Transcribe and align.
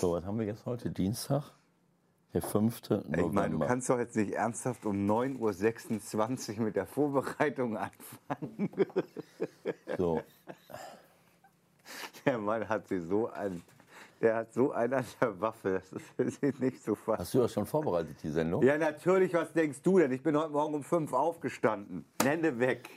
So, 0.00 0.12
was 0.12 0.24
haben 0.24 0.38
wir 0.38 0.46
jetzt 0.46 0.64
heute? 0.66 0.90
Dienstag? 0.90 1.42
Der 2.34 2.42
5. 2.42 2.90
November. 2.90 3.18
Ich 3.18 3.32
meine, 3.32 3.58
du 3.58 3.66
kannst 3.66 3.90
doch 3.90 3.98
jetzt 3.98 4.14
nicht 4.16 4.32
ernsthaft 4.32 4.84
um 4.86 5.10
9.26 5.10 6.58
Uhr 6.58 6.64
mit 6.64 6.76
der 6.76 6.86
Vorbereitung 6.86 7.76
anfangen. 7.76 8.70
So, 9.96 10.22
Der 12.24 12.38
Mann 12.38 12.68
hat 12.68 12.88
sie 12.88 13.00
so 13.00 13.28
an. 13.28 13.62
Der 14.20 14.36
hat 14.36 14.52
so 14.52 14.72
einen 14.72 14.94
an 14.94 15.04
der 15.20 15.40
Waffe. 15.40 15.82
Das 16.16 16.36
ist 16.36 16.60
nicht 16.60 16.82
so 16.82 16.94
fast. 16.94 17.20
hast 17.20 17.34
du 17.34 17.38
das 17.38 17.52
schon 17.52 17.66
vorbereitet, 17.66 18.16
die 18.22 18.30
Sendung? 18.30 18.62
Ja, 18.62 18.76
natürlich, 18.76 19.32
was 19.32 19.52
denkst 19.52 19.80
du 19.82 19.98
denn? 19.98 20.12
Ich 20.12 20.22
bin 20.22 20.36
heute 20.36 20.50
Morgen 20.50 20.74
um 20.74 20.82
5 20.82 21.12
aufgestanden. 21.12 22.04
Nenne 22.22 22.58
weg. 22.58 22.88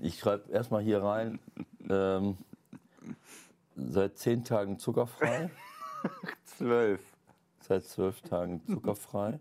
Ich 0.00 0.18
schreibe 0.18 0.52
erstmal 0.52 0.82
hier 0.82 1.02
rein, 1.02 1.38
ähm, 1.88 2.36
seit 3.76 4.18
10 4.18 4.44
Tagen 4.44 4.78
zuckerfrei, 4.78 5.50
12. 6.58 7.00
seit 7.60 7.84
12 7.84 8.22
Tagen 8.22 8.66
zuckerfrei, 8.66 9.40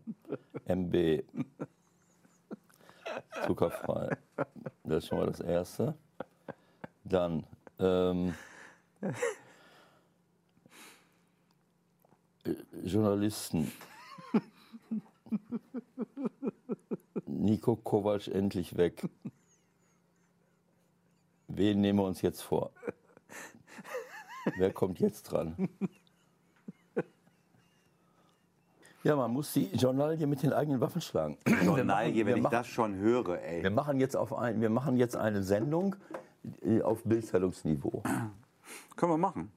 MB. 0.66 1.24
Zuckerfrei. 3.46 4.18
Das 4.84 5.04
ist 5.04 5.08
schon 5.10 5.18
mal 5.20 5.28
das 5.28 5.40
Erste. 5.40 5.96
Dann, 7.04 7.46
ähm, 7.80 8.34
äh, 9.02 9.14
Journalisten. 12.84 13.72
Nico 17.26 17.76
Kovac 17.76 18.28
endlich 18.28 18.78
weg. 18.78 19.08
Wen 21.48 21.82
nehmen 21.82 22.00
wir 22.00 22.06
uns 22.06 22.22
jetzt 22.22 22.42
vor? 22.42 22.72
Wer 24.58 24.74
kommt 24.74 25.00
jetzt 25.00 25.24
dran? 25.24 25.70
Ja, 29.04 29.16
man 29.18 29.32
muss 29.32 29.52
die 29.52 29.70
Journalie 29.74 30.26
mit 30.28 30.44
den 30.44 30.54
eigenen 30.54 30.80
Waffen 30.80 31.02
schlagen. 31.02 31.38
Journalie, 31.64 32.14
wir 32.16 32.26
wenn 32.28 32.38
ich 32.38 32.44
machen- 32.44 32.54
das 32.54 32.68
schon 32.68 32.96
höre, 32.96 33.42
ey. 33.42 33.62
Wir 33.62 33.70
machen 33.72 34.00
jetzt, 34.00 34.16
auf 34.16 34.34
ein, 34.34 34.62
wir 34.62 34.70
machen 34.70 34.96
jetzt 34.96 35.18
eine 35.18 35.44
Sendung 35.44 35.96
äh, 36.62 36.82
auf 36.82 37.04
Bildzeitungsniveau. 37.04 38.02
Können 38.96 39.12
wir 39.12 39.18
machen. 39.18 39.52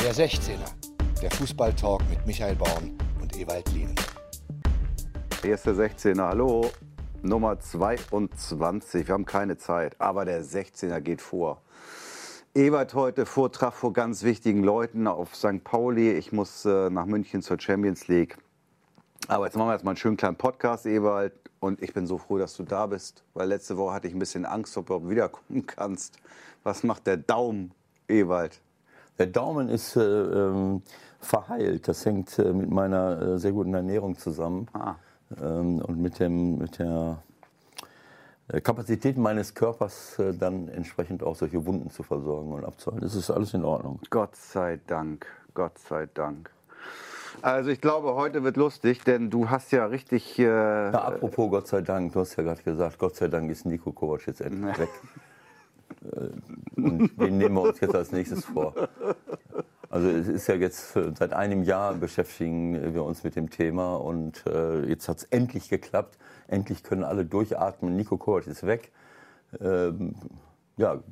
Der 0.00 0.12
16er, 0.14 0.68
der 1.22 1.30
Fußballtalk 1.30 2.02
mit 2.10 2.26
Michael 2.26 2.56
Baum 2.56 2.96
und 3.22 3.34
Ewald 3.36 3.72
Lien. 3.72 3.94
Hier 5.42 5.54
ist 5.54 5.64
der 5.64 5.74
16er. 5.74 6.28
Hallo. 6.28 6.70
Nummer 7.22 7.58
22. 7.58 9.08
Wir 9.08 9.14
haben 9.14 9.24
keine 9.24 9.56
Zeit, 9.56 9.98
aber 9.98 10.26
der 10.26 10.44
16er 10.44 11.00
geht 11.00 11.22
vor. 11.22 11.62
Ebert 12.56 12.94
heute 12.94 13.26
Vortrag 13.26 13.74
vor 13.74 13.92
ganz 13.92 14.22
wichtigen 14.22 14.64
Leuten 14.64 15.06
auf 15.08 15.36
St. 15.36 15.62
Pauli. 15.62 16.12
Ich 16.12 16.32
muss 16.32 16.64
äh, 16.64 16.88
nach 16.88 17.04
München 17.04 17.42
zur 17.42 17.60
Champions 17.60 18.08
League. 18.08 18.38
Aber 19.28 19.44
jetzt 19.44 19.58
machen 19.58 19.68
wir 19.68 19.72
erstmal 19.74 19.92
einen 19.92 19.98
schönen 19.98 20.16
kleinen 20.16 20.36
Podcast, 20.36 20.86
Ewald. 20.86 21.34
Und 21.60 21.82
ich 21.82 21.92
bin 21.92 22.06
so 22.06 22.16
froh, 22.16 22.38
dass 22.38 22.56
du 22.56 22.62
da 22.62 22.86
bist, 22.86 23.24
weil 23.34 23.48
letzte 23.48 23.76
Woche 23.76 23.92
hatte 23.92 24.08
ich 24.08 24.14
ein 24.14 24.18
bisschen 24.18 24.46
Angst, 24.46 24.74
ob 24.78 24.86
du 24.86 24.94
überhaupt 24.94 25.10
wiederkommen 25.10 25.66
kannst. 25.66 26.16
Was 26.62 26.82
macht 26.82 27.06
der 27.06 27.18
Daumen, 27.18 27.72
Ewald? 28.08 28.58
Der 29.18 29.26
Daumen 29.26 29.68
ist 29.68 29.94
äh, 29.96 30.00
ähm, 30.00 30.80
verheilt. 31.20 31.86
Das 31.88 32.06
hängt 32.06 32.38
äh, 32.38 32.54
mit 32.54 32.70
meiner 32.70 33.20
äh, 33.20 33.38
sehr 33.38 33.52
guten 33.52 33.74
Ernährung 33.74 34.16
zusammen 34.16 34.66
Ah. 34.72 34.94
ähm, 35.42 35.82
und 35.82 36.00
mit, 36.00 36.20
dem, 36.20 36.56
mit 36.56 36.78
der 36.78 37.22
äh, 38.48 38.60
Kapazität 38.60 39.16
meines 39.16 39.54
Körpers, 39.54 40.18
äh, 40.18 40.32
dann 40.34 40.68
entsprechend 40.68 41.22
auch 41.22 41.36
solche 41.36 41.64
Wunden 41.66 41.90
zu 41.90 42.02
versorgen 42.02 42.52
und 42.52 42.64
abzuhalten. 42.64 43.06
Das 43.06 43.14
ist 43.14 43.30
alles 43.30 43.54
in 43.54 43.64
Ordnung. 43.64 44.00
Gott 44.10 44.36
sei 44.36 44.78
Dank, 44.86 45.26
Gott 45.54 45.78
sei 45.78 46.08
Dank. 46.14 46.50
Also 47.42 47.70
ich 47.70 47.80
glaube, 47.80 48.14
heute 48.14 48.42
wird 48.44 48.56
lustig, 48.56 49.04
denn 49.04 49.28
du 49.30 49.50
hast 49.50 49.70
ja 49.70 49.84
richtig... 49.86 50.38
Äh, 50.38 50.44
Ja, 50.44 50.90
apropos 50.92 51.50
Gott 51.50 51.66
sei 51.68 51.82
Dank, 51.82 52.12
du 52.14 52.20
hast 52.20 52.36
ja 52.36 52.42
gerade 52.42 52.62
gesagt, 52.62 52.98
Gott 52.98 53.16
sei 53.16 53.28
Dank 53.28 53.50
ist 53.50 53.66
Nico 53.66 53.92
Kovac 53.92 54.26
jetzt 54.26 54.40
endlich 54.40 54.78
weg. 54.78 54.88
Äh, 56.12 56.80
Und 56.80 57.20
den 57.20 57.38
nehmen 57.38 57.54
wir 57.56 57.62
uns 57.62 57.80
jetzt 57.80 57.94
als 57.94 58.10
nächstes 58.10 58.44
vor. 58.44 58.74
Also 59.96 60.10
es 60.10 60.28
ist 60.28 60.46
ja 60.46 60.56
jetzt 60.56 60.94
äh, 60.94 61.10
seit 61.18 61.32
einem 61.32 61.62
Jahr 61.62 61.94
beschäftigen 61.94 62.92
wir 62.92 63.02
uns 63.02 63.24
mit 63.24 63.34
dem 63.34 63.48
Thema 63.48 63.96
und 63.96 64.44
äh, 64.46 64.84
jetzt 64.84 65.08
hat 65.08 65.16
es 65.16 65.24
endlich 65.24 65.70
geklappt. 65.70 66.18
Endlich 66.48 66.82
können 66.82 67.02
alle 67.02 67.24
durchatmen. 67.24 67.96
Nico 67.96 68.18
Kovac 68.18 68.46
ist 68.46 68.66
weg. 68.66 68.92
Ähm, 69.58 70.14
ja, 70.76 71.02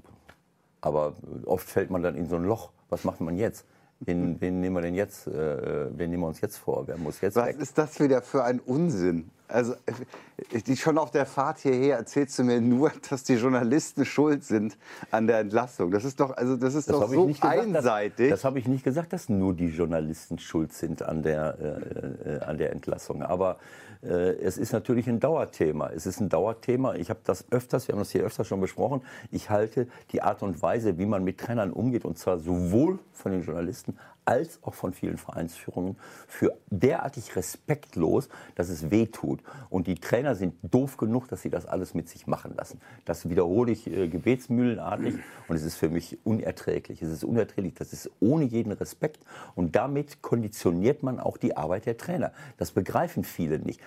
aber 0.83 1.15
oft 1.47 1.67
fällt 1.67 1.89
man 1.89 2.03
dann 2.03 2.15
in 2.15 2.29
so 2.29 2.37
ein 2.37 2.45
Loch. 2.45 2.73
Was 2.91 3.05
macht 3.05 3.23
man 3.23 3.39
jetzt? 3.39 3.65
Wen, 4.07 4.41
wen 4.41 4.61
nehmen 4.61 4.77
wir 4.77 4.83
denn 4.83 4.95
jetzt? 4.95 5.27
Äh, 5.27 5.89
wen 5.97 6.11
nehmen 6.11 6.23
wir 6.23 6.29
uns 6.29 6.41
jetzt 6.41 6.59
vor? 6.59 6.87
Wer 6.87 6.97
muss 6.97 7.21
jetzt 7.21 7.37
was 7.37 7.47
weg? 7.47 7.57
ist 7.59 7.79
das 7.79 7.99
wieder 8.01 8.23
für 8.23 8.45
ein 8.45 8.61
Unsinn? 8.61 9.31
Also 9.47 9.75
äh, 9.87 10.61
die, 10.61 10.77
schon 10.77 10.99
auf 10.99 11.11
der 11.11 11.27
Fahrt 11.27 11.59
hierher 11.61 11.99
erzählst 11.99 12.39
du 12.39 12.45
mir 12.45 12.61
nur, 12.61 12.91
dass 13.11 13.25
die 13.25 13.35
Journalisten 13.35 14.05
schuld 14.05 14.45
sind 14.45 14.77
an 15.11 15.27
der 15.27 15.39
Entlassung. 15.39 15.91
Das 15.91 16.05
ist 16.05 16.19
doch, 16.19 16.37
also 16.37 16.57
das 16.57 16.75
ist 16.75 16.89
Das 16.89 16.99
doch 16.99 17.09
so 17.09 17.27
nicht 17.27 17.41
gesagt, 17.41 17.61
einseitig. 17.61 18.31
Das, 18.31 18.41
das 18.41 18.45
habe 18.45 18.59
ich 18.59 18.67
nicht 18.67 18.85
gesagt, 18.85 19.13
dass 19.13 19.29
nur 19.29 19.55
die 19.55 19.69
Journalisten 19.69 20.39
schuld 20.39 20.73
sind 20.73 21.03
an 21.03 21.23
der, 21.23 21.57
äh, 21.61 22.37
äh, 22.37 22.41
an 22.41 22.59
der 22.59 22.73
Entlassung. 22.73 23.23
Aber 23.23 23.53
äh, 23.53 23.94
es 24.05 24.59
ist 24.59 24.73
natürlich 24.73 25.09
ein 25.09 25.21
Dauerthema. 25.21 25.91
Es 25.91 26.07
ist 26.07 26.21
ein 26.21 26.29
Dauerthema. 26.29 26.95
Ich 26.95 27.11
habe 27.11 27.21
das 27.25 27.47
öfters, 27.51 27.89
wir 27.89 27.95
haben 27.95 28.01
das 28.01 28.11
hier 28.11 28.23
öfters 28.23 28.47
schon 28.47 28.61
besprochen. 28.61 29.03
Ich 29.31 29.51
halte 29.51 29.87
die 30.13 30.23
Art 30.23 30.43
und 30.43 30.61
Weise, 30.63 30.99
wie 30.99 31.07
man 31.07 31.25
mit 31.25 31.39
Trainern 31.39 31.73
umgeht, 31.73 32.05
und 32.05 32.19
zwar 32.19 32.39
sowohl 32.39 32.99
von 33.13 33.33
den 33.33 33.43
Journalisten 33.43 33.97
als 34.25 34.59
auch 34.63 34.75
von 34.75 34.93
vielen 34.93 35.19
Vereinsführungen, 35.19 35.97
für 36.27 36.57
derartig 36.71 37.37
respektlos, 37.37 38.29
dass 38.55 38.69
es 38.69 38.91
weh 38.91 39.07
tut. 39.07 39.41
Und 39.71 39.87
die 39.87 39.97
Trainer 39.97 40.35
sind 40.35 40.55
doof 40.63 40.97
genug, 40.97 41.29
dass 41.29 41.43
sie 41.43 41.51
das 41.51 41.67
alles 41.67 41.95
mit 41.95 42.09
sich 42.09 42.27
machen 42.27 42.55
lassen. 42.57 42.81
Das 43.05 43.29
wiederhole 43.29 43.73
ich 43.73 43.87
äh, 43.87 44.09
gebetsmühlenartig 44.09 45.15
und 45.49 45.57
es 45.57 45.63
ist 45.63 45.77
für 45.77 45.89
mich 45.89 46.19
unerträglich. 46.25 47.03
Es 47.03 47.11
ist 47.11 47.25
unerträglich, 47.25 47.75
das 47.75 47.93
ist 47.93 48.11
ohne 48.21 48.45
jeden 48.45 48.73
Respekt 48.73 49.25
und 49.55 49.77
damit 49.77 50.23
konditioniert 50.23 51.03
man 51.03 51.21
auch 51.21 51.37
die 51.37 51.57
Arbeit 51.57 51.87
der 51.87 51.97
Trainer. 51.97 52.33
Das 52.57 52.73
begreifen 52.73 53.25
viele 53.25 53.59
nicht. 53.59 53.81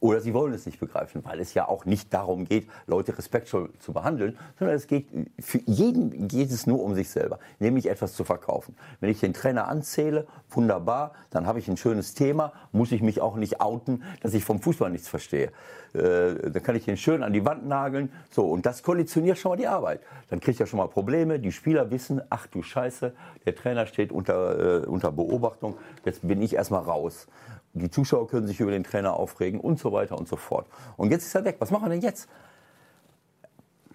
Oder 0.00 0.20
sie 0.20 0.34
wollen 0.34 0.52
es 0.52 0.66
nicht 0.66 0.78
begreifen, 0.78 1.24
weil 1.24 1.40
es 1.40 1.54
ja 1.54 1.66
auch 1.66 1.86
nicht 1.86 2.12
darum 2.12 2.44
geht, 2.44 2.68
Leute 2.86 3.16
respektvoll 3.16 3.70
zu 3.78 3.94
behandeln, 3.94 4.36
sondern 4.58 4.76
es 4.76 4.86
geht 4.86 5.06
für 5.38 5.60
jeden 5.64 6.28
geht 6.28 6.50
es 6.50 6.66
nur 6.66 6.82
um 6.82 6.94
sich 6.94 7.08
selber, 7.08 7.38
nämlich 7.58 7.88
etwas 7.88 8.12
zu 8.12 8.22
verkaufen. 8.24 8.76
Wenn 9.00 9.08
ich 9.08 9.20
den 9.20 9.32
Trainer 9.32 9.68
anzähle, 9.72 10.26
wunderbar, 10.50 11.12
dann 11.30 11.46
habe 11.46 11.58
ich 11.58 11.66
ein 11.68 11.76
schönes 11.78 12.12
Thema, 12.14 12.52
muss 12.72 12.92
ich 12.92 13.00
mich 13.02 13.20
auch 13.20 13.36
nicht 13.36 13.60
outen, 13.60 14.02
dass 14.20 14.34
ich 14.34 14.44
vom 14.44 14.60
Fußball 14.60 14.90
nichts 14.90 15.08
verstehe. 15.08 15.50
Äh, 15.94 16.50
dann 16.50 16.62
kann 16.62 16.76
ich 16.76 16.84
den 16.84 16.96
schön 16.98 17.22
an 17.22 17.32
die 17.32 17.44
Wand 17.44 17.66
nageln, 17.66 18.12
so 18.30 18.44
und 18.50 18.66
das 18.66 18.82
konditioniert 18.82 19.38
schon 19.38 19.50
mal 19.52 19.56
die 19.56 19.66
Arbeit. 19.66 20.00
Dann 20.28 20.40
kriege 20.40 20.52
ich 20.52 20.58
ja 20.58 20.66
schon 20.66 20.78
mal 20.78 20.88
Probleme. 20.88 21.38
Die 21.38 21.52
Spieler 21.52 21.90
wissen, 21.90 22.20
ach 22.30 22.46
du 22.46 22.62
Scheiße, 22.62 23.14
der 23.46 23.54
Trainer 23.56 23.86
steht 23.86 24.12
unter, 24.12 24.82
äh, 24.82 24.86
unter 24.86 25.10
Beobachtung, 25.10 25.76
jetzt 26.04 26.26
bin 26.26 26.40
ich 26.42 26.54
erstmal 26.54 26.82
raus. 26.82 27.26
Die 27.74 27.90
Zuschauer 27.90 28.28
können 28.28 28.46
sich 28.46 28.60
über 28.60 28.70
den 28.70 28.84
Trainer 28.84 29.14
aufregen 29.14 29.58
und 29.58 29.78
so 29.78 29.92
weiter 29.92 30.18
und 30.18 30.28
so 30.28 30.36
fort. 30.36 30.66
Und 30.98 31.10
jetzt 31.10 31.24
ist 31.24 31.34
er 31.34 31.44
weg. 31.46 31.56
Was 31.58 31.70
machen 31.70 31.86
wir 31.86 31.90
denn 31.90 32.02
jetzt? 32.02 32.28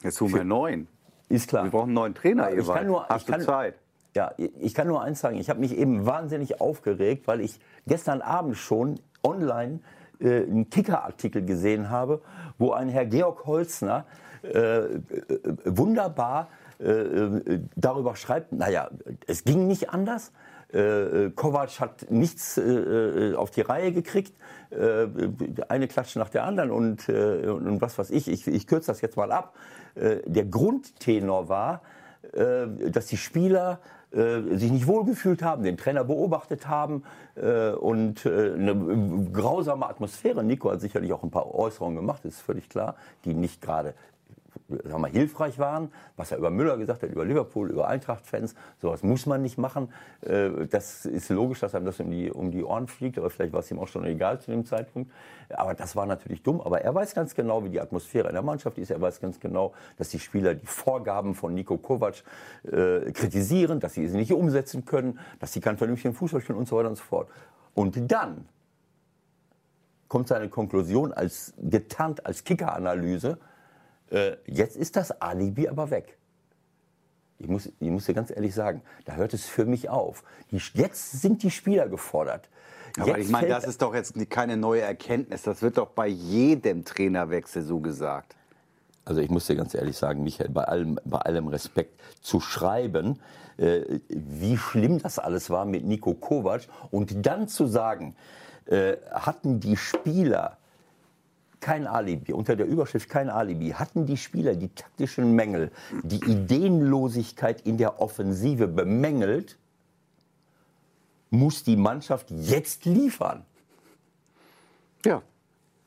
Jetzt 0.03 0.19
holen 0.21 0.33
wir 0.33 0.43
neuen. 0.43 0.87
Ist 1.29 1.49
klar. 1.49 1.63
Wir 1.65 1.71
brauchen 1.71 1.85
einen 1.89 1.93
neuen 1.93 2.15
Trainer, 2.15 2.49
Ich 2.51 2.59
Ewald. 2.59 2.77
kann 2.79 2.87
nur- 2.87 3.07
Hast 3.07 3.21
ich 3.21 3.27
kann- 3.27 3.41
Zeit? 3.41 3.75
Ja, 4.17 4.31
ich 4.35 4.73
kann 4.73 4.87
nur 4.87 5.03
eins 5.03 5.19
sagen. 5.19 5.37
Ich 5.37 5.47
habe 5.47 5.59
mich 5.59 5.77
eben 5.77 6.07
wahnsinnig 6.07 6.59
aufgeregt, 6.59 7.27
weil 7.27 7.39
ich 7.39 7.59
gestern 7.85 8.23
Abend 8.23 8.57
schon 8.57 8.99
online 9.21 9.79
äh, 10.19 10.41
einen 10.41 10.71
Kicker-Artikel 10.71 11.45
gesehen 11.45 11.91
habe, 11.91 12.23
wo 12.57 12.71
ein 12.71 12.89
Herr 12.89 13.05
Georg 13.05 13.45
Holzner 13.45 14.05
äh, 14.41 14.79
äh, 14.79 14.99
wunderbar 15.65 16.47
äh, 16.79 16.89
äh, 16.89 17.59
darüber 17.75 18.15
schreibt, 18.15 18.53
naja, 18.53 18.89
es 19.27 19.43
ging 19.43 19.67
nicht 19.67 19.91
anders. 19.91 20.31
Äh, 20.73 21.29
Kovac 21.35 21.79
hat 21.79 22.09
nichts 22.09 22.57
äh, 22.57 22.63
äh, 22.63 23.35
auf 23.35 23.51
die 23.51 23.61
Reihe 23.61 23.91
gekriegt, 23.91 24.33
äh, 24.71 25.05
eine 25.67 25.87
Klatsche 25.87 26.17
nach 26.17 26.29
der 26.29 26.43
anderen 26.43 26.71
und, 26.71 27.07
äh, 27.07 27.45
und 27.45 27.81
was 27.81 27.99
weiß 27.99 28.09
ich, 28.09 28.27
ich, 28.27 28.47
ich 28.47 28.65
kürze 28.65 28.87
das 28.87 29.01
jetzt 29.01 29.15
mal 29.15 29.31
ab. 29.31 29.55
Der 29.95 30.45
Grundtenor 30.45 31.49
war, 31.49 31.81
dass 32.31 33.07
die 33.07 33.17
Spieler 33.17 33.79
sich 34.11 34.71
nicht 34.71 34.87
wohlgefühlt 34.87 35.43
haben, 35.43 35.63
den 35.63 35.77
Trainer 35.77 36.03
beobachtet 36.03 36.67
haben 36.67 37.03
äh, 37.35 37.71
und 37.71 38.25
äh, 38.25 38.53
eine 38.53 39.29
grausame 39.33 39.87
Atmosphäre. 39.87 40.43
Nico 40.43 40.71
hat 40.71 40.81
sicherlich 40.81 41.11
auch 41.11 41.23
ein 41.23 41.31
paar 41.31 41.53
Äußerungen 41.53 41.97
gemacht, 41.97 42.23
ist 42.25 42.41
völlig 42.41 42.69
klar, 42.69 42.95
die 43.25 43.33
nicht 43.33 43.61
gerade 43.61 43.93
sagen 44.83 45.01
wir, 45.01 45.09
hilfreich 45.09 45.59
waren, 45.59 45.91
was 46.15 46.31
er 46.31 46.37
über 46.37 46.49
Müller 46.49 46.77
gesagt 46.77 47.03
hat, 47.03 47.09
über 47.09 47.25
Liverpool, 47.25 47.69
über 47.69 47.87
Eintracht-Fans. 47.87 48.55
Sowas 48.81 49.03
muss 49.03 49.25
man 49.25 49.41
nicht 49.41 49.57
machen. 49.57 49.89
Äh, 50.21 50.67
das 50.69 51.05
ist 51.05 51.29
logisch, 51.29 51.59
dass 51.59 51.75
einem 51.75 51.85
das 51.85 51.99
um 51.99 52.11
die, 52.11 52.31
um 52.31 52.51
die 52.51 52.63
Ohren 52.63 52.87
fliegt, 52.87 53.17
aber 53.17 53.29
vielleicht 53.29 53.53
war 53.53 53.59
es 53.61 53.71
ihm 53.71 53.79
auch 53.79 53.87
schon 53.87 54.05
egal 54.05 54.39
zu 54.39 54.51
dem 54.51 54.65
Zeitpunkt. 54.65 55.11
Aber 55.49 55.73
das 55.73 55.95
war 55.95 56.05
natürlich 56.05 56.43
dumm. 56.43 56.61
Aber 56.61 56.81
er 56.81 56.93
weiß 56.93 57.15
ganz 57.15 57.35
genau, 57.35 57.63
wie 57.63 57.69
die 57.69 57.79
Atmosphäre 57.79 58.27
in 58.27 58.33
der 58.33 58.43
Mannschaft 58.43 58.77
ist. 58.77 58.91
Er 58.91 59.01
weiß 59.01 59.21
ganz 59.21 59.39
genau, 59.39 59.73
dass 59.97 60.09
die 60.09 60.19
Spieler 60.19 60.55
die 60.55 60.65
Vorgaben 60.65 61.35
von 61.35 61.53
Nico 61.53 61.77
Kovac 61.77 62.23
äh, 62.63 63.11
kritisieren, 63.11 63.79
dass 63.79 63.93
sie 63.93 64.07
sie 64.07 64.17
nicht 64.17 64.33
umsetzen 64.33 64.85
können, 64.85 65.19
dass 65.39 65.53
sie 65.53 65.61
keinen 65.61 65.77
vernünftigen 65.77 66.13
Fußball 66.13 66.41
spielen 66.41 66.57
und 66.57 66.67
so 66.67 66.77
weiter 66.77 66.89
und 66.89 66.97
so 66.97 67.03
fort. 67.03 67.29
Und 67.73 68.11
dann 68.11 68.45
kommt 70.07 70.27
seine 70.27 70.49
Konklusion 70.49 71.13
als 71.13 71.53
getarnt 71.57 72.25
als 72.25 72.43
Kicker-Analyse. 72.43 73.37
Äh, 74.11 74.37
jetzt 74.45 74.75
ist 74.77 74.95
das 74.95 75.21
Alibi 75.21 75.67
aber 75.67 75.89
weg. 75.89 76.17
Ich 77.39 77.47
muss, 77.47 77.67
ich 77.67 77.89
muss 77.89 78.05
dir 78.05 78.13
ganz 78.13 78.31
ehrlich 78.31 78.53
sagen, 78.53 78.81
da 79.05 79.15
hört 79.15 79.33
es 79.33 79.45
für 79.45 79.65
mich 79.65 79.89
auf. 79.89 80.23
Die, 80.51 80.59
jetzt 80.73 81.21
sind 81.21 81.43
die 81.43 81.51
Spieler 81.51 81.87
gefordert. 81.87 82.49
Aber 82.97 83.09
Jetzt 83.09 83.27
ich 83.27 83.29
meine, 83.29 83.47
das 83.47 83.65
ist 83.65 83.81
doch 83.81 83.93
jetzt 83.93 84.15
keine 84.29 84.57
neue 84.57 84.81
Erkenntnis. 84.81 85.43
Das 85.43 85.61
wird 85.61 85.77
doch 85.77 85.89
bei 85.89 86.07
jedem 86.07 86.83
Trainerwechsel 86.83 87.61
so 87.61 87.79
gesagt. 87.79 88.35
Also 89.05 89.21
ich 89.21 89.29
muss 89.29 89.45
dir 89.45 89.55
ganz 89.55 89.73
ehrlich 89.73 89.95
sagen, 89.95 90.23
Michael, 90.23 90.49
bei 90.49 90.63
allem, 90.63 90.99
bei 91.05 91.19
allem 91.19 91.47
Respekt 91.47 92.01
zu 92.21 92.39
schreiben, 92.39 93.19
äh, 93.57 93.99
wie 94.09 94.57
schlimm 94.57 94.99
das 94.99 95.19
alles 95.19 95.49
war 95.49 95.65
mit 95.65 95.85
Nico 95.85 96.13
Kovac 96.13 96.67
und 96.91 97.25
dann 97.25 97.47
zu 97.47 97.67
sagen, 97.67 98.15
äh, 98.65 98.97
hatten 99.11 99.59
die 99.59 99.77
Spieler 99.77 100.57
kein 101.59 101.87
Alibi, 101.87 102.33
unter 102.33 102.55
der 102.55 102.65
Überschrift 102.65 103.09
kein 103.09 103.29
Alibi, 103.29 103.71
hatten 103.71 104.05
die 104.05 104.17
Spieler 104.17 104.55
die 104.55 104.69
taktischen 104.69 105.33
Mängel, 105.33 105.71
die 106.03 106.23
Ideenlosigkeit 106.23 107.61
in 107.61 107.77
der 107.77 107.99
Offensive 108.01 108.67
bemängelt, 108.67 109.57
muss 111.29 111.63
die 111.63 111.75
Mannschaft 111.75 112.31
jetzt 112.31 112.85
liefern. 112.85 113.45
Ja. 115.05 115.21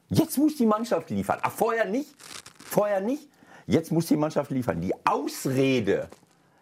Jetzt 0.08 0.38
muss 0.38 0.56
die 0.56 0.66
Mannschaft 0.66 1.10
liefern. 1.10 1.38
Ach, 1.42 1.52
vorher 1.52 1.84
nicht? 1.84 2.14
Vorher 2.58 3.00
nicht? 3.00 3.28
Jetzt 3.66 3.92
muss 3.92 4.06
die 4.06 4.16
Mannschaft 4.16 4.50
liefern. 4.50 4.80
Die 4.80 4.92
Ausrede, 5.06 6.08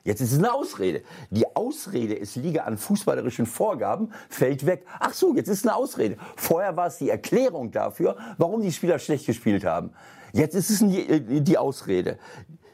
jetzt 0.09 0.21
ist 0.21 0.33
es 0.33 0.39
eine 0.39 0.53
Ausrede. 0.53 1.03
Die 1.31 1.47
Ausrede, 1.55 2.19
es 2.19 2.35
liege 2.35 2.65
an 2.65 2.79
fußballerischen 2.79 3.47
Vorgaben, 3.47 4.11
fällt 4.29 4.67
weg. 4.67 4.85
Ach 4.99 5.13
so, 5.13 5.37
jetzt 5.37 5.49
ist 5.49 5.59
es 5.59 5.67
eine 5.67 5.77
Ausrede. 5.77 6.17
Vorher 6.37 6.77
war 6.77 6.87
es 6.89 6.99
die 6.99 7.11
Erklärung 7.11 7.71
dafür, 7.71 8.17
warum 8.39 8.63
die 8.63 8.73
Spieler 8.73 8.99
schlecht 8.99 9.27
gespielt 9.27 9.65
haben. 9.65 9.91
Jetzt 10.33 10.55
ist 10.55 10.71
es 10.71 10.81
die, 10.81 11.41
die 11.43 11.59
Ausrede. 11.59 12.19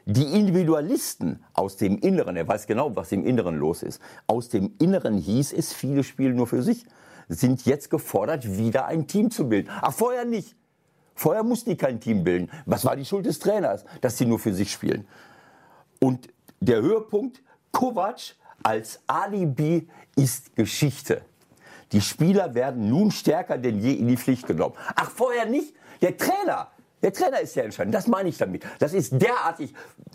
Die 0.05 0.23
Individualisten 0.23 1.43
aus 1.53 1.77
dem 1.77 1.97
Inneren, 1.97 2.35
er 2.35 2.47
weiß 2.47 2.67
genau, 2.67 2.95
was 2.95 3.11
im 3.11 3.25
Inneren 3.25 3.57
los 3.57 3.83
ist, 3.83 3.99
aus 4.27 4.49
dem 4.49 4.73
Inneren 4.79 5.17
hieß 5.17 5.51
es, 5.53 5.73
viele 5.73 6.03
spielen 6.03 6.35
nur 6.35 6.47
für 6.47 6.61
sich, 6.61 6.85
sind 7.27 7.65
jetzt 7.65 7.89
gefordert, 7.89 8.57
wieder 8.57 8.85
ein 8.85 9.07
Team 9.07 9.31
zu 9.31 9.49
bilden. 9.49 9.69
Ach, 9.81 9.93
vorher 9.93 10.25
nicht. 10.25 10.55
Vorher 11.15 11.43
mussten 11.43 11.71
die 11.71 11.77
kein 11.77 11.99
Team 11.99 12.23
bilden. 12.23 12.51
Was 12.65 12.85
war 12.85 12.95
die 12.95 13.05
Schuld 13.05 13.25
des 13.25 13.39
Trainers, 13.39 13.85
dass 14.01 14.17
sie 14.17 14.25
nur 14.25 14.37
für 14.37 14.53
sich 14.53 14.71
spielen? 14.71 15.07
Und 15.99 16.27
der 16.59 16.81
Höhepunkt, 16.81 17.41
Kovac 17.71 18.35
als 18.63 18.99
Alibi 19.07 19.87
ist 20.15 20.55
Geschichte. 20.55 21.21
Die 21.91 22.01
Spieler 22.01 22.53
werden 22.55 22.89
nun 22.89 23.11
stärker 23.11 23.57
denn 23.57 23.79
je 23.79 23.93
in 23.93 24.07
die 24.07 24.17
Pflicht 24.17 24.47
genommen. 24.47 24.75
Ach, 24.95 25.09
vorher 25.09 25.45
nicht? 25.45 25.73
Der 26.01 26.17
Trainer, 26.17 26.71
der 27.01 27.13
Trainer 27.13 27.39
ist 27.39 27.55
ja 27.55 27.63
entscheidend. 27.63 27.93
Das 27.93 28.07
meine 28.07 28.29
ich 28.29 28.37
damit. 28.37 28.63
Das 28.79 28.93
ist 28.93 29.21
derartig, 29.21 29.73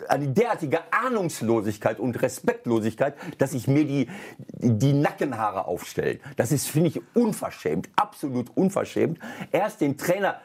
eine 0.09 0.29
derartige 0.29 0.81
Ahnungslosigkeit 0.91 2.01
und 2.01 2.21
Respektlosigkeit, 2.21 3.15
dass 3.39 3.53
sich 3.53 3.69
mir 3.69 3.85
die, 3.85 4.09
die 4.51 4.93
Nackenhaare 4.93 5.67
aufstellen. 5.67 6.21
Das 6.37 6.53
ist, 6.53 6.69
finde 6.69 6.89
ich, 6.89 7.01
unverschämt. 7.15 7.89
Absolut 7.97 8.57
unverschämt. 8.57 9.19
Erst 9.53 9.81
den 9.81 9.99
Trainer 9.99 10.41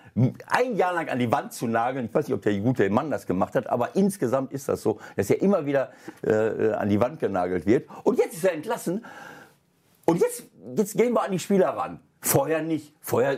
ein 0.48 0.76
Jahr 0.76 0.94
lang 0.94 1.10
an 1.10 1.20
die 1.20 1.32
Wand 1.32 1.52
zu 1.52 1.68
nageln. 1.68 2.06
Ich 2.06 2.14
weiß 2.14 2.28
nicht, 2.28 2.36
ob 2.36 2.42
der 2.42 2.58
gute 2.60 2.90
Mann 2.90 3.12
das 3.12 3.26
gemacht 3.26 3.56
hat, 3.56 3.68
aber 3.68 3.96
insgesamt 3.96 4.54
ist 4.54 4.70
das 4.70 4.82
so, 4.82 5.00
dass 5.16 5.30
er 5.30 5.42
immer 5.42 5.66
wieder 5.66 5.92
äh, 6.24 6.72
an 6.72 6.90
die 6.90 7.00
Wand 7.02 7.20
genagelt 7.20 7.66
wird. 7.66 7.90
Und 8.04 8.18
jetzt 8.18 8.36
ist 8.36 8.46
er 8.46 8.54
entlassen. 8.54 9.06
Und 10.06 10.22
jetzt, 10.22 10.44
jetzt 10.78 10.96
gehen 10.96 11.14
wir 11.14 11.24
an 11.24 11.32
die 11.32 11.40
Spieler 11.40 11.70
ran. 11.70 12.00
Vorher 12.26 12.64
nicht. 12.64 12.94
Vorher, 13.02 13.38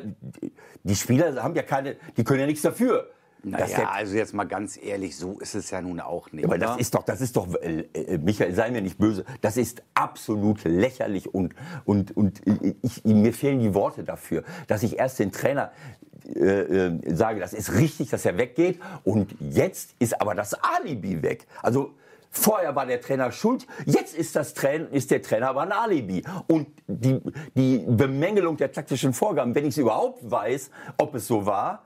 die 0.83 0.95
Spieler 0.95 1.43
haben 1.43 1.55
ja 1.55 1.63
keine, 1.63 1.97
die 2.15 2.23
können 2.23 2.39
ja 2.39 2.45
nichts 2.45 2.61
dafür. 2.61 3.09
Naja, 3.43 3.89
also 3.91 4.15
jetzt 4.15 4.33
mal 4.33 4.45
ganz 4.45 4.79
ehrlich, 4.81 5.15
so 5.15 5.39
ist 5.39 5.55
es 5.55 5.69
ja 5.69 5.81
nun 5.81 5.99
auch 5.99 6.31
nicht. 6.31 6.45
aber 6.45 6.57
das 6.57 6.71
oder? 6.71 6.79
ist 6.79 6.95
doch, 6.95 7.03
das 7.03 7.21
ist 7.21 7.35
doch, 7.35 7.53
äh, 7.61 7.81
äh, 7.93 8.17
Michael, 8.17 8.53
sei 8.55 8.71
mir 8.71 8.81
nicht 8.81 8.97
böse, 8.97 9.25
das 9.41 9.57
ist 9.57 9.83
absolut 9.93 10.63
lächerlich 10.63 11.33
und, 11.33 11.53
und, 11.85 12.15
und 12.17 12.41
ich, 12.81 13.03
mir 13.05 13.33
fehlen 13.33 13.59
die 13.59 13.73
Worte 13.73 14.03
dafür, 14.03 14.43
dass 14.67 14.83
ich 14.83 14.97
erst 14.97 15.19
den 15.19 15.31
Trainer 15.31 15.71
äh, 16.35 16.39
äh, 16.39 17.15
sage, 17.15 17.39
das 17.39 17.53
ist 17.53 17.73
richtig, 17.73 18.09
dass 18.09 18.25
er 18.25 18.37
weggeht 18.37 18.79
und 19.03 19.35
jetzt 19.39 19.95
ist 19.99 20.19
aber 20.19 20.33
das 20.33 20.55
Alibi 20.55 21.21
weg. 21.21 21.45
Also 21.61 21.93
Vorher 22.37 22.75
war 22.75 22.85
der 22.85 23.01
Trainer 23.01 23.31
schuld, 23.31 23.67
jetzt 23.85 24.15
ist, 24.15 24.35
das 24.35 24.53
Train 24.53 24.87
ist 24.91 25.11
der 25.11 25.21
Trainer 25.21 25.49
aber 25.49 25.61
ein 25.61 25.71
Alibi. 25.71 26.23
Und 26.47 26.67
die, 26.87 27.19
die 27.55 27.83
Bemängelung 27.87 28.57
der 28.57 28.71
taktischen 28.71 29.13
Vorgaben, 29.13 29.53
wenn 29.55 29.65
ich 29.65 29.71
es 29.71 29.77
überhaupt 29.77 30.29
weiß, 30.29 30.69
ob 30.97 31.15
es 31.15 31.27
so 31.27 31.45
war, 31.45 31.83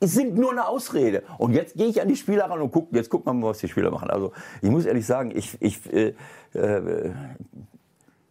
sind 0.00 0.36
nur 0.36 0.50
eine 0.50 0.66
Ausrede. 0.68 1.22
Und 1.38 1.52
jetzt 1.52 1.74
gehe 1.74 1.86
ich 1.86 2.00
an 2.00 2.08
die 2.08 2.16
Spieler 2.16 2.44
ran 2.50 2.60
und 2.60 2.70
gucke, 2.70 2.94
jetzt 2.96 3.08
gucken 3.10 3.26
wir 3.26 3.34
mal, 3.34 3.50
was 3.50 3.58
die 3.58 3.68
Spieler 3.68 3.90
machen. 3.90 4.10
Also 4.10 4.32
ich 4.60 4.70
muss 4.70 4.84
ehrlich 4.84 5.06
sagen, 5.06 5.32
ich, 5.34 5.56
ich, 5.60 5.92
äh, 5.92 6.14
äh, 6.54 7.12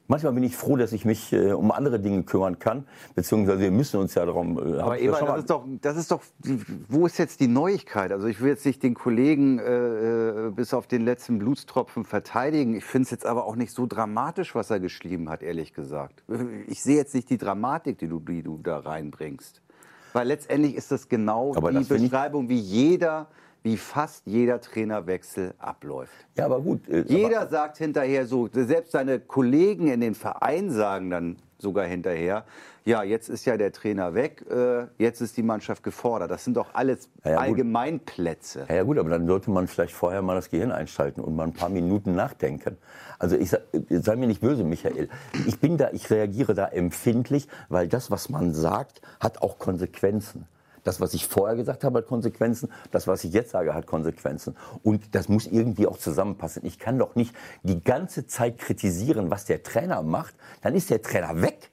manchmal 0.07 0.33
bin 0.33 0.43
ich 0.43 0.55
froh, 0.55 0.75
dass 0.75 0.93
ich 0.93 1.05
mich 1.05 1.33
äh, 1.33 1.51
um 1.51 1.71
andere 1.71 1.99
Dinge 1.99 2.23
kümmern 2.23 2.59
kann, 2.59 2.85
beziehungsweise 3.15 3.59
wir 3.59 3.71
müssen 3.71 3.99
uns 3.99 4.15
ja 4.15 4.25
darum. 4.25 4.57
Äh, 4.57 4.79
Aber 4.79 4.97
schon 4.97 5.27
das 5.27 5.39
ist 5.39 5.49
doch, 5.49 5.65
das 5.81 5.97
ist 5.97 6.11
doch, 6.11 6.21
wo 6.89 7.05
ist 7.05 7.17
jetzt 7.17 7.39
die 7.39 7.47
Neuigkeit? 7.47 8.11
Also 8.11 8.27
ich 8.27 8.41
will 8.41 8.49
jetzt 8.49 8.65
nicht 8.65 8.83
den 8.83 8.93
Kollegen 8.93 9.59
äh, 9.59 10.47
äh, 10.47 10.51
bis 10.51 10.73
auf 10.73 10.87
den 10.87 11.03
letzten 11.03 11.39
Blutstropfen 11.39 12.05
verteidigen. 12.05 12.75
Ich 12.75 12.85
finde 12.85 13.03
es 13.05 13.11
jetzt 13.11 13.25
aber 13.25 13.45
auch 13.45 13.55
nicht 13.55 13.71
so 13.71 13.85
dramatisch, 13.87 14.55
was 14.55 14.69
er 14.69 14.79
geschrieben 14.79 15.29
hat, 15.29 15.41
ehrlich 15.43 15.73
gesagt. 15.73 16.23
Ich 16.67 16.81
sehe 16.81 16.95
jetzt 16.95 17.13
nicht 17.13 17.29
die 17.29 17.37
Dramatik, 17.37 17.97
die 17.99 18.07
du, 18.07 18.19
die 18.19 18.41
du 18.41 18.59
da 18.61 18.79
reinbringst. 18.79 19.61
Weil 20.13 20.27
letztendlich 20.27 20.75
ist 20.75 20.91
das 20.91 21.09
genau 21.09 21.53
Aber 21.55 21.71
die 21.71 21.79
das 21.79 21.89
Beschreibung, 21.89 22.47
wie 22.47 22.57
jeder, 22.57 23.27
wie 23.65 23.77
fast 23.77 24.27
jeder 24.27 24.61
Trainerwechsel 24.61 25.55
abläuft. 25.57 26.13
ja, 26.37 26.45
aber 26.45 26.61
gut. 26.61 26.87
äh, 26.87 27.03
Jeder 27.07 27.41
aber, 27.41 27.49
sagt 27.49 27.77
hinterher 27.79 28.27
so, 28.27 28.47
selbst 28.53 28.91
seine 28.91 29.19
Kollegen 29.19 29.87
in 29.87 30.01
den 30.01 30.13
Vereinen 30.13 30.69
sagen 30.69 31.09
dann 31.09 31.37
sogar 31.57 31.85
hinterher, 31.85 32.45
ja, 32.83 33.01
jetzt 33.01 33.27
ist 33.27 33.43
ja 33.45 33.57
der 33.57 33.71
Trainer 33.71 34.13
weg, 34.13 34.45
äh, 34.51 34.85
jetzt 34.99 35.19
ist 35.19 35.35
die 35.37 35.41
Mannschaft 35.41 35.81
gefordert. 35.81 36.29
Das 36.29 36.43
sind 36.43 36.55
doch 36.57 36.75
alles 36.75 37.09
Ja, 37.23 37.31
ja. 37.31 37.37
Allgemeinplätze. 37.39 38.67
Ja, 38.69 38.75
ja 38.75 38.83
gut, 38.83 38.99
aber 38.99 39.09
dann 39.09 39.25
sollte 39.25 39.49
man 39.49 39.67
vielleicht 39.67 39.93
vorher 39.95 40.21
mal 40.21 40.35
das 40.35 40.51
Gehirn 40.51 40.71
einschalten 40.71 41.21
und 41.21 41.35
mal 41.35 41.45
ein 41.45 41.53
paar 41.53 41.69
Minuten 41.69 42.13
nachdenken. 42.13 42.77
Also 43.17 43.35
ich 43.35 43.49
sag- 43.49 43.63
sei 43.89 44.15
mir 44.15 44.27
nicht 44.27 44.41
böse, 44.41 44.63
Michael. 44.63 45.09
Ich 45.47 45.59
bin 45.59 45.77
da, 45.77 45.89
ich 45.91 46.11
reagiere 46.11 46.53
da 46.53 46.67
empfindlich, 46.67 47.47
weil 47.69 47.87
das, 47.87 48.11
was 48.11 48.29
man 48.29 48.53
sagt, 48.53 49.01
hat 49.19 49.41
auch 49.41 49.57
Konsequenzen. 49.57 50.45
Das, 50.85 51.01
was 51.01 51.15
ich 51.15 51.27
vorher 51.27 51.57
gesagt 51.57 51.83
habe, 51.83 51.97
hat 51.97 52.05
Konsequenzen. 52.05 52.71
Das, 52.91 53.07
was 53.07 53.23
ich 53.23 53.33
jetzt 53.33 53.49
sage, 53.49 53.73
hat 53.73 53.87
Konsequenzen. 53.87 54.55
Und 54.83 55.15
das 55.15 55.27
muss 55.27 55.47
irgendwie 55.47 55.87
auch 55.87 55.97
zusammenpassen. 55.97 56.63
Ich 56.63 56.77
kann 56.77 56.99
doch 56.99 57.15
nicht 57.15 57.35
die 57.63 57.83
ganze 57.83 58.27
Zeit 58.27 58.59
kritisieren, 58.59 59.31
was 59.31 59.45
der 59.45 59.63
Trainer 59.63 60.03
macht. 60.03 60.35
Dann 60.61 60.75
ist 60.75 60.91
der 60.91 61.01
Trainer 61.01 61.41
weg. 61.41 61.71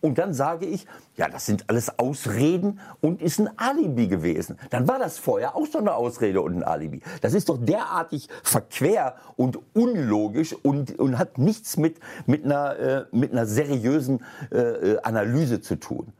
Und 0.00 0.16
dann 0.16 0.32
sage 0.32 0.64
ich, 0.64 0.86
ja, 1.16 1.28
das 1.28 1.44
sind 1.44 1.68
alles 1.68 1.98
Ausreden 1.98 2.80
und 3.02 3.20
ist 3.20 3.38
ein 3.38 3.50
Alibi 3.58 4.06
gewesen. 4.06 4.56
Dann 4.70 4.88
war 4.88 4.98
das 4.98 5.18
vorher 5.18 5.54
auch 5.54 5.66
schon 5.66 5.82
eine 5.82 5.94
Ausrede 5.94 6.40
und 6.40 6.56
ein 6.56 6.62
Alibi. 6.62 7.02
Das 7.20 7.34
ist 7.34 7.50
doch 7.50 7.58
derartig 7.58 8.28
verquer 8.42 9.16
und 9.36 9.58
unlogisch 9.74 10.54
und, 10.54 10.98
und 10.98 11.18
hat 11.18 11.36
nichts 11.36 11.76
mit, 11.76 11.98
mit, 12.26 12.44
einer, 12.44 12.78
äh, 12.78 13.04
mit 13.10 13.32
einer 13.32 13.44
seriösen 13.44 14.24
äh, 14.50 14.56
äh, 14.56 14.98
Analyse 15.02 15.60
zu 15.60 15.76
tun. 15.76 16.14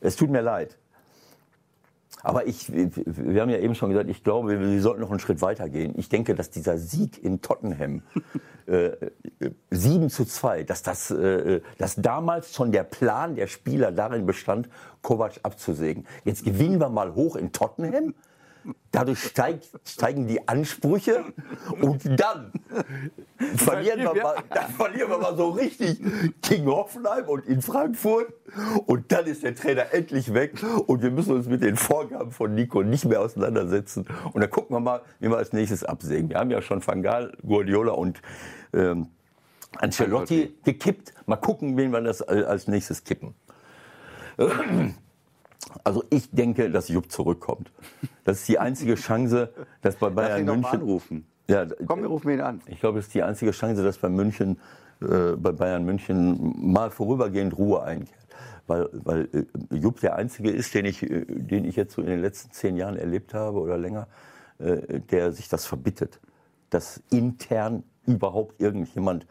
Es 0.00 0.14
tut 0.14 0.30
mir 0.30 0.42
leid. 0.42 0.76
Aber 2.28 2.46
ich, 2.46 2.70
wir 2.70 3.40
haben 3.40 3.48
ja 3.48 3.56
eben 3.56 3.74
schon 3.74 3.88
gesagt, 3.88 4.10
ich 4.10 4.22
glaube, 4.22 4.60
wir 4.60 4.82
sollten 4.82 5.00
noch 5.00 5.10
einen 5.10 5.18
Schritt 5.18 5.40
weiter 5.40 5.70
gehen. 5.70 5.94
Ich 5.96 6.10
denke, 6.10 6.34
dass 6.34 6.50
dieser 6.50 6.76
Sieg 6.76 7.24
in 7.24 7.40
Tottenham 7.40 8.02
äh, 8.66 8.90
7 9.70 10.10
zu 10.10 10.26
2, 10.26 10.64
dass, 10.64 10.82
das, 10.82 11.10
äh, 11.10 11.62
dass 11.78 11.96
damals 11.96 12.54
schon 12.54 12.70
der 12.70 12.82
Plan 12.82 13.34
der 13.34 13.46
Spieler 13.46 13.92
darin 13.92 14.26
bestand, 14.26 14.68
Kovac 15.00 15.40
abzusägen. 15.42 16.06
Jetzt 16.26 16.44
gewinnen 16.44 16.78
wir 16.78 16.90
mal 16.90 17.14
hoch 17.14 17.34
in 17.34 17.50
Tottenham. 17.52 18.12
Dadurch 18.90 19.22
steigt, 19.22 19.68
steigen 19.84 20.26
die 20.26 20.48
Ansprüche 20.48 21.24
und 21.80 22.02
dann 22.18 22.52
verlieren 23.56 24.00
wir, 24.00 24.22
mal, 24.22 24.36
dann 24.48 24.70
verlieren 24.72 25.10
wir 25.10 25.18
mal 25.18 25.36
so 25.36 25.50
richtig 25.50 26.00
gegen 26.42 26.66
Hoffenheim 26.66 27.28
und 27.28 27.46
in 27.46 27.62
Frankfurt. 27.62 28.32
Und 28.86 29.12
dann 29.12 29.26
ist 29.26 29.42
der 29.42 29.54
Trainer 29.54 29.92
endlich 29.92 30.32
weg 30.32 30.54
und 30.86 31.02
wir 31.02 31.10
müssen 31.10 31.34
uns 31.34 31.46
mit 31.46 31.62
den 31.62 31.76
Vorgaben 31.76 32.30
von 32.30 32.54
Nico 32.54 32.82
nicht 32.82 33.04
mehr 33.04 33.20
auseinandersetzen. 33.20 34.06
Und 34.32 34.40
dann 34.40 34.50
gucken 34.50 34.74
wir 34.74 34.80
mal, 34.80 35.02
wie 35.20 35.28
wir 35.28 35.36
als 35.36 35.52
nächstes 35.52 35.84
absägen. 35.84 36.30
Wir 36.30 36.38
haben 36.38 36.50
ja 36.50 36.62
schon 36.62 36.84
Van 36.84 37.02
Gaal, 37.02 37.36
Guardiola 37.46 37.92
und 37.92 38.22
ähm, 38.72 39.08
Ancelotti 39.76 40.56
gekippt. 40.64 41.12
Mal 41.26 41.36
gucken, 41.36 41.76
wen 41.76 41.90
wir 41.90 42.00
das 42.00 42.22
als 42.22 42.68
nächstes 42.68 43.04
kippen. 43.04 43.34
Also 45.84 46.04
ich 46.10 46.30
denke, 46.30 46.70
dass 46.70 46.88
Jupp 46.88 47.10
zurückkommt. 47.10 47.70
Das 48.24 48.40
ist 48.40 48.48
die 48.48 48.58
einzige 48.58 48.94
Chance, 48.94 49.52
dass 49.82 49.96
bei 49.96 50.10
Bayern 50.10 50.30
Lass 50.30 50.40
ihn 50.40 50.60
München. 50.60 50.80
anrufen. 50.80 51.26
Ja, 51.48 51.66
Komm, 51.86 52.00
wir 52.02 52.08
rufen 52.08 52.30
ihn 52.30 52.40
an. 52.40 52.60
ich 52.66 52.80
glaube, 52.80 52.98
das 52.98 53.06
ist 53.06 53.14
die 53.14 53.22
einzige 53.22 53.52
Chance, 53.52 53.82
dass 53.82 53.98
bei 53.98 54.08
München, 54.08 54.58
äh, 55.00 55.32
bei 55.36 55.52
Bayern 55.52 55.84
München 55.84 56.54
mal 56.72 56.90
vorübergehend 56.90 57.56
Ruhe 57.56 57.82
einkehrt. 57.82 58.18
Weil, 58.66 58.88
weil 58.92 59.28
äh, 59.32 59.74
Jupp 59.74 60.00
der 60.00 60.16
einzige 60.16 60.50
ist, 60.50 60.74
den 60.74 60.84
ich, 60.84 61.02
äh, 61.02 61.24
den 61.26 61.64
ich 61.64 61.76
jetzt 61.76 61.94
so 61.94 62.02
in 62.02 62.08
den 62.08 62.20
letzten 62.20 62.52
zehn 62.52 62.76
Jahren 62.76 62.96
erlebt 62.96 63.32
habe 63.32 63.58
oder 63.60 63.78
länger, 63.78 64.08
äh, 64.58 65.00
der 65.00 65.32
sich 65.32 65.48
das 65.48 65.64
verbittet. 65.64 66.20
Dass 66.68 67.02
intern 67.10 67.82
überhaupt 68.06 68.60
irgendjemand 68.60 69.26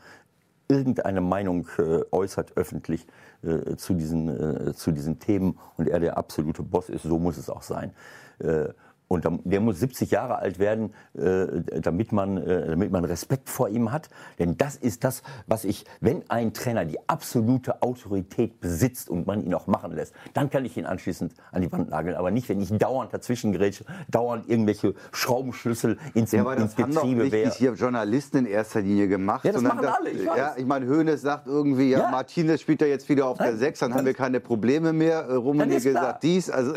irgendeine 0.69 1.21
Meinung 1.21 1.67
äh, 1.77 2.01
äußert 2.11 2.57
öffentlich 2.57 3.05
äh, 3.47 3.77
zu, 3.77 3.93
diesen, 3.93 4.29
äh, 4.69 4.73
zu 4.73 4.91
diesen 4.91 5.19
Themen 5.19 5.57
und 5.77 5.87
er 5.87 5.99
der 5.99 6.17
absolute 6.17 6.63
Boss 6.63 6.89
ist, 6.89 7.03
so 7.03 7.17
muss 7.17 7.37
es 7.37 7.49
auch 7.49 7.63
sein. 7.63 7.91
Äh, 8.39 8.69
und 9.09 9.25
der 9.45 9.59
muss 9.61 9.79
70 9.79 10.11
Jahre 10.11 10.37
alt 10.39 10.59
werden, 10.59 10.93
äh, 11.17 11.79
damit, 11.81 12.11
man, 12.11 12.37
äh, 12.37 12.67
damit 12.67 12.91
man 12.91 13.05
Respekt 13.05 13.49
vor 13.49 13.69
ihm 13.69 13.91
hat. 13.91 14.09
Denn 14.37 14.57
das 14.57 14.75
ist 14.75 15.03
das, 15.03 15.23
was 15.47 15.63
ich, 15.63 15.85
wenn 16.01 16.29
ein 16.29 16.53
Trainer 16.53 16.83
die 16.85 16.97
absolute 17.07 17.81
Autorität 17.81 18.59
besitzt 18.59 19.09
und 19.09 19.25
man 19.25 19.41
ihn 19.43 19.53
auch 19.53 19.67
machen 19.67 19.93
lässt, 19.93 20.13
dann 20.33 20.49
kann 20.49 20.65
ich 20.65 20.75
ihn 20.77 20.85
anschließend 20.85 21.33
an 21.51 21.61
die 21.61 21.71
Wand 21.71 21.89
nageln. 21.89 22.15
Aber 22.17 22.31
nicht, 22.31 22.49
wenn 22.49 22.59
ich 22.59 22.69
dauernd 22.77 23.13
dazwischen 23.13 23.53
grätsche, 23.53 23.85
dauernd 24.09 24.49
irgendwelche 24.49 24.93
Schraubenschlüssel 25.31 25.97
ins, 26.13 26.31
Ja, 26.31 26.41
aber 26.41 26.57
ins 26.57 26.75
das 26.75 26.83
haben 26.83 26.93
doch 26.93 27.01
Getriebe 27.03 27.23
nicht 27.23 27.53
hier 27.55 27.73
Journalisten 27.73 28.37
in 28.39 28.45
erster 28.45 28.81
Linie 28.81 29.07
gemacht. 29.07 29.45
Ja, 29.45 29.51
das 29.51 29.61
machen 29.61 29.85
alle, 29.85 30.09
ich 30.09 30.25
weiß. 30.25 30.37
Ja, 30.37 30.53
ich 30.57 30.65
meine, 30.65 30.87
Hoeneß 30.87 31.21
sagt 31.21 31.47
irgendwie, 31.47 31.91
ja, 31.91 31.99
Ja. 31.99 32.11
Martinez 32.11 32.61
spielt 32.61 32.81
ja 32.81 32.87
jetzt 32.87 33.07
wieder 33.09 33.27
auf 33.27 33.37
der 33.37 33.47
Nein, 33.47 33.57
6, 33.57 33.79
dann 33.79 33.89
das- 33.91 33.97
haben 33.99 34.05
wir 34.05 34.13
keine 34.13 34.39
Probleme 34.39 34.93
mehr. 34.93 35.21
Äh, 35.27 35.33
Rummenigge 35.35 35.93
sagt 35.93 36.23
dies. 36.23 36.49
Also, 36.49 36.73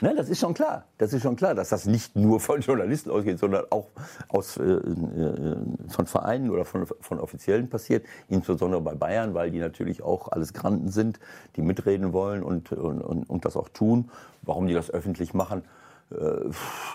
Nein, 0.00 0.16
das 0.16 0.28
ist 0.28 0.40
schon 0.40 0.54
klar. 0.54 0.84
Das 0.98 1.12
ist 1.12 1.22
schon 1.22 1.36
klar, 1.36 1.54
dass 1.54 1.68
das 1.72 1.86
nicht 1.86 2.16
nur 2.16 2.40
von 2.40 2.60
Journalisten 2.60 3.10
ausgeht, 3.10 3.38
sondern 3.38 3.64
auch 3.70 3.88
aus, 4.28 4.56
äh, 4.58 4.62
äh, 4.62 5.56
von 5.88 6.06
Vereinen 6.06 6.50
oder 6.50 6.64
von, 6.64 6.86
von 6.86 7.18
Offiziellen 7.18 7.68
passiert. 7.68 8.04
Insbesondere 8.28 8.80
bei 8.80 8.94
Bayern, 8.94 9.34
weil 9.34 9.50
die 9.50 9.58
natürlich 9.58 10.02
auch 10.02 10.28
alles 10.28 10.52
Granden 10.52 10.90
sind, 10.90 11.18
die 11.56 11.62
mitreden 11.62 12.12
wollen 12.12 12.42
und, 12.42 12.72
und, 12.72 13.00
und, 13.00 13.28
und 13.28 13.44
das 13.44 13.56
auch 13.56 13.68
tun. 13.70 14.10
Warum 14.42 14.66
die 14.66 14.74
das 14.74 14.90
öffentlich 14.90 15.34
machen, 15.34 15.62
äh, 16.10 16.50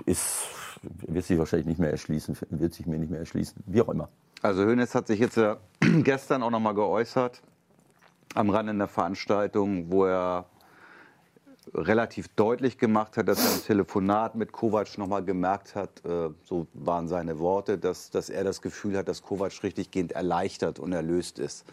ist, 0.05 0.47
wird 0.81 1.25
sich 1.25 1.39
wahrscheinlich 1.39 1.67
nicht 1.67 1.79
mehr 1.79 1.91
erschließen, 1.91 2.37
wird 2.49 2.73
sich 2.73 2.85
mir 2.85 2.99
nicht 2.99 3.09
mehr 3.09 3.19
erschließen. 3.19 3.63
Wie 3.65 3.81
auch 3.81 3.89
immer. 3.89 4.09
also 4.41 4.63
Hoeneß 4.63 4.93
hat 4.95 5.07
sich 5.07 5.19
jetzt 5.19 5.37
ja 5.37 5.57
gestern 6.03 6.43
auch 6.43 6.51
nochmal 6.51 6.75
geäußert 6.75 7.41
am 8.35 8.49
Rande 8.49 8.71
einer 8.71 8.87
Veranstaltung, 8.87 9.91
wo 9.91 10.05
er 10.05 10.45
relativ 11.73 12.27
deutlich 12.29 12.77
gemacht 12.77 13.17
hat, 13.17 13.27
dass 13.27 13.43
er 13.43 13.55
im 13.55 13.63
Telefonat 13.63 14.35
mit 14.35 14.51
Kovac 14.51 14.97
nochmal 14.97 15.23
gemerkt 15.23 15.75
hat, 15.75 15.89
äh, 16.05 16.29
so 16.43 16.67
waren 16.73 17.07
seine 17.07 17.39
Worte, 17.39 17.77
dass, 17.77 18.09
dass 18.09 18.29
er 18.29 18.43
das 18.43 18.61
Gefühl 18.61 18.97
hat, 18.97 19.07
dass 19.07 19.21
Kovac 19.21 19.63
richtiggehend 19.63 20.11
erleichtert 20.11 20.79
und 20.79 20.93
erlöst 20.93 21.39
ist. 21.39 21.65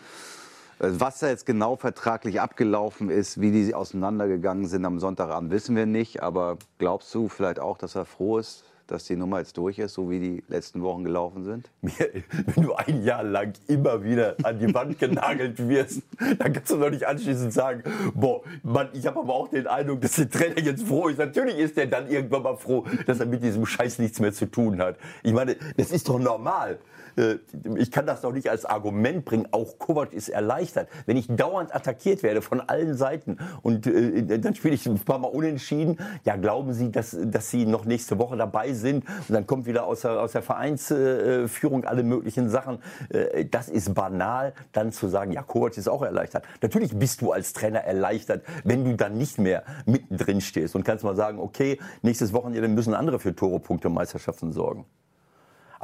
Äh, 0.79 0.91
Was 0.93 1.21
da 1.21 1.29
jetzt 1.29 1.47
genau 1.47 1.77
vertraglich 1.77 2.41
abgelaufen 2.41 3.11
ist, 3.11 3.41
wie 3.41 3.51
die 3.51 3.75
auseinandergegangen 3.75 4.67
sind 4.67 4.85
am 4.85 5.01
Sonntagabend, 5.01 5.51
wissen 5.51 5.77
wir 5.77 5.87
nicht. 5.87 6.23
Aber 6.23 6.59
glaubst 6.79 7.15
du 7.15 7.29
vielleicht 7.29 7.61
auch, 7.61 7.79
dass 7.79 7.95
er 7.95 8.05
froh 8.05 8.39
ist, 8.39 8.65
dass 8.87 9.05
die 9.05 9.17
Nummer 9.17 9.39
jetzt 9.39 9.57
durch 9.57 9.79
ist, 9.79 9.95
so 9.95 10.11
wie 10.11 10.21
die 10.21 10.45
letzten 10.49 10.83
Wochen 10.83 11.05
gelaufen 11.05 11.45
sind? 11.45 11.71
Wenn 11.83 12.65
du 12.65 12.75
ein 12.75 13.03
Jahr 13.03 13.23
lang 13.23 13.53
immer 13.67 14.03
wieder 14.05 14.37
an 14.43 14.59
die 14.59 14.73
Wand 14.75 14.99
genagelt 14.99 15.69
wirst, 15.69 16.03
dann 16.39 16.53
kannst 16.53 16.71
du 16.71 16.77
doch 16.77 16.91
nicht 16.91 17.07
anschließend 17.07 17.53
sagen, 17.53 17.83
boah, 18.15 18.43
Mann, 18.63 18.89
ich 18.93 19.07
habe 19.07 19.21
aber 19.21 19.35
auch 19.35 19.49
den 19.49 19.67
Eindruck, 19.67 20.01
dass 20.01 20.17
der 20.17 20.29
Trainer 20.29 20.61
jetzt 20.61 20.87
froh 20.87 21.09
ist. 21.09 21.19
Natürlich 21.19 21.59
ist 21.59 21.79
er 21.79 21.87
dann 21.87 22.09
irgendwann 22.09 22.43
mal 22.43 22.57
froh, 22.57 22.85
dass 23.07 23.21
er 23.21 23.27
mit 23.27 23.43
diesem 23.43 23.67
Scheiß 23.67 23.99
nichts 23.99 24.21
mehr 24.21 24.33
zu 24.33 24.47
tun 24.47 24.81
hat. 24.81 24.97
Ich 25.23 25.33
meine, 25.33 25.57
das 25.77 25.91
ist 25.91 26.09
doch 26.09 26.19
normal. 26.19 26.79
Äh, 27.17 27.37
Ich 27.77 27.91
kann 27.91 28.07
das 28.07 28.21
doch 28.21 28.33
nicht 28.33 28.49
als 28.51 28.65
Argument 28.65 29.25
bringen. 29.25 29.49
Auch 29.51 29.79
Kovac 29.79 30.13
ist 30.13 30.29
erleichtert. 30.29 30.89
Wenn 31.07 31.17
ich 31.17 31.27
dauernd 31.29 31.75
attackiert 31.75 32.23
werde 32.23 32.43
von 32.43 32.61
allen 32.61 32.95
Seiten 32.95 33.39
und 33.63 33.87
äh, 33.87 34.39
dann 34.39 34.55
spiele 34.55 34.75
ich 34.75 34.87
ein 34.87 34.99
paar 34.99 35.19
Mal 35.19 35.29
unentschieden, 35.29 35.99
ja, 36.25 36.37
glauben 36.37 36.73
Sie, 36.73 36.91
dass, 36.91 37.17
dass 37.25 37.51
Sie 37.51 37.67
noch 37.67 37.85
nächste 37.85 38.19
Woche 38.19 38.37
dabei 38.37 38.73
sind 38.73 39.05
und 39.29 39.35
dann 39.35 39.47
kommt 39.47 39.67
wieder 39.67 39.87
aus 39.87 40.03
der, 40.03 40.21
aus 40.21 40.33
der 40.33 40.43
Vereinsführung 40.43 41.85
alle 41.85 42.03
möglichen 42.03 42.49
Sachen. 42.49 42.79
Äh, 43.11 43.45
Das 43.47 43.69
ist 43.69 43.95
banal, 43.95 44.53
dann 44.73 44.93
zu 44.93 45.09
sagen, 45.09 45.33
ja, 45.33 45.43
Kovac 45.43 45.77
ist 45.77 45.89
auch 45.89 46.03
erleichtert. 46.03 46.45
Natürlich 46.63 46.97
bist 46.97 47.21
du 47.21 47.33
als 47.33 47.53
Trainer 47.53 47.81
erleichtert, 47.81 48.43
wenn 48.65 48.85
du 48.85 48.97
dann 48.97 49.17
nicht 49.17 49.39
mehr 49.39 49.65
mittendrin 49.87 50.41
stehst 50.41 50.75
und 50.75 50.85
kannst 50.85 51.05
mal 51.05 51.17
sagen, 51.17 51.39
okay, 51.39 51.79
nächstes 52.03 52.33
Wochenende 52.33 52.69
müssen 52.69 52.95
andere 52.95 53.19
für 53.19 53.35
Tore, 53.35 53.61
Punkte, 53.61 53.89
Meisterschaften 53.89 54.53
sorgen. 54.53 54.87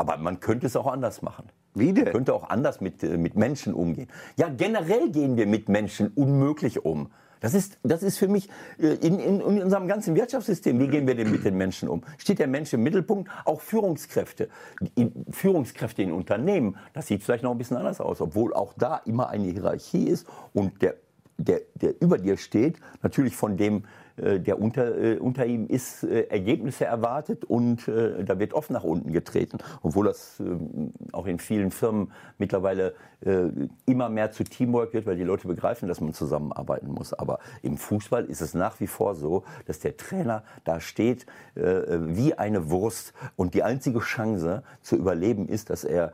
Aber 0.00 0.16
man 0.16 0.40
könnte 0.40 0.66
es 0.66 0.76
auch 0.76 0.86
anders 0.86 1.20
machen. 1.20 1.50
Wie 1.74 1.92
denn? 1.92 2.04
Man 2.04 2.14
könnte 2.14 2.32
auch 2.32 2.48
anders 2.48 2.80
mit, 2.80 3.02
äh, 3.02 3.18
mit 3.18 3.36
Menschen 3.36 3.74
umgehen. 3.74 4.08
Ja, 4.38 4.48
generell 4.48 5.10
gehen 5.10 5.36
wir 5.36 5.46
mit 5.46 5.68
Menschen 5.68 6.08
unmöglich 6.14 6.86
um. 6.86 7.10
Das 7.40 7.52
ist, 7.52 7.78
das 7.82 8.02
ist 8.02 8.16
für 8.16 8.26
mich 8.26 8.48
äh, 8.78 8.94
in, 8.94 9.18
in, 9.18 9.40
in 9.42 9.62
unserem 9.62 9.86
ganzen 9.88 10.14
Wirtschaftssystem, 10.14 10.78
wie 10.80 10.88
gehen 10.88 11.06
wir 11.06 11.14
denn 11.14 11.30
mit 11.30 11.44
den 11.44 11.54
Menschen 11.54 11.90
um? 11.90 12.00
Steht 12.16 12.38
der 12.38 12.46
Mensch 12.46 12.72
im 12.72 12.82
Mittelpunkt? 12.82 13.30
Auch 13.44 13.60
Führungskräfte. 13.60 14.48
In, 14.94 15.26
Führungskräfte 15.30 16.02
in 16.02 16.12
Unternehmen, 16.12 16.78
das 16.94 17.06
sieht 17.06 17.22
vielleicht 17.22 17.44
noch 17.44 17.50
ein 17.50 17.58
bisschen 17.58 17.76
anders 17.76 18.00
aus, 18.00 18.22
obwohl 18.22 18.54
auch 18.54 18.72
da 18.78 19.02
immer 19.04 19.28
eine 19.28 19.48
Hierarchie 19.48 20.04
ist 20.04 20.26
und 20.54 20.80
der, 20.80 20.94
der, 21.36 21.60
der 21.74 22.00
über 22.00 22.16
dir 22.16 22.38
steht, 22.38 22.78
natürlich 23.02 23.36
von 23.36 23.58
dem, 23.58 23.84
der 24.20 24.60
unter, 24.60 24.96
äh, 24.96 25.18
unter 25.18 25.46
ihm 25.46 25.66
ist, 25.66 26.04
äh, 26.04 26.22
Ergebnisse 26.28 26.84
erwartet 26.84 27.44
und 27.44 27.88
äh, 27.88 28.24
da 28.24 28.38
wird 28.38 28.52
oft 28.52 28.70
nach 28.70 28.84
unten 28.84 29.12
getreten. 29.12 29.58
Obwohl 29.82 30.06
das 30.06 30.40
ähm, 30.40 30.92
auch 31.12 31.26
in 31.26 31.38
vielen 31.38 31.70
Firmen 31.70 32.12
mittlerweile 32.38 32.94
äh, 33.20 33.48
immer 33.86 34.08
mehr 34.08 34.30
zu 34.30 34.44
Teamwork 34.44 34.92
wird, 34.92 35.06
weil 35.06 35.16
die 35.16 35.24
Leute 35.24 35.48
begreifen, 35.48 35.88
dass 35.88 36.00
man 36.00 36.14
zusammenarbeiten 36.14 36.88
muss. 36.88 37.12
Aber 37.12 37.38
im 37.62 37.76
Fußball 37.76 38.24
ist 38.26 38.40
es 38.40 38.54
nach 38.54 38.80
wie 38.80 38.86
vor 38.86 39.14
so, 39.14 39.44
dass 39.66 39.80
der 39.80 39.96
Trainer 39.96 40.42
da 40.64 40.80
steht 40.80 41.26
äh, 41.54 41.98
wie 42.00 42.34
eine 42.34 42.70
Wurst 42.70 43.12
und 43.36 43.54
die 43.54 43.62
einzige 43.62 44.00
Chance 44.00 44.62
zu 44.82 44.96
überleben 44.96 45.48
ist, 45.48 45.70
dass 45.70 45.84
er 45.84 46.12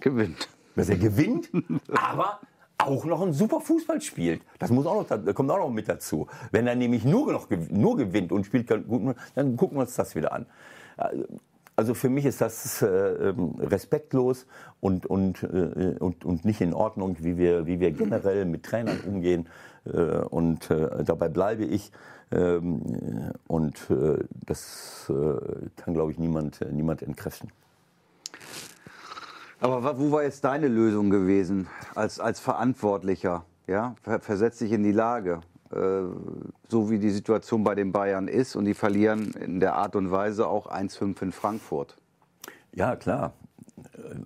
Gewinnt. 0.00 0.48
dass 0.76 0.88
er 0.88 0.96
gewinnt, 0.96 1.50
aber 1.88 2.40
auch 2.78 3.04
noch 3.04 3.22
ein 3.22 3.32
super 3.32 3.60
Fußball 3.60 4.00
spielt. 4.00 4.42
Das 4.58 4.70
muss 4.70 4.86
auch 4.86 4.96
noch, 4.96 5.06
da 5.06 5.32
kommt 5.32 5.50
auch 5.50 5.58
noch 5.58 5.70
mit 5.70 5.88
dazu. 5.88 6.26
Wenn 6.50 6.66
er 6.66 6.74
nämlich 6.74 7.04
nur 7.04 7.32
noch 7.32 7.48
nur 7.70 7.96
gewinnt 7.96 8.32
und 8.32 8.44
spielt 8.44 8.68
gut, 8.86 9.16
dann 9.34 9.56
gucken 9.56 9.76
wir 9.78 9.82
uns 9.82 9.94
das 9.94 10.14
wieder 10.14 10.32
an. 10.32 10.46
Also 11.76 11.94
für 11.94 12.08
mich 12.08 12.24
ist 12.24 12.40
das 12.40 12.82
äh, 12.82 12.86
ähm, 12.86 13.56
respektlos 13.58 14.46
und, 14.80 15.06
und, 15.06 15.42
äh, 15.42 15.96
und, 15.98 16.24
und 16.24 16.44
nicht 16.44 16.60
in 16.60 16.72
Ordnung, 16.72 17.16
wie 17.20 17.36
wir, 17.36 17.66
wie 17.66 17.80
wir 17.80 17.90
generell 17.90 18.44
mit 18.44 18.62
Trainern 18.62 19.00
umgehen. 19.00 19.48
Äh, 19.84 19.90
und 19.98 20.70
äh, 20.70 21.02
dabei 21.04 21.28
bleibe 21.28 21.64
ich. 21.64 21.90
Ähm, 22.30 23.32
und 23.48 23.90
äh, 23.90 24.24
das 24.46 25.10
äh, 25.10 25.70
kann, 25.76 25.94
glaube 25.94 26.12
ich, 26.12 26.18
niemand, 26.18 26.62
äh, 26.62 26.70
niemand 26.70 27.02
entkräften. 27.02 27.50
Aber 29.60 29.98
wo 29.98 30.10
war 30.12 30.22
jetzt 30.22 30.44
deine 30.44 30.68
Lösung 30.68 31.10
gewesen 31.10 31.68
als, 31.94 32.20
als 32.20 32.40
Verantwortlicher? 32.40 33.44
Ja? 33.66 33.94
Ver- 34.02 34.20
Versetz 34.20 34.58
dich 34.58 34.72
in 34.72 34.82
die 34.82 34.92
Lage, 34.92 35.40
äh, 35.72 36.02
so 36.68 36.90
wie 36.90 36.98
die 36.98 37.10
Situation 37.10 37.64
bei 37.64 37.74
den 37.74 37.92
Bayern 37.92 38.28
ist 38.28 38.56
und 38.56 38.64
die 38.64 38.74
verlieren 38.74 39.32
in 39.32 39.60
der 39.60 39.74
Art 39.74 39.96
und 39.96 40.10
Weise 40.10 40.48
auch 40.48 40.66
1-5 40.70 41.22
in 41.22 41.32
Frankfurt. 41.32 41.96
Ja, 42.72 42.96
klar. 42.96 43.32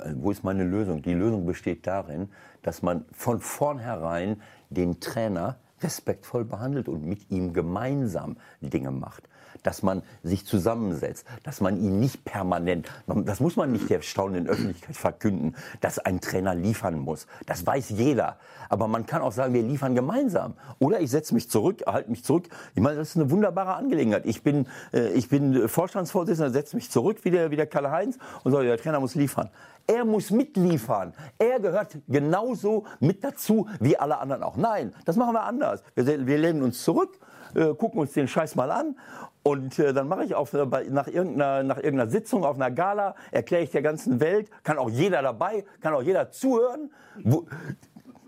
Äh, 0.00 0.14
Wo 0.16 0.30
ist 0.30 0.42
meine 0.44 0.64
Lösung? 0.64 1.02
Die 1.02 1.14
Lösung 1.14 1.47
besteht 1.47 1.87
darin, 1.87 2.30
dass 2.62 2.82
man 2.82 3.04
von 3.12 3.40
vornherein 3.40 4.40
den 4.70 4.99
Trainer 5.00 5.56
respektvoll 5.80 6.44
behandelt 6.44 6.88
und 6.88 7.04
mit 7.06 7.30
ihm 7.30 7.52
gemeinsam 7.52 8.37
Dinge 8.61 8.90
macht. 8.90 9.28
Dass 9.62 9.83
man 9.83 10.03
sich 10.23 10.47
zusammensetzt, 10.47 11.27
dass 11.43 11.61
man 11.61 11.81
ihn 11.81 12.00
nicht 12.00 12.25
permanent, 12.25 12.88
das 13.07 13.41
muss 13.41 13.57
man 13.57 13.73
nicht 13.73 13.88
der 13.91 14.03
staunenden 14.03 14.49
Öffentlichkeit 14.49 14.97
verkünden, 14.97 15.55
dass 15.81 15.99
ein 15.99 16.21
Trainer 16.21 16.55
liefern 16.55 16.99
muss. 16.99 17.27
Das 17.47 17.67
weiß 17.67 17.91
jeder. 17.91 18.38
Aber 18.69 18.88
man 18.88 19.07
kann 19.07 19.23
auch 19.23 19.33
sagen, 19.33 19.55
wir 19.55 19.62
liefern 19.62 19.95
gemeinsam. 19.95 20.55
Oder 20.79 21.00
ich 21.00 21.11
setze 21.11 21.35
mich 21.35 21.49
zurück, 21.49 21.83
halte 21.87 22.11
mich 22.11 22.25
zurück. 22.25 22.49
Ich 22.75 22.83
meine, 22.83 22.97
das 22.97 23.11
ist 23.11 23.17
eine 23.17 23.31
wunderbare 23.31 23.75
Angelegenheit. 23.75 24.27
Ich 24.27 24.43
bin, 24.43 24.67
äh, 24.93 25.09
ich 25.12 25.29
bin 25.29 25.69
Vorstandsvorsitzender, 25.69 26.50
setze 26.50 26.77
mich 26.77 26.91
zurück 26.91 27.25
wie 27.25 27.31
der, 27.31 27.50
wie 27.50 27.57
der 27.57 27.67
Karl-Heinz 27.67 28.19
und 28.45 28.53
sage, 28.53 28.67
der 28.67 28.79
Trainer 28.79 29.00
muss 29.00 29.15
liefern. 29.15 29.50
Er 29.87 30.05
muss 30.05 30.31
mitliefern. 30.31 31.15
Er 31.38 31.61
gehört 31.61 31.97
genauso 32.09 32.85
mit 33.00 33.25
dazu 33.25 33.67
wie 33.81 33.97
alle 33.97 34.19
anderen 34.19 34.43
auch. 34.43 34.57
Nein, 34.57 34.95
das 35.07 35.17
machen 35.17 35.33
wir 35.33 35.45
anders. 35.45 35.83
Wir, 35.95 36.27
wir 36.27 36.38
lehnen 36.38 36.62
uns 36.62 36.85
zurück, 36.85 37.19
äh, 37.55 37.75
gucken 37.75 38.00
uns 38.00 38.12
den 38.12 38.28
Scheiß 38.28 38.55
mal 38.55 38.71
an 38.71 38.97
und 39.43 39.78
äh, 39.78 39.95
dann 39.95 40.09
mache 40.09 40.25
ich 40.25 40.35
auf, 40.35 40.52
nach, 40.52 41.07
irgendeiner, 41.07 41.62
nach 41.62 41.78
irgendeiner 41.78 42.11
Sitzung, 42.11 42.45
auf 42.45 42.57
einer 42.57 42.71
Gala, 42.71 43.14
erkläre 43.31 43.62
ich 43.62 43.71
der 43.71 43.83
ganzen 43.83 44.21
Welt, 44.21 44.50
kann 44.62 44.78
auch 44.78 44.90
jeder 44.90 45.23
dabei, 45.23 45.64
kann 45.81 45.95
auch 45.95 46.02
jeder 46.02 46.31
zuhören. 46.31 46.90
Wo, 47.25 47.47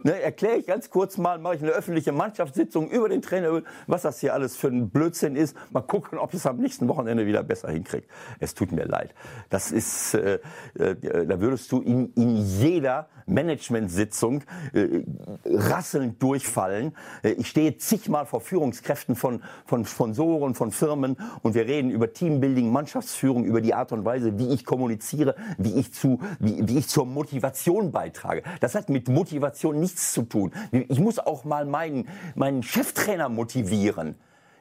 Ne, 0.03 0.21
erkläre 0.21 0.57
ich 0.57 0.67
ganz 0.67 0.89
kurz 0.89 1.19
mal, 1.19 1.39
mache 1.39 1.57
ich 1.57 1.63
eine 1.63 1.73
öffentliche 1.73 2.13
Mannschaftssitzung 2.13 2.91
über 2.91 3.09
den 3.09 3.21
Trainer, 3.21 3.63
was 3.87 4.03
das 4.03 4.21
hier 4.21 4.33
alles 4.33 4.57
für 4.57 4.69
ein 4.69 4.89
Blödsinn 4.89 5.37
ist. 5.37 5.55
Mal 5.71 5.83
gucken, 5.83 6.19
ob 6.19 6.33
es 6.33 6.47
am 6.47 6.57
nächsten 6.57 6.89
Wochenende 6.89 7.27
wieder 7.27 7.43
besser 7.43 7.71
hinkriegt. 7.71 8.09
Es 8.39 8.55
tut 8.55 8.73
mir 8.73 8.85
leid. 8.85 9.15
Das 9.51 9.73
ist, 9.73 10.15
äh, 10.15 10.39
äh, 10.79 11.27
da 11.27 11.41
würdest 11.41 11.71
du 11.73 11.83
in, 11.83 12.13
in 12.15 12.37
jeder 12.37 13.09
Managementsitzung 13.27 14.43
äh, 14.73 15.03
rasselnd 15.45 16.23
durchfallen. 16.23 16.97
Äh, 17.23 17.33
ich 17.33 17.49
stehe 17.49 17.77
zigmal 17.77 18.27
vor 18.27 18.41
Führungskräften 18.41 19.17
von, 19.17 19.43
von 19.67 19.85
Sponsoren, 19.85 20.55
von 20.55 20.73
Firmen 20.73 21.17
und 21.43 21.55
wir 21.55 21.67
reden 21.67 21.91
über 21.91 22.13
Teambuilding, 22.13 22.71
Mannschaftsführung, 22.71 23.45
über 23.45 23.61
die 23.61 23.75
Art 23.75 23.93
und 23.93 24.05
Weise, 24.05 24.39
wie 24.39 24.49
ich 24.49 24.65
kommuniziere, 24.65 25.35
wie 25.59 25.75
ich, 25.75 25.93
zu, 25.93 26.21
wie, 26.39 26.67
wie 26.69 26.79
ich 26.79 26.89
zur 26.89 27.07
Motivation 27.07 27.93
beitrage. 27.93 28.43
Das 28.61 28.75
hat 28.75 28.89
mit 28.89 29.09
Motivation 29.09 29.79
nichts 29.91 30.13
zu 30.13 30.23
tun. 30.23 30.53
Ich 30.71 31.01
muss 31.01 31.19
auch 31.19 31.45
mal 31.45 31.67
meinen, 31.67 32.09
meinen 32.35 32.63
Cheftrainer 32.63 33.29
motivieren. 33.29 34.15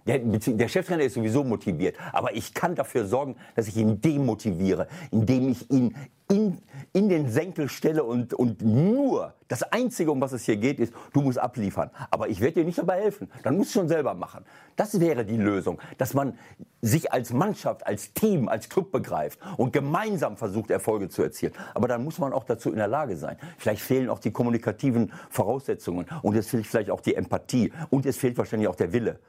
Der, 0.08 0.20
der, 0.20 0.68
Cheftrainer 0.68 1.04
ist 1.04 1.14
sowieso 1.14 1.44
motiviert, 1.44 1.96
aber 2.14 2.36
ich 2.36 2.54
kann 2.54 2.76
dafür 2.76 3.06
sorgen, 3.06 3.36
dass 3.56 3.68
ich 3.68 3.78
ihn 3.78 4.02
demotiviere, 4.02 4.88
indem 5.12 5.50
ich 5.50 5.70
ihn 5.70 5.96
in, 6.32 6.60
in 6.94 7.10
den 7.10 7.30
Senkel 7.30 7.70
stelle 7.70 8.04
und, 8.04 8.36
und 8.36 8.62
nur 8.62 9.34
das 9.48 9.64
Einzige, 9.64 10.12
um 10.12 10.22
was 10.22 10.32
es 10.32 10.46
hier 10.46 10.58
geht, 10.58 10.80
ist, 10.80 10.94
du 11.12 11.22
musst 11.22 11.40
abliefern. 11.40 11.90
Aber 12.12 12.30
ich 12.30 12.40
werde 12.40 12.60
dir 12.60 12.66
nicht 12.66 12.78
dabei 12.78 13.02
helfen. 13.02 13.32
Dann 13.42 13.58
musst 13.58 13.74
du 13.74 13.80
schon 13.80 13.88
selber 13.88 14.14
machen. 14.14 14.46
Das 14.76 15.00
wäre 15.00 15.26
die 15.26 15.38
Lösung, 15.38 15.82
dass 15.98 16.14
man 16.14 16.38
sich 16.82 17.12
als 17.12 17.34
Mannschaft, 17.34 17.86
als 17.86 18.14
Team, 18.14 18.48
als 18.48 18.70
Club 18.70 18.92
begreift 18.92 19.40
und 19.58 19.74
gemeinsam 19.74 20.38
versucht, 20.38 20.70
Erfolge 20.70 21.10
zu 21.10 21.24
erzielen. 21.24 21.54
Aber 21.74 21.88
dann 21.88 22.04
muss 22.04 22.20
man 22.20 22.32
auch 22.32 22.44
dazu 22.44 22.70
in 22.70 22.78
der 22.78 22.88
Lage 22.88 23.18
sein. 23.18 23.38
Vielleicht 23.58 23.82
fehlen 23.82 24.08
auch 24.08 24.20
die 24.20 24.32
kommunikativen 24.32 25.12
Voraussetzungen 25.32 26.06
und 26.22 26.36
es 26.36 26.48
fehlt 26.48 26.68
vielleicht 26.68 26.92
auch 26.92 27.02
die 27.02 27.16
Empathie 27.16 27.74
und 27.90 28.06
es 28.06 28.18
fehlt 28.18 28.38
wahrscheinlich 28.38 28.68
auch 28.68 28.76
der 28.76 28.94
Wille 28.94 29.20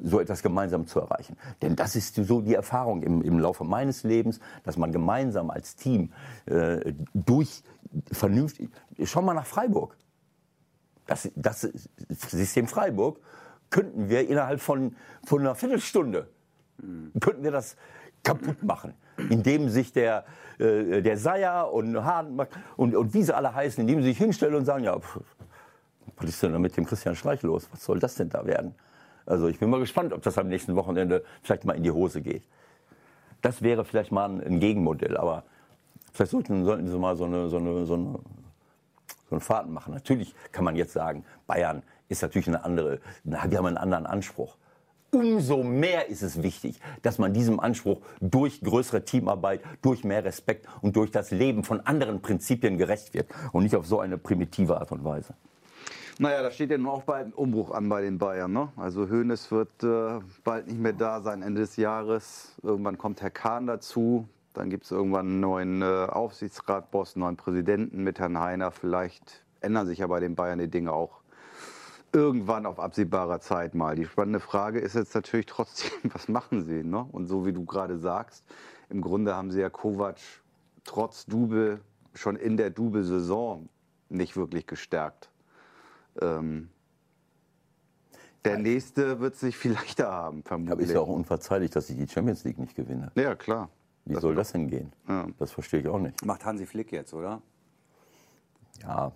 so 0.00 0.20
etwas 0.20 0.42
gemeinsam 0.42 0.86
zu 0.86 1.00
erreichen. 1.00 1.36
Denn 1.62 1.76
das 1.76 1.96
ist 1.96 2.16
so 2.16 2.40
die 2.40 2.54
Erfahrung 2.54 3.02
im, 3.02 3.22
im 3.22 3.38
Laufe 3.38 3.64
meines 3.64 4.02
Lebens, 4.02 4.40
dass 4.64 4.76
man 4.76 4.92
gemeinsam 4.92 5.50
als 5.50 5.76
Team 5.76 6.12
äh, 6.46 6.92
durch 7.12 7.62
vernünftig. 8.10 8.70
Schau 9.04 9.22
mal 9.22 9.34
nach 9.34 9.46
Freiburg. 9.46 9.96
Das, 11.06 11.30
das 11.36 11.68
System 12.08 12.66
Freiburg 12.66 13.20
könnten 13.70 14.08
wir 14.08 14.28
innerhalb 14.28 14.60
von, 14.60 14.96
von 15.24 15.40
einer 15.40 15.54
Viertelstunde 15.54 16.28
könnten 17.20 17.44
wir 17.44 17.50
das 17.50 17.76
kaputt 18.22 18.62
machen, 18.62 18.94
indem 19.30 19.68
sich 19.68 19.92
der, 19.92 20.24
äh, 20.58 21.02
der 21.02 21.16
Seier 21.16 21.72
und 21.72 22.04
Hahn 22.04 22.46
und, 22.76 22.96
und 22.96 23.14
wie 23.14 23.22
sie 23.22 23.36
alle 23.36 23.54
heißen, 23.54 23.80
indem 23.82 24.00
sie 24.02 24.08
sich 24.08 24.18
hinstellen 24.18 24.54
und 24.54 24.64
sagen, 24.64 24.84
ja, 24.84 24.98
pff, 24.98 25.20
was 26.16 26.28
ist 26.30 26.42
denn 26.42 26.52
da 26.52 26.58
mit 26.58 26.76
dem 26.76 26.86
Christian 26.86 27.16
Streich 27.16 27.42
los? 27.42 27.68
Was 27.72 27.84
soll 27.84 27.98
das 27.98 28.14
denn 28.14 28.28
da 28.28 28.46
werden? 28.46 28.74
Also 29.26 29.48
ich 29.48 29.58
bin 29.58 29.70
mal 29.70 29.80
gespannt, 29.80 30.12
ob 30.12 30.22
das 30.22 30.38
am 30.38 30.48
nächsten 30.48 30.76
Wochenende 30.76 31.24
vielleicht 31.42 31.64
mal 31.64 31.74
in 31.74 31.82
die 31.82 31.90
Hose 31.90 32.20
geht. 32.20 32.42
Das 33.40 33.62
wäre 33.62 33.84
vielleicht 33.84 34.12
mal 34.12 34.30
ein, 34.30 34.60
Gegenmodell, 34.60 35.16
aber 35.16 35.44
vielleicht 36.12 36.30
sollten, 36.30 36.64
sie 36.64 36.98
mal 36.98 37.16
so 37.16 37.24
eine, 37.24 37.48
so 37.48 37.58
eine, 37.58 37.86
so 37.86 37.94
eine, 37.94 38.18
so 39.28 39.30
eine 39.30 39.40
Fahrten 39.40 39.72
machen. 39.72 39.92
Natürlich 39.92 40.34
kann 40.52 40.64
man 40.64 40.76
jetzt 40.76 40.92
sagen, 40.92 41.24
Bayern 41.46 41.82
ist 42.08 42.22
natürlich 42.22 42.48
eine 42.48 42.64
andere, 42.64 43.00
wir 43.24 43.38
haben 43.40 43.66
einen 43.66 43.76
anderen 43.76 44.06
Anspruch. 44.06 44.56
Umso 45.10 45.62
mehr 45.62 46.08
ist 46.08 46.22
es 46.22 46.42
wichtig, 46.42 46.80
dass 47.02 47.18
man 47.18 47.32
diesem 47.32 47.60
Anspruch 47.60 48.00
durch 48.20 48.60
größere 48.60 49.04
Teamarbeit, 49.04 49.60
durch 49.80 50.02
mehr 50.02 50.24
Respekt 50.24 50.66
und 50.80 50.96
durch 50.96 51.12
das 51.12 51.30
Leben 51.30 51.62
von 51.62 51.80
anderen 51.80 52.20
Prinzipien 52.20 52.78
gerecht 52.78 53.14
wird 53.14 53.28
und 53.52 53.62
nicht 53.62 53.76
auf 53.76 53.86
so 53.86 54.00
eine 54.00 54.18
primitive 54.18 54.76
Art 54.76 54.90
und 54.90 55.04
Weise. 55.04 55.34
Naja, 56.18 56.42
da 56.42 56.52
steht 56.52 56.70
ja 56.70 56.78
nun 56.78 56.86
auch 56.86 57.02
bald 57.02 57.26
ein 57.26 57.32
Umbruch 57.32 57.72
an 57.72 57.88
bei 57.88 58.02
den 58.02 58.18
Bayern. 58.18 58.52
Ne? 58.52 58.68
Also 58.76 59.10
Hoeneß 59.10 59.50
wird 59.50 59.82
äh, 59.82 60.20
bald 60.44 60.68
nicht 60.68 60.78
mehr 60.78 60.92
da 60.92 61.20
sein, 61.20 61.42
Ende 61.42 61.62
des 61.62 61.76
Jahres. 61.76 62.54
Irgendwann 62.62 62.98
kommt 62.98 63.20
Herr 63.20 63.30
Kahn 63.30 63.66
dazu. 63.66 64.28
Dann 64.52 64.70
gibt 64.70 64.84
es 64.84 64.92
irgendwann 64.92 65.26
einen 65.26 65.40
neuen 65.40 65.82
äh, 65.82 66.06
Aufsichtsratboss, 66.08 67.16
einen 67.16 67.24
neuen 67.24 67.36
Präsidenten 67.36 68.04
mit 68.04 68.20
Herrn 68.20 68.38
Heiner. 68.38 68.70
Vielleicht 68.70 69.44
ändern 69.60 69.88
sich 69.88 69.98
ja 69.98 70.06
bei 70.06 70.20
den 70.20 70.36
Bayern 70.36 70.60
die 70.60 70.70
Dinge 70.70 70.92
auch 70.92 71.20
irgendwann 72.12 72.64
auf 72.64 72.78
absehbarer 72.78 73.40
Zeit 73.40 73.74
mal. 73.74 73.96
Die 73.96 74.04
spannende 74.04 74.38
Frage 74.38 74.78
ist 74.78 74.94
jetzt 74.94 75.16
natürlich 75.16 75.46
trotzdem, 75.46 75.90
was 76.12 76.28
machen 76.28 76.62
sie? 76.62 76.84
Ne? 76.84 77.04
Und 77.10 77.26
so 77.26 77.44
wie 77.44 77.52
du 77.52 77.64
gerade 77.64 77.98
sagst, 77.98 78.44
im 78.88 79.00
Grunde 79.00 79.34
haben 79.34 79.50
sie 79.50 79.60
ja 79.60 79.68
Kovac 79.68 80.18
trotz 80.84 81.26
Double 81.26 81.80
schon 82.14 82.36
in 82.36 82.56
der 82.56 82.70
Double-Saison 82.70 83.68
nicht 84.10 84.36
wirklich 84.36 84.68
gestärkt. 84.68 85.28
Ähm, 86.20 86.70
der 88.44 88.58
nächste 88.58 89.20
wird 89.20 89.34
es 89.34 89.42
nicht 89.42 89.56
viel 89.56 89.72
leichter 89.72 90.10
haben, 90.10 90.42
vermutlich. 90.42 90.72
Aber 90.72 90.82
ist 90.82 90.92
ja 90.92 91.00
auch 91.00 91.08
unverzeihlich, 91.08 91.70
dass 91.70 91.88
ich 91.88 91.96
die 91.96 92.06
Champions 92.06 92.44
League 92.44 92.58
nicht 92.58 92.74
gewinne. 92.74 93.10
Ja, 93.14 93.34
klar. 93.34 93.70
Wie 94.04 94.12
das 94.12 94.22
soll 94.22 94.34
das 94.34 94.52
denn 94.52 94.68
gehen? 94.68 94.92
Ja. 95.08 95.26
Das 95.38 95.50
verstehe 95.50 95.80
ich 95.80 95.88
auch 95.88 95.98
nicht. 95.98 96.24
Macht 96.24 96.44
Hansi 96.44 96.66
Flick 96.66 96.92
jetzt, 96.92 97.14
oder? 97.14 97.40
Ja. 98.82 99.12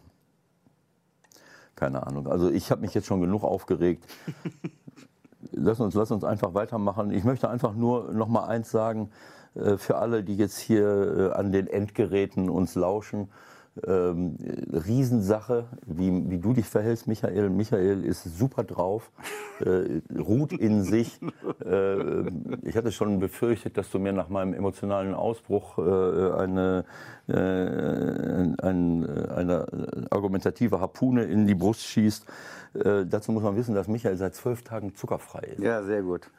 Keine 1.74 2.06
Ahnung. 2.06 2.26
Also 2.26 2.50
ich 2.50 2.70
habe 2.70 2.80
mich 2.80 2.94
jetzt 2.94 3.06
schon 3.06 3.20
genug 3.20 3.44
aufgeregt. 3.44 4.06
lass, 5.52 5.78
uns, 5.80 5.94
lass 5.94 6.10
uns 6.10 6.24
einfach 6.24 6.54
weitermachen. 6.54 7.10
Ich 7.10 7.24
möchte 7.24 7.50
einfach 7.50 7.74
nur 7.74 8.12
noch 8.12 8.28
mal 8.28 8.46
eins 8.46 8.70
sagen, 8.70 9.10
äh, 9.54 9.76
für 9.76 9.98
alle, 9.98 10.24
die 10.24 10.36
jetzt 10.36 10.58
hier 10.58 11.32
äh, 11.32 11.32
an 11.32 11.52
den 11.52 11.66
Endgeräten 11.66 12.48
uns 12.48 12.74
lauschen 12.74 13.30
ähm, 13.86 14.36
Riesensache, 14.72 15.66
wie, 15.86 16.30
wie 16.30 16.38
du 16.38 16.52
dich 16.52 16.66
verhältst, 16.66 17.06
Michael. 17.06 17.50
Michael 17.50 18.04
ist 18.04 18.24
super 18.38 18.64
drauf, 18.64 19.10
äh, 19.60 20.00
ruht 20.18 20.52
in 20.52 20.82
sich. 20.82 21.20
Äh, 21.64 22.28
ich 22.62 22.76
hatte 22.76 22.92
schon 22.92 23.18
befürchtet, 23.18 23.76
dass 23.76 23.90
du 23.90 23.98
mir 23.98 24.12
nach 24.12 24.28
meinem 24.28 24.54
emotionalen 24.54 25.14
Ausbruch 25.14 25.78
äh, 25.78 26.32
eine, 26.32 26.84
äh, 27.28 27.32
ein, 27.32 29.06
eine 29.30 29.66
argumentative 30.10 30.80
Harpune 30.80 31.24
in 31.24 31.46
die 31.46 31.54
Brust 31.54 31.82
schießt. 31.82 32.26
Äh, 32.74 33.06
dazu 33.06 33.32
muss 33.32 33.42
man 33.42 33.56
wissen, 33.56 33.74
dass 33.74 33.88
Michael 33.88 34.16
seit 34.16 34.34
zwölf 34.34 34.62
Tagen 34.62 34.94
zuckerfrei 34.94 35.40
ist. 35.56 35.62
Ja, 35.62 35.82
sehr 35.82 36.02
gut. 36.02 36.30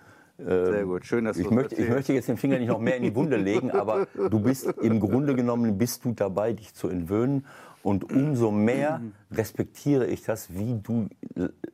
Sehr 0.46 0.86
gut, 0.86 1.06
schön, 1.06 1.26
dass 1.26 1.36
du 1.36 1.44
ich 1.44 1.52
möchte, 1.52 1.76
ich 1.76 1.90
möchte 1.90 2.14
jetzt 2.14 2.30
den 2.30 2.38
Finger 2.38 2.60
nicht 2.60 2.70
noch 2.70 2.80
mehr 2.80 2.96
in 2.96 3.04
die 3.04 3.14
Wunde 3.14 3.36
legen, 3.36 3.72
aber 3.72 4.08
du 4.16 4.40
bist 4.40 4.66
im 4.82 5.00
Grunde 5.00 5.36
genommen 5.36 5.78
bist 5.78 6.06
du 6.06 6.14
dabei, 6.14 6.54
dich 6.54 6.74
zu 6.74 6.88
entwöhnen. 6.88 7.46
Und 7.82 8.12
umso 8.12 8.52
mehr 8.52 9.02
respektiere 9.32 10.06
ich 10.06 10.24
das, 10.24 10.54
wie 10.54 10.80
du, 10.82 11.08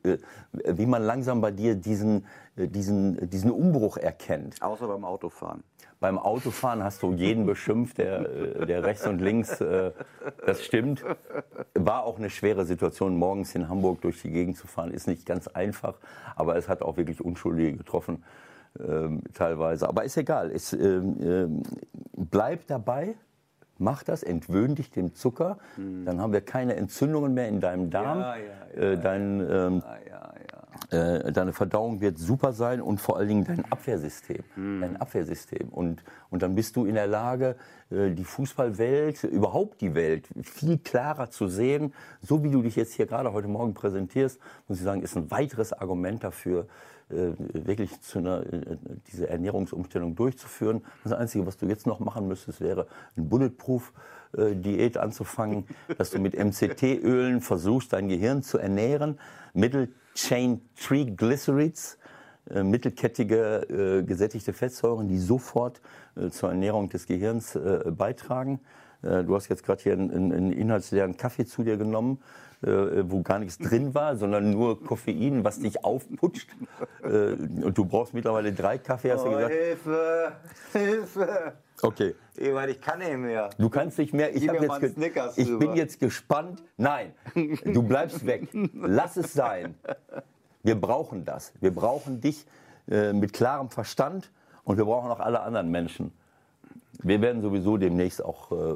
äh, 0.04 0.18
wie 0.52 0.86
man 0.86 1.02
langsam 1.02 1.40
bei 1.40 1.50
dir 1.50 1.74
diesen, 1.74 2.26
äh, 2.56 2.68
diesen, 2.68 3.28
diesen 3.28 3.50
Umbruch 3.50 3.96
erkennt. 3.96 4.62
Außer 4.62 4.86
beim 4.86 5.04
Autofahren. 5.04 5.64
Beim 5.98 6.18
Autofahren 6.18 6.84
hast 6.84 7.02
du 7.02 7.12
jeden 7.12 7.44
beschimpft, 7.44 7.98
der, 7.98 8.20
äh, 8.20 8.66
der 8.66 8.84
rechts 8.84 9.06
und 9.06 9.20
links, 9.20 9.58
das 9.58 10.64
stimmt. 10.64 11.02
War 11.74 12.04
auch 12.04 12.18
eine 12.18 12.30
schwere 12.30 12.66
Situation, 12.66 13.16
morgens 13.16 13.54
in 13.54 13.68
Hamburg 13.68 14.02
durch 14.02 14.22
die 14.22 14.30
Gegend 14.30 14.56
zu 14.58 14.66
fahren, 14.66 14.92
ist 14.92 15.08
nicht 15.08 15.26
ganz 15.26 15.48
einfach, 15.48 15.94
aber 16.36 16.56
es 16.56 16.68
hat 16.68 16.82
auch 16.82 16.96
wirklich 16.96 17.20
Unschuldige 17.20 17.76
getroffen 17.76 18.22
ähm, 18.80 19.22
teilweise. 19.34 19.88
Aber 19.88 20.04
ist 20.04 20.16
egal. 20.16 20.50
Es 20.50 20.72
ähm, 20.72 21.16
ähm, 21.20 21.62
bleibt 22.12 22.70
dabei. 22.70 23.14
Mach 23.78 24.02
das, 24.02 24.22
entwöhn 24.22 24.74
dich 24.74 24.90
dem 24.90 25.14
Zucker, 25.14 25.58
mhm. 25.76 26.06
dann 26.06 26.18
haben 26.18 26.32
wir 26.32 26.40
keine 26.40 26.76
Entzündungen 26.76 27.34
mehr 27.34 27.48
in 27.48 27.60
deinem 27.60 27.90
Darm. 27.90 28.20
Ja, 28.20 28.36
ja, 28.36 28.44
ja, 28.74 28.92
äh, 28.92 28.98
dein, 28.98 29.40
ähm, 29.40 29.82
Äh, 29.82 30.45
deine 30.90 31.52
Verdauung 31.52 32.00
wird 32.00 32.18
super 32.18 32.52
sein 32.52 32.80
und 32.80 33.00
vor 33.00 33.16
allen 33.16 33.28
Dingen 33.28 33.44
dein 33.44 33.64
Abwehrsystem. 33.70 34.44
Dein 34.80 34.96
Abwehrsystem. 34.96 35.68
Und, 35.68 36.04
und 36.30 36.42
dann 36.42 36.54
bist 36.54 36.76
du 36.76 36.84
in 36.84 36.94
der 36.94 37.06
Lage, 37.06 37.56
äh, 37.90 38.10
die 38.10 38.24
Fußballwelt, 38.24 39.24
überhaupt 39.24 39.80
die 39.80 39.94
Welt, 39.94 40.28
viel 40.42 40.78
klarer 40.78 41.30
zu 41.30 41.48
sehen. 41.48 41.92
So 42.22 42.42
wie 42.42 42.50
du 42.50 42.62
dich 42.62 42.76
jetzt 42.76 42.94
hier 42.94 43.06
gerade 43.06 43.32
heute 43.32 43.48
Morgen 43.48 43.74
präsentierst, 43.74 44.40
muss 44.68 44.78
ich 44.78 44.84
sagen, 44.84 45.02
ist 45.02 45.16
ein 45.16 45.30
weiteres 45.30 45.72
Argument 45.72 46.24
dafür, 46.24 46.66
äh, 47.08 47.32
wirklich 47.52 48.00
zu 48.00 48.18
einer, 48.18 48.40
äh, 48.52 48.76
diese 49.12 49.28
Ernährungsumstellung 49.28 50.16
durchzuführen. 50.16 50.84
Das 51.04 51.12
Einzige, 51.12 51.46
was 51.46 51.56
du 51.56 51.66
jetzt 51.66 51.86
noch 51.86 52.00
machen 52.00 52.26
müsstest, 52.26 52.60
wäre 52.60 52.88
ein 53.16 53.28
Bulletproof-Diät 54.32 54.96
anzufangen, 54.96 55.64
dass 55.98 56.10
du 56.10 56.18
mit 56.18 56.34
MCT-Ölen 56.34 57.40
versuchst, 57.40 57.92
dein 57.92 58.08
Gehirn 58.08 58.42
zu 58.42 58.58
ernähren. 58.58 59.18
Middle 59.54 59.88
Chain 60.14 60.60
Triglycerides, 60.80 61.98
äh, 62.50 62.62
mittelkettige 62.62 64.00
äh, 64.00 64.02
gesättigte 64.02 64.52
Fettsäuren, 64.52 65.08
die 65.08 65.18
sofort 65.18 65.80
äh, 66.16 66.30
zur 66.30 66.50
Ernährung 66.50 66.88
des 66.88 67.06
Gehirns 67.06 67.54
äh, 67.54 67.84
beitragen. 67.90 68.60
Äh, 69.02 69.24
du 69.24 69.34
hast 69.34 69.48
jetzt 69.48 69.64
gerade 69.64 69.82
hier 69.82 69.92
einen, 69.92 70.32
einen 70.32 70.52
inhaltsleeren 70.52 71.16
Kaffee 71.16 71.44
zu 71.44 71.62
dir 71.64 71.76
genommen, 71.76 72.22
äh, 72.62 72.68
wo 73.10 73.22
gar 73.22 73.38
nichts 73.38 73.58
drin 73.58 73.94
war, 73.94 74.16
sondern 74.16 74.50
nur 74.50 74.82
Koffein, 74.82 75.44
was 75.44 75.58
dich 75.58 75.84
aufputscht. 75.84 76.48
Äh, 77.02 77.32
und 77.32 77.76
du 77.76 77.84
brauchst 77.84 78.14
mittlerweile 78.14 78.52
drei 78.52 78.78
Kaffee, 78.78 79.12
hast 79.12 79.24
du 79.24 79.28
Oh, 79.28 79.34
gesagt. 79.34 79.52
Hilfe! 79.54 80.32
Hilfe! 80.72 81.52
Okay. 81.82 82.14
Ewald, 82.36 82.70
ich 82.70 82.80
kann 82.80 82.98
nicht 82.98 83.16
mehr. 83.16 83.50
Du 83.58 83.68
kannst 83.70 83.98
nicht 83.98 84.12
mehr. 84.12 84.34
Ich, 84.34 84.42
jetzt 84.42 84.66
mal 84.66 84.70
einen 84.72 84.80
ge- 84.80 84.92
Snickers 84.92 85.38
ich 85.38 85.58
bin 85.58 85.74
jetzt 85.74 86.00
gespannt. 86.00 86.62
Nein, 86.76 87.12
du 87.34 87.82
bleibst 87.82 88.24
weg. 88.26 88.48
Lass 88.74 89.16
es 89.16 89.32
sein. 89.32 89.74
Wir 90.62 90.80
brauchen 90.80 91.24
das. 91.24 91.52
Wir 91.60 91.74
brauchen 91.74 92.20
dich 92.20 92.46
äh, 92.90 93.12
mit 93.12 93.32
klarem 93.32 93.70
Verstand 93.70 94.30
und 94.64 94.76
wir 94.76 94.84
brauchen 94.84 95.10
auch 95.10 95.20
alle 95.20 95.40
anderen 95.40 95.70
Menschen. 95.70 96.12
Wir 97.02 97.20
werden 97.20 97.42
sowieso 97.42 97.76
demnächst 97.76 98.24
auch 98.24 98.50
äh, 98.52 98.74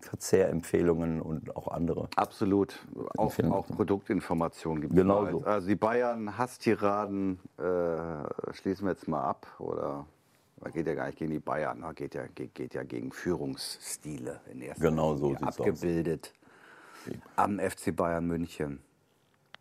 Verzehrempfehlungen 0.00 1.22
und 1.22 1.56
auch 1.56 1.68
andere. 1.68 2.08
Absolut. 2.16 2.78
Auch, 3.16 3.32
auch 3.50 3.66
Produktinformationen 3.68 4.82
gibt 4.82 4.92
es. 4.92 4.98
Genau 4.98 5.26
so. 5.30 5.44
Also 5.44 5.68
die 5.68 5.76
Bayern 5.76 6.36
Hasstiraden 6.36 7.38
äh, 7.58 8.52
schließen 8.54 8.86
wir 8.86 8.92
jetzt 8.92 9.06
mal 9.08 9.22
ab. 9.22 9.46
Oder 9.60 10.04
man 10.60 10.72
geht 10.72 10.86
ja 10.86 10.94
gar 10.94 11.06
nicht 11.06 11.18
gegen 11.18 11.30
die 11.30 11.38
Bayern, 11.38 11.80
ne? 11.80 11.92
geht, 11.94 12.14
ja, 12.14 12.26
geht, 12.26 12.54
geht 12.54 12.74
ja 12.74 12.82
gegen 12.82 13.12
Führungsstile 13.12 14.40
in 14.50 14.60
erster 14.60 14.88
Genau 14.88 15.16
so 15.16 15.28
Linie. 15.28 15.48
aus. 15.48 15.58
Abgebildet 15.58 16.32
am 17.36 17.58
FC 17.58 17.96
Bayern 17.96 18.26
München. 18.26 18.80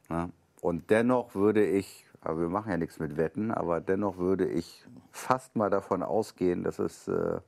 Ne? 0.10 0.32
Und 0.62 0.90
dennoch 0.90 1.36
würde 1.36 1.66
ich, 1.66 2.06
aber 2.22 2.42
wir 2.42 2.50
machen 2.50 2.70
ja 2.70 2.78
nichts 2.78 3.00
mit 3.00 3.16
Wetten, 3.16 3.52
aber 3.52 3.80
dennoch 3.80 4.18
würde 4.18 4.46
ich 4.46 4.86
fast 5.12 5.56
mal 5.56 5.70
davon 5.70 6.04
ausgehen, 6.04 6.64
dass 6.64 6.80
es 6.80 7.08
äh, 7.08 7.40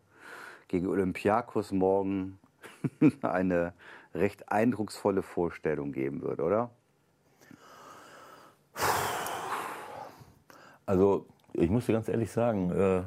gegen 0.70 0.88
Olympiakos 0.88 1.74
morgen 1.74 2.40
eine 3.22 3.74
recht 4.14 4.50
eindrucksvolle 4.50 5.24
Vorstellung 5.24 5.92
geben 5.92 6.22
wird, 6.22 6.40
oder? 6.40 6.72
Also 10.86 11.26
ich 11.54 11.70
muss 11.70 11.86
dir 11.86 11.94
ganz 11.94 12.08
ehrlich 12.08 12.32
sagen, 12.32 12.72
äh, 12.72 13.04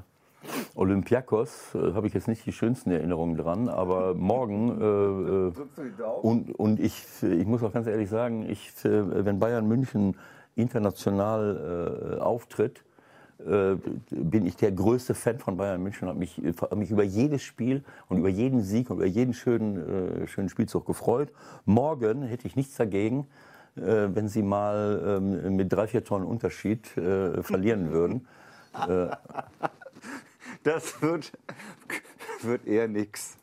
Olympiakos 0.74 1.74
äh, 1.74 1.92
habe 1.94 2.06
ich 2.06 2.14
jetzt 2.14 2.28
nicht 2.28 2.44
die 2.46 2.52
schönsten 2.52 2.90
Erinnerungen 2.90 3.36
dran, 3.36 3.68
aber 3.68 4.14
morgen 4.14 4.80
äh, 4.80 5.82
äh, 5.82 6.02
und, 6.22 6.50
und 6.58 6.80
ich, 6.80 7.04
ich 7.22 7.46
muss 7.46 7.62
auch 7.62 7.72
ganz 7.72 7.86
ehrlich 7.86 8.08
sagen, 8.10 8.48
ich, 8.48 8.84
äh, 8.84 9.24
wenn 9.24 9.38
Bayern 9.38 9.66
München 9.68 10.16
international 10.56 12.16
äh, 12.16 12.20
auftritt, 12.20 12.84
bin 13.36 14.46
ich 14.46 14.56
der 14.56 14.70
größte 14.70 15.12
Fan 15.12 15.40
von 15.40 15.56
Bayern 15.56 15.82
München, 15.82 16.06
habe 16.06 16.20
mich, 16.20 16.40
hab 16.60 16.76
mich 16.76 16.92
über 16.92 17.02
jedes 17.02 17.42
Spiel 17.42 17.82
und 18.08 18.18
über 18.18 18.28
jeden 18.28 18.62
Sieg 18.62 18.88
und 18.90 18.98
über 18.98 19.06
jeden 19.06 19.34
schönen, 19.34 20.22
äh, 20.22 20.26
schönen 20.28 20.48
Spielzug 20.48 20.86
gefreut. 20.86 21.32
Morgen 21.64 22.22
hätte 22.22 22.46
ich 22.46 22.54
nichts 22.54 22.76
dagegen, 22.76 23.26
wenn 23.74 24.28
sie 24.28 24.42
mal 24.42 25.02
ähm, 25.04 25.56
mit 25.56 25.72
drei, 25.72 25.88
vier 25.88 26.04
Tonnen 26.04 26.24
Unterschied 26.24 26.86
verlieren 26.86 27.90
würden. 27.90 28.28
Das 30.64 31.00
wird, 31.02 31.32
wird 32.42 32.66
eher 32.66 32.88
nix. 32.88 33.36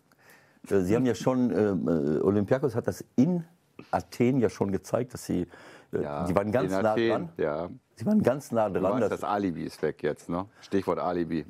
Äh, 0.70 0.82
Sie 0.82 0.96
haben 0.96 1.06
ja 1.06 1.16
schon, 1.16 1.52
ähm, 1.52 1.88
äh, 1.88 2.20
Olympiakos 2.22 2.76
hat 2.76 2.88
das 2.88 3.04
in 3.16 3.46
Athen 3.92 4.40
ja 4.40 4.50
schon 4.50 4.72
gezeigt, 4.72 5.14
dass 5.14 5.26
sie, 5.26 5.48
äh, 5.94 6.02
Ja, 6.04 6.28
sie 6.28 6.36
waren 6.36 6.52
ganz 6.52 6.72
in 6.74 6.82
nah 6.82 6.92
Athen, 6.92 7.10
dran. 7.10 7.30
Ja. 7.38 7.70
Sie 7.96 8.06
waren 8.06 8.22
ganz 8.22 8.52
nah 8.52 8.70
Du 8.70 8.80
dran. 8.80 8.94
weißt, 8.94 9.04
dass- 9.04 9.22
das 9.22 9.24
Alibi 9.24 9.64
ist 9.64 9.82
weg 9.82 10.04
jetzt, 10.04 10.30
ne? 10.30 10.46
Stichwort 10.62 11.00
Alibi. 11.00 11.46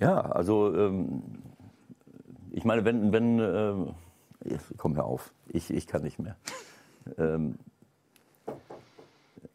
Ja, 0.00 0.20
also 0.22 0.74
ähm, 0.74 1.22
ich 2.50 2.64
meine, 2.64 2.84
wenn, 2.84 3.12
wenn 3.12 3.38
ähm, 3.38 3.94
jetzt, 4.44 4.72
komm 4.76 4.96
hör 4.96 5.04
auf, 5.04 5.32
ich, 5.48 5.72
ich 5.72 5.86
kann 5.86 6.02
nicht 6.02 6.18
mehr. 6.18 6.36
Ähm, 7.18 7.56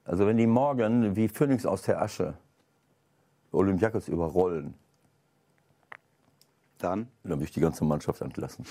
also 0.05 0.25
wenn 0.25 0.37
die 0.37 0.47
morgen 0.47 1.15
wie 1.15 1.27
Phönix 1.27 1.65
aus 1.65 1.81
der 1.83 2.01
Asche 2.01 2.33
Olympiakos 3.51 4.07
überrollen, 4.07 4.73
Dann? 6.77 7.07
dann 7.23 7.33
würde 7.33 7.43
ich 7.43 7.51
die 7.51 7.59
ganze 7.59 7.83
Mannschaft 7.83 8.21
entlassen. 8.21 8.65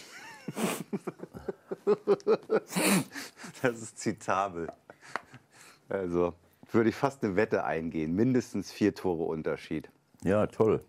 Das 3.62 3.81
ist 3.83 3.99
zitabel. 3.99 4.69
Also 5.88 6.35
würde 6.73 6.88
ich 6.90 6.97
fast 6.97 7.23
eine 7.25 7.37
Wette 7.37 7.64
eingehen. 7.64 8.14
Mindestens 8.14 8.71
vier 8.73 8.95
Tore 8.95 9.25
Unterschied. 9.25 9.90
Ja, 10.23 10.47
toll. 10.47 10.83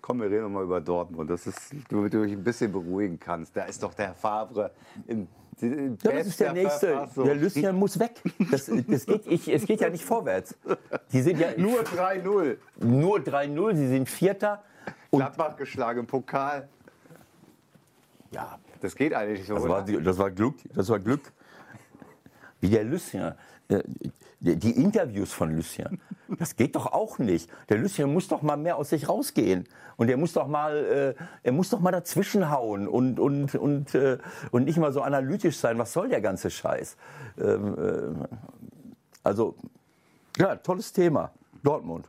Komm, 0.00 0.20
wir 0.20 0.30
reden 0.30 0.42
noch 0.44 0.50
mal 0.50 0.64
über 0.64 0.80
Dortmund. 0.80 1.30
Das 1.30 1.46
ist, 1.46 1.74
damit 1.90 2.12
du 2.14 2.24
dich 2.24 2.32
ein 2.32 2.42
bisschen 2.42 2.72
beruhigen 2.72 3.20
kannst. 3.20 3.56
Da 3.56 3.64
ist 3.64 3.82
doch 3.82 3.94
der 3.94 4.14
Favre 4.14 4.72
in, 5.06 5.28
in 5.62 5.98
Ja, 6.02 6.12
das 6.12 6.26
ist 6.28 6.40
der 6.40 6.52
nächste. 6.52 6.86
Verfassung. 6.88 7.24
Der 7.24 7.34
Lucien 7.34 7.76
muss 7.76 7.98
weg. 7.98 8.20
Das, 8.50 8.70
das 8.88 9.06
geht, 9.06 9.26
ich, 9.26 9.48
es 9.48 9.66
geht 9.66 9.80
ja 9.80 9.90
nicht 9.90 10.04
vorwärts. 10.04 10.56
Die 11.12 11.20
sind 11.22 11.38
ja 11.38 11.48
Nur 11.56 11.80
3-0. 11.82 12.56
nur 12.80 13.18
3-0, 13.18 13.76
sie 13.76 13.88
sind 13.88 14.08
Vierter. 14.08 14.62
Und 15.10 15.20
Gladbach 15.20 15.56
geschlagen 15.56 16.00
im 16.00 16.06
Pokal. 16.06 16.68
ja, 18.30 18.58
Das 18.80 18.94
geht 18.94 19.12
eigentlich 19.14 19.46
so. 19.46 19.54
das 19.54 19.68
war, 19.68 19.82
das 19.82 20.18
war 20.18 20.30
Glück. 20.30 20.56
Das 20.74 20.88
war 20.88 20.98
Glück. 20.98 21.32
Wie 22.60 22.68
der 22.70 22.84
Lucien. 22.84 23.34
Äh, 24.40 24.44
Die, 24.44 24.56
die 24.56 24.82
Interviews 24.82 25.32
von 25.32 25.54
Lucien, 25.54 26.00
das 26.38 26.56
geht 26.56 26.76
doch 26.76 26.86
auch 26.86 27.18
nicht. 27.18 27.50
Der 27.68 27.78
Lucien 27.78 28.12
muss 28.12 28.28
doch 28.28 28.42
mal 28.42 28.56
mehr 28.56 28.76
aus 28.76 28.90
sich 28.90 29.08
rausgehen. 29.08 29.66
Und 29.96 30.08
er 30.08 30.16
muss 30.16 30.32
doch 30.32 30.46
mal, 30.46 30.76
äh, 30.76 31.24
er 31.42 31.52
muss 31.52 31.70
doch 31.70 31.80
mal 31.80 31.90
dazwischenhauen 31.90 32.86
und, 32.86 33.18
und, 33.18 33.54
und, 33.56 33.94
äh, 33.96 34.18
und 34.52 34.64
nicht 34.64 34.78
mal 34.78 34.92
so 34.92 35.02
analytisch 35.02 35.58
sein. 35.58 35.76
Was 35.78 35.92
soll 35.92 36.08
der 36.08 36.20
ganze 36.20 36.50
Scheiß? 36.50 36.96
Ähm, 37.36 37.76
äh, 37.76 38.26
also, 39.24 39.56
ja, 40.36 40.54
tolles 40.54 40.92
Thema. 40.92 41.32
Dortmund. 41.64 42.08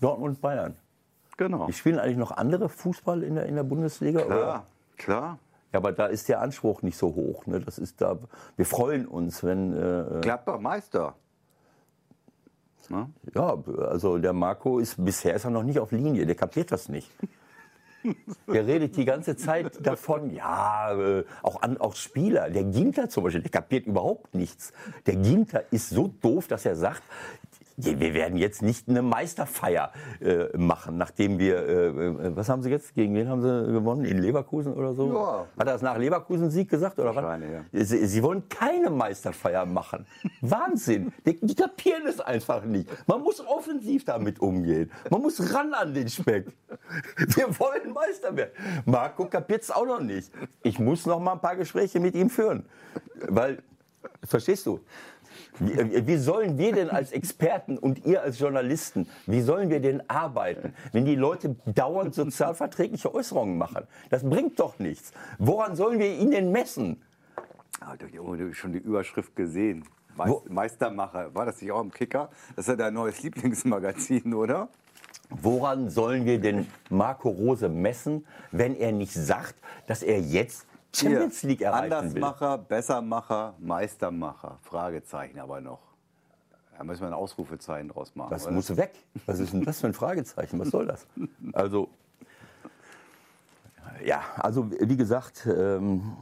Dortmund, 0.00 0.40
Bayern. 0.40 0.76
Genau. 1.36 1.66
Die 1.66 1.72
spielen 1.72 1.98
eigentlich 1.98 2.16
noch 2.16 2.30
andere 2.30 2.68
Fußball 2.68 3.24
in 3.24 3.34
der, 3.34 3.46
in 3.46 3.56
der 3.56 3.64
Bundesliga? 3.64 4.24
Oder? 4.24 4.36
Klar, 4.36 4.66
klar. 4.96 5.38
Ja, 5.72 5.80
aber 5.80 5.90
da 5.90 6.06
ist 6.06 6.28
der 6.28 6.40
Anspruch 6.40 6.82
nicht 6.82 6.96
so 6.96 7.14
hoch. 7.14 7.44
Ne? 7.46 7.58
Das 7.58 7.78
ist 7.78 8.00
da, 8.00 8.16
wir 8.56 8.66
freuen 8.66 9.06
uns, 9.06 9.42
wenn. 9.42 9.72
Äh, 9.72 10.20
Gladbach 10.20 10.60
Meister. 10.60 11.14
Ne? 12.90 13.10
ja, 13.34 13.56
also 13.88 14.18
der 14.18 14.32
Marco 14.32 14.78
ist 14.78 15.02
bisher 15.02 15.34
ist 15.34 15.44
er 15.44 15.50
noch 15.50 15.62
nicht 15.62 15.78
auf 15.78 15.92
Linie, 15.92 16.26
der 16.26 16.34
kapiert 16.34 16.72
das 16.72 16.88
nicht. 16.88 17.10
Der 18.46 18.64
redet 18.64 18.96
die 18.96 19.04
ganze 19.04 19.36
Zeit 19.36 19.84
davon, 19.84 20.30
ja, 20.30 20.92
äh, 20.92 21.24
auch, 21.42 21.62
an, 21.62 21.76
auch 21.78 21.96
Spieler, 21.96 22.50
der 22.50 22.62
Ginter 22.62 23.08
zum 23.08 23.24
Beispiel, 23.24 23.42
der 23.42 23.50
kapiert 23.50 23.86
überhaupt 23.86 24.32
nichts. 24.32 24.72
Der 25.06 25.16
Ginter 25.16 25.64
ist 25.72 25.90
so 25.90 26.12
doof, 26.20 26.46
dass 26.46 26.64
er 26.66 26.76
sagt, 26.76 27.02
wir 27.76 28.14
werden 28.14 28.38
jetzt 28.38 28.62
nicht 28.62 28.88
eine 28.88 29.02
Meisterfeier 29.02 29.92
äh, 30.20 30.56
machen, 30.56 30.96
nachdem 30.96 31.38
wir, 31.38 31.56
äh, 31.56 31.86
äh, 31.88 32.36
was 32.36 32.48
haben 32.48 32.62
sie 32.62 32.70
jetzt, 32.70 32.94
gegen 32.94 33.14
wen 33.14 33.28
haben 33.28 33.42
sie 33.42 33.72
gewonnen? 33.72 34.04
In 34.04 34.18
Leverkusen 34.18 34.72
oder 34.72 34.94
so? 34.94 35.12
Ja. 35.12 35.46
Hat 35.58 35.66
er 35.66 35.72
das 35.74 35.82
nach 35.82 35.98
Leverkusen-Sieg 35.98 36.70
gesagt? 36.70 36.98
Oder 36.98 37.14
was? 37.14 37.22
Wahrscheinlich, 37.22 37.50
Sie, 37.72 38.06
sie 38.06 38.22
wollen 38.22 38.48
keine 38.48 38.90
Meisterfeier 38.90 39.66
machen. 39.66 40.06
Wahnsinn. 40.40 41.12
Die, 41.26 41.38
die 41.40 41.54
kapieren 41.54 42.06
es 42.06 42.20
einfach 42.20 42.64
nicht. 42.64 42.88
Man 43.06 43.20
muss 43.20 43.46
offensiv 43.46 44.04
damit 44.04 44.40
umgehen. 44.40 44.90
Man 45.10 45.20
muss 45.20 45.52
ran 45.52 45.74
an 45.74 45.92
den 45.92 46.08
Speck. 46.08 46.46
Wir 47.16 47.58
wollen 47.58 47.92
Meister 47.92 48.34
werden. 48.34 48.52
Marco 48.86 49.26
kapiert 49.26 49.62
es 49.62 49.70
auch 49.70 49.86
noch 49.86 50.00
nicht. 50.00 50.32
Ich 50.62 50.78
muss 50.78 51.04
noch 51.04 51.20
mal 51.20 51.32
ein 51.32 51.40
paar 51.40 51.56
Gespräche 51.56 52.00
mit 52.00 52.14
ihm 52.14 52.30
führen. 52.30 52.64
Weil, 53.28 53.62
verstehst 54.24 54.64
du? 54.66 54.80
Wie, 55.58 56.06
wie 56.06 56.16
sollen 56.16 56.58
wir 56.58 56.72
denn 56.72 56.90
als 56.90 57.12
Experten 57.12 57.78
und 57.78 58.04
ihr 58.04 58.22
als 58.22 58.38
Journalisten, 58.38 59.08
wie 59.26 59.40
sollen 59.40 59.70
wir 59.70 59.80
denn 59.80 60.02
arbeiten, 60.08 60.74
wenn 60.92 61.04
die 61.04 61.16
Leute 61.16 61.56
dauernd 61.66 62.14
sozialverträgliche 62.14 63.14
Äußerungen 63.14 63.56
machen? 63.58 63.86
Das 64.10 64.22
bringt 64.22 64.58
doch 64.60 64.78
nichts. 64.78 65.12
Woran 65.38 65.76
sollen 65.76 65.98
wir 65.98 66.12
ihn 66.12 66.30
denn 66.30 66.52
messen? 66.52 67.02
Ah, 67.80 67.94
du 67.96 68.06
hast 68.06 68.56
schon 68.56 68.72
die 68.72 68.78
Überschrift 68.78 69.36
gesehen. 69.36 69.84
Meist, 70.16 70.50
Meistermacher. 70.50 71.34
War 71.34 71.46
das 71.46 71.60
nicht 71.60 71.70
auch 71.72 71.82
im 71.82 71.92
Kicker? 71.92 72.30
Das 72.54 72.64
ist 72.64 72.68
ja 72.70 72.76
dein 72.76 72.94
neues 72.94 73.22
Lieblingsmagazin, 73.22 74.32
oder? 74.34 74.68
Woran 75.28 75.90
sollen 75.90 76.24
wir 76.24 76.40
denn 76.40 76.66
Marco 76.88 77.28
Rose 77.28 77.68
messen, 77.68 78.26
wenn 78.52 78.76
er 78.76 78.92
nicht 78.92 79.12
sagt, 79.12 79.56
dass 79.86 80.02
er 80.02 80.20
jetzt 80.20 80.66
Champions 80.94 81.42
League 81.42 81.60
erreichen 81.60 81.90
will? 81.90 81.92
Andersmacher, 81.92 82.58
Bessermacher, 82.58 83.54
Meistermacher. 83.58 84.58
Fragezeichen 84.62 85.38
aber 85.38 85.60
noch. 85.60 85.80
Da 86.76 86.84
müssen 86.84 87.00
wir 87.02 87.08
ein 87.08 87.14
Ausrufezeichen 87.14 87.88
draus 87.88 88.14
machen. 88.14 88.30
Das 88.30 88.44
oder? 88.44 88.54
muss 88.54 88.76
weg. 88.76 88.92
Was 89.24 89.38
ist 89.38 89.52
denn 89.52 89.64
das 89.64 89.80
für 89.80 89.86
ein 89.86 89.94
Fragezeichen? 89.94 90.58
Was 90.58 90.68
soll 90.68 90.86
das? 90.86 91.06
Also, 91.52 91.88
ja, 94.04 94.22
also 94.36 94.70
wie 94.70 94.96
gesagt, 94.96 95.46
ähm, 95.46 96.16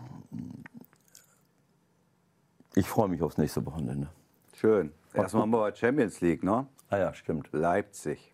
ich 2.74 2.88
freue 2.88 3.08
mich 3.08 3.22
aufs 3.22 3.36
nächste 3.36 3.64
Wochenende. 3.66 4.08
Schön. 4.54 4.92
Erstmal 5.12 5.42
haben 5.42 5.50
wir 5.50 5.58
bei 5.58 5.74
Champions 5.74 6.20
League, 6.20 6.42
ne? 6.42 6.66
Ah 6.90 6.98
ja, 6.98 7.14
stimmt. 7.14 7.48
Leipzig. 7.52 8.32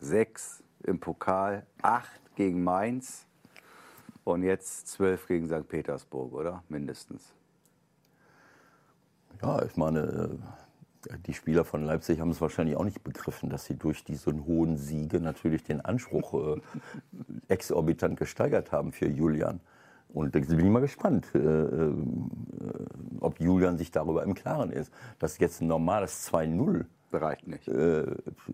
Sechs 0.00 0.62
im 0.84 1.00
Pokal, 1.00 1.66
acht 1.82 2.20
gegen 2.36 2.62
Mainz 2.62 3.26
und 4.32 4.42
jetzt 4.42 4.88
zwölf 4.88 5.26
gegen 5.26 5.48
St. 5.48 5.68
Petersburg, 5.68 6.32
oder? 6.32 6.62
Mindestens. 6.68 7.34
Ja, 9.42 9.62
ich 9.64 9.76
meine, 9.76 10.00
äh, 10.00 11.16
die 11.26 11.34
Spieler 11.34 11.64
von 11.64 11.84
Leipzig 11.84 12.20
haben 12.20 12.30
es 12.30 12.40
wahrscheinlich 12.40 12.76
auch 12.76 12.84
nicht 12.84 13.04
begriffen, 13.04 13.50
dass 13.50 13.64
sie 13.64 13.76
durch 13.76 14.04
diese 14.04 14.32
hohen 14.46 14.76
Siege 14.76 15.20
natürlich 15.20 15.62
den 15.62 15.80
Anspruch 15.80 16.56
äh, 16.56 16.60
exorbitant 17.48 18.18
gesteigert 18.18 18.72
haben 18.72 18.92
für 18.92 19.08
Julian. 19.08 19.60
Und 20.08 20.34
da 20.34 20.40
bin 20.40 20.58
ich 20.58 20.64
mal 20.64 20.80
gespannt, 20.80 21.26
äh, 21.34 21.38
äh, 21.38 21.92
ob 23.20 23.40
Julian 23.40 23.76
sich 23.76 23.90
darüber 23.90 24.22
im 24.22 24.34
Klaren 24.34 24.70
ist, 24.70 24.92
dass 25.18 25.38
jetzt 25.38 25.60
ein 25.60 25.68
normales 25.68 26.30
2-0 26.32 26.86
Reicht 27.12 27.46
nicht. 27.46 27.68
äh, 27.68 28.02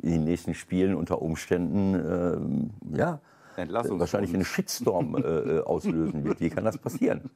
in 0.03 0.11
den 0.11 0.25
nächsten 0.25 0.55
Spielen 0.55 0.95
unter 0.95 1.21
Umständen 1.23 2.71
äh, 2.93 2.99
ja. 2.99 3.21
Wahrscheinlich 3.57 4.35
einen 4.35 4.45
Shitstorm 4.45 5.17
äh, 5.17 5.21
äh, 5.21 5.61
auslösen 5.63 6.25
wird. 6.25 6.41
Wie 6.41 6.51
kann 6.51 6.65
das 6.65 6.79
passieren? 6.79 7.31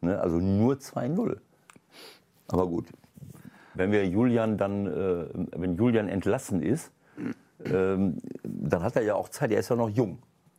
Ne? 0.00 0.18
Also 0.20 0.38
nur 0.38 0.74
2-0. 0.74 1.36
Aber 2.48 2.66
gut, 2.66 2.86
wenn 3.74 3.92
wir 3.92 4.06
Julian 4.06 4.56
dann, 4.56 4.86
äh, 4.86 5.26
wenn 5.56 5.76
Julian 5.76 6.08
entlassen 6.08 6.62
ist, 6.62 6.90
ähm, 7.64 8.18
dann 8.42 8.82
hat 8.82 8.96
er 8.96 9.02
ja 9.02 9.14
auch 9.14 9.28
Zeit. 9.28 9.50
Er 9.50 9.60
ist 9.60 9.68
ja 9.68 9.76
noch 9.76 9.88
jung. 9.88 10.18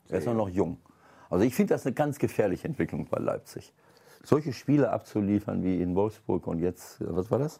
Er 0.10 0.20
ist 0.20 0.26
ja 0.26 0.34
noch 0.34 0.50
jung. 0.50 0.78
Also 1.30 1.44
ich 1.44 1.54
finde 1.54 1.74
das 1.74 1.86
eine 1.86 1.94
ganz 1.94 2.20
gefährliche 2.20 2.68
Entwicklung 2.68 3.08
bei 3.10 3.20
Leipzig. 3.20 3.74
Solche 4.24 4.54
Spiele 4.54 4.92
abzuliefern 4.92 5.64
wie 5.64 5.82
in 5.82 5.96
Wolfsburg 5.96 6.48
und 6.48 6.60
jetzt, 6.60 7.02
äh, 7.02 7.06
was 7.10 7.32
war 7.32 7.40
das? 7.40 7.60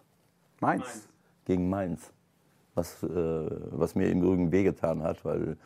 Mainz. 0.60 1.08
gegen 1.46 1.70
Mainz. 1.70 2.12
Was, 2.76 3.02
äh, 3.04 3.08
was 3.08 3.96
mir 3.96 4.10
im 4.10 4.22
Übrigen 4.22 4.52
wehgetan 4.52 5.02
hat, 5.02 5.26
weil, 5.26 5.58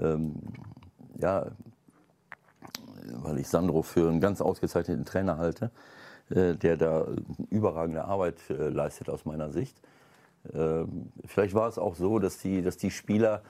ähm, 0.00 0.36
ja, 1.18 1.46
weil 3.12 3.38
ich 3.38 3.48
Sandro 3.48 3.82
für 3.82 4.08
einen 4.08 4.20
ganz 4.20 4.40
ausgezeichneten 4.40 5.04
Trainer 5.04 5.38
halte, 5.38 5.70
äh, 6.30 6.54
der 6.54 6.76
da 6.76 7.06
überragende 7.50 8.04
Arbeit 8.04 8.38
äh, 8.50 8.68
leistet 8.68 9.08
aus 9.10 9.24
meiner 9.24 9.50
Sicht. 9.50 9.80
Ähm, 10.52 11.12
vielleicht 11.26 11.54
war 11.54 11.68
es 11.68 11.78
auch 11.78 11.94
so, 11.94 12.18
dass 12.18 12.38
die, 12.38 12.62
dass 12.62 12.76
die 12.76 12.90
Spieler 12.90 13.42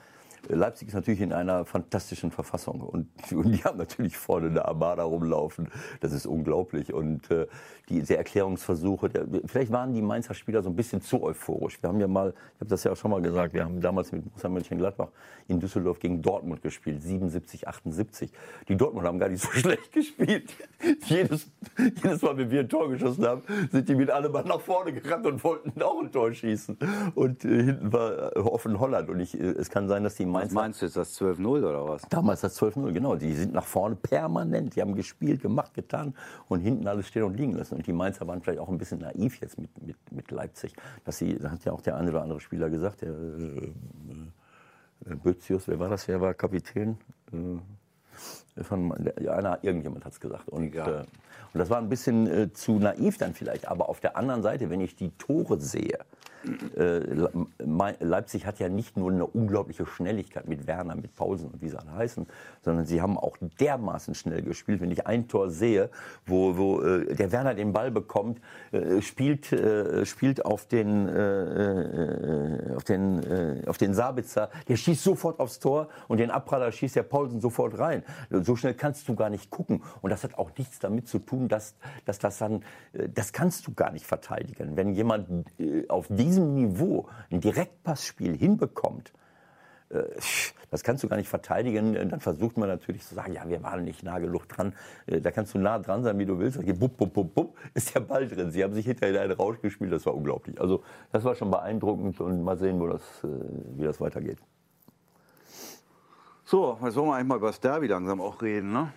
Leipzig 0.47 0.87
ist 0.87 0.93
natürlich 0.93 1.21
in 1.21 1.33
einer 1.33 1.65
fantastischen 1.65 2.31
Verfassung 2.31 2.81
und, 2.81 3.07
und 3.31 3.51
die 3.51 3.63
haben 3.63 3.77
natürlich 3.77 4.17
vorne 4.17 4.47
eine 4.47 4.65
Armada 4.65 5.03
rumlaufen. 5.03 5.69
Das 5.99 6.11
ist 6.11 6.25
unglaublich. 6.25 6.93
Und 6.93 7.29
äh, 7.31 7.47
die, 7.89 8.01
die 8.01 8.15
Erklärungsversuche, 8.15 9.09
der, 9.09 9.25
vielleicht 9.45 9.71
waren 9.71 9.93
die 9.93 10.01
Mainzer 10.01 10.33
Spieler 10.33 10.61
so 10.61 10.69
ein 10.69 10.75
bisschen 10.75 11.01
zu 11.01 11.23
euphorisch. 11.23 11.81
Wir 11.81 11.89
haben 11.89 11.99
ja 11.99 12.07
mal, 12.07 12.33
ich 12.55 12.61
habe 12.61 12.69
das 12.69 12.83
ja 12.83 12.91
auch 12.91 12.97
schon 12.97 13.11
mal 13.11 13.21
gesagt, 13.21 13.53
wir 13.53 13.63
haben 13.63 13.81
damals 13.81 14.11
mit 14.11 14.23
Borussia 14.23 14.49
Mönchengladbach 14.49 15.09
in 15.47 15.59
Düsseldorf 15.59 15.99
gegen 15.99 16.21
Dortmund 16.21 16.61
gespielt, 16.61 17.01
77, 17.01 17.67
78. 17.67 18.31
Die 18.67 18.77
Dortmund 18.77 19.07
haben 19.07 19.19
gar 19.19 19.29
nicht 19.29 19.41
so 19.41 19.49
schlecht 19.53 19.91
gespielt. 19.91 20.53
jedes, 21.05 21.49
jedes 21.77 22.21
Mal, 22.21 22.37
wenn 22.37 22.51
wir 22.51 22.59
ein 22.61 22.69
Tor 22.69 22.89
geschossen 22.89 23.25
haben, 23.25 23.41
sind 23.71 23.89
die 23.89 23.95
mit 23.95 24.11
allem 24.11 24.31
Mann 24.31 24.47
nach 24.47 24.61
vorne 24.61 24.93
gerannt 24.93 25.25
und 25.25 25.43
wollten 25.43 25.81
auch 25.81 25.99
ein 25.99 26.11
Tor 26.11 26.31
schießen. 26.31 26.77
Und 27.15 27.43
äh, 27.43 27.63
hinten 27.63 27.91
war 27.91 28.35
äh, 28.35 28.39
offen 28.39 28.79
Holland. 28.79 29.09
Und 29.09 29.19
ich, 29.19 29.39
äh, 29.39 29.43
es 29.43 29.69
kann 29.69 29.87
sein, 29.87 30.03
dass 30.03 30.15
die 30.15 30.25
Was 30.33 30.51
Mainzer 30.51 30.55
meinst 30.55 30.81
du, 30.81 30.85
ist 30.85 30.97
das 30.97 31.19
12-0 31.19 31.47
oder 31.47 31.87
was? 31.87 32.01
Damals 32.09 32.41
das 32.41 32.59
12-0, 32.59 32.91
genau. 32.91 33.15
Die 33.15 33.33
sind 33.33 33.53
nach 33.53 33.65
vorne 33.65 33.95
permanent. 33.95 34.75
Die 34.75 34.81
haben 34.81 34.95
gespielt, 34.95 35.41
gemacht, 35.41 35.73
getan 35.73 36.13
und 36.47 36.61
hinten 36.61 36.87
alles 36.87 37.07
stehen 37.07 37.23
und 37.23 37.35
liegen 37.35 37.53
lassen. 37.53 37.75
Und 37.75 37.87
die 37.87 37.93
Mainzer 37.93 38.27
waren 38.27 38.41
vielleicht 38.41 38.59
auch 38.59 38.69
ein 38.69 38.77
bisschen 38.77 38.99
naiv 38.99 39.39
jetzt 39.41 39.59
mit, 39.59 39.69
mit, 39.85 39.97
mit 40.11 40.31
Leipzig. 40.31 40.73
Dass 41.05 41.17
sie, 41.17 41.37
da 41.37 41.51
hat 41.51 41.65
ja 41.65 41.71
auch 41.71 41.81
der 41.81 41.97
eine 41.97 42.09
oder 42.09 42.21
andere 42.21 42.39
Spieler 42.39 42.69
gesagt, 42.69 43.01
der 43.01 43.09
äh, 43.09 43.73
äh, 45.05 45.15
Bözius, 45.15 45.67
wer 45.67 45.79
war 45.79 45.89
das? 45.89 46.07
Wer 46.07 46.21
war 46.21 46.33
Kapitän? 46.33 46.97
Äh, 47.31 47.59
von, 48.63 48.91
einer, 49.17 49.59
irgendjemand 49.61 50.05
hat 50.05 50.13
es 50.13 50.19
gesagt. 50.19 50.47
Und, 50.49 50.75
äh, 50.75 50.81
und 51.53 51.59
das 51.59 51.69
war 51.69 51.77
ein 51.77 51.89
bisschen 51.89 52.27
äh, 52.27 52.53
zu 52.53 52.73
naiv 52.79 53.17
dann 53.17 53.33
vielleicht. 53.33 53.67
Aber 53.67 53.89
auf 53.89 53.99
der 53.99 54.17
anderen 54.17 54.43
Seite, 54.43 54.69
wenn 54.69 54.81
ich 54.81 54.95
die 54.95 55.09
Tore 55.17 55.59
sehe, 55.59 55.99
äh, 56.77 57.01
Leipzig 57.99 58.45
hat 58.45 58.59
ja 58.59 58.69
nicht 58.69 58.95
nur 58.97 59.11
eine 59.11 59.25
unglaubliche 59.25 59.85
Schnelligkeit 59.85 60.47
mit 60.47 60.67
Werner, 60.67 60.95
mit 60.95 61.15
Paulsen 61.15 61.49
und 61.49 61.61
wie 61.61 61.69
sie 61.69 61.77
alle 61.77 61.93
heißen, 61.93 62.27
sondern 62.61 62.85
sie 62.85 63.01
haben 63.01 63.17
auch 63.17 63.37
dermaßen 63.59 64.15
schnell 64.15 64.41
gespielt. 64.41 64.79
Wenn 64.81 64.91
ich 64.91 65.05
ein 65.05 65.27
Tor 65.27 65.49
sehe, 65.49 65.89
wo, 66.25 66.57
wo 66.57 66.81
äh, 66.81 67.13
der 67.13 67.31
Werner 67.31 67.55
den 67.55 67.73
Ball 67.73 67.91
bekommt, 67.91 68.39
äh, 68.71 69.01
spielt, 69.01 69.51
äh, 69.51 70.05
spielt 70.05 70.45
auf 70.45 70.65
den, 70.65 71.09
auf 72.75 72.83
den, 72.83 73.67
auf 73.67 73.77
den 73.77 73.93
Sabitzer, 73.93 74.49
der 74.67 74.75
schießt 74.75 75.03
sofort 75.03 75.39
aufs 75.39 75.59
Tor 75.59 75.89
und 76.07 76.19
den 76.19 76.31
Abpraller 76.31 76.71
schießt 76.71 76.95
der 76.95 77.03
Paulsen 77.03 77.41
sofort 77.41 77.77
rein. 77.79 78.03
So 78.49 78.55
schnell 78.55 78.73
kannst 78.73 79.07
du 79.07 79.13
gar 79.13 79.29
nicht 79.29 79.51
gucken. 79.51 79.83
Und 80.01 80.09
das 80.09 80.23
hat 80.23 80.39
auch 80.39 80.49
nichts 80.57 80.79
damit 80.79 81.07
zu 81.07 81.19
tun, 81.19 81.49
dass, 81.49 81.75
dass 82.05 82.17
das 82.17 82.39
dann, 82.39 82.63
äh, 82.93 83.07
das 83.07 83.31
kannst 83.31 83.67
du 83.67 83.75
gar 83.75 83.91
nicht 83.91 84.07
verteidigen. 84.07 84.75
Wenn 84.75 84.95
jemand 84.95 85.47
äh, 85.59 85.87
auf 85.87 86.07
diesem 86.09 86.55
Niveau 86.55 87.07
ein 87.29 87.41
Direktpassspiel 87.41 88.35
hinbekommt, 88.35 89.13
äh, 89.89 90.01
das 90.71 90.81
kannst 90.81 91.03
du 91.03 91.07
gar 91.07 91.17
nicht 91.17 91.29
verteidigen. 91.29 91.93
Dann 91.93 92.19
versucht 92.21 92.57
man 92.57 92.69
natürlich 92.69 93.05
zu 93.05 93.13
sagen, 93.13 93.33
ja, 93.33 93.47
wir 93.47 93.61
waren 93.61 93.83
nicht 93.83 94.01
nah 94.01 94.17
genug 94.17 94.49
dran. 94.49 94.73
Da 95.05 95.29
kannst 95.29 95.53
du 95.53 95.59
nah 95.59 95.77
dran 95.77 96.01
sein, 96.01 96.17
wie 96.17 96.25
du 96.25 96.39
willst. 96.39 96.59
Geht 96.59 96.79
bupp, 96.79 96.97
bupp, 96.97 97.13
bupp, 97.13 97.35
bupp, 97.35 97.57
ist 97.75 97.93
der 97.93 97.99
Ball 97.99 98.27
drin. 98.27 98.49
Sie 98.49 98.63
haben 98.63 98.73
sich 98.73 98.87
hinterher 98.87 99.21
einen 99.21 99.33
Rausch 99.33 99.61
gespielt. 99.61 99.91
Das 99.91 100.07
war 100.07 100.15
unglaublich. 100.15 100.59
Also 100.59 100.81
das 101.11 101.23
war 101.23 101.35
schon 101.35 101.51
beeindruckend 101.51 102.19
und 102.19 102.43
mal 102.43 102.57
sehen, 102.57 102.79
wo 102.79 102.87
das, 102.87 103.03
wie 103.75 103.83
das 103.83 104.01
weitergeht. 104.01 104.39
So, 106.49 106.79
jetzt 106.83 106.95
wollen 106.95 107.09
wir 107.09 107.13
eigentlich 107.13 107.27
mal 107.27 107.35
über 107.35 107.47
das 107.47 107.59
Derby 107.59 107.85
langsam 107.85 108.19
auch 108.19 108.41
reden, 108.41 108.73
ne? 108.73 108.91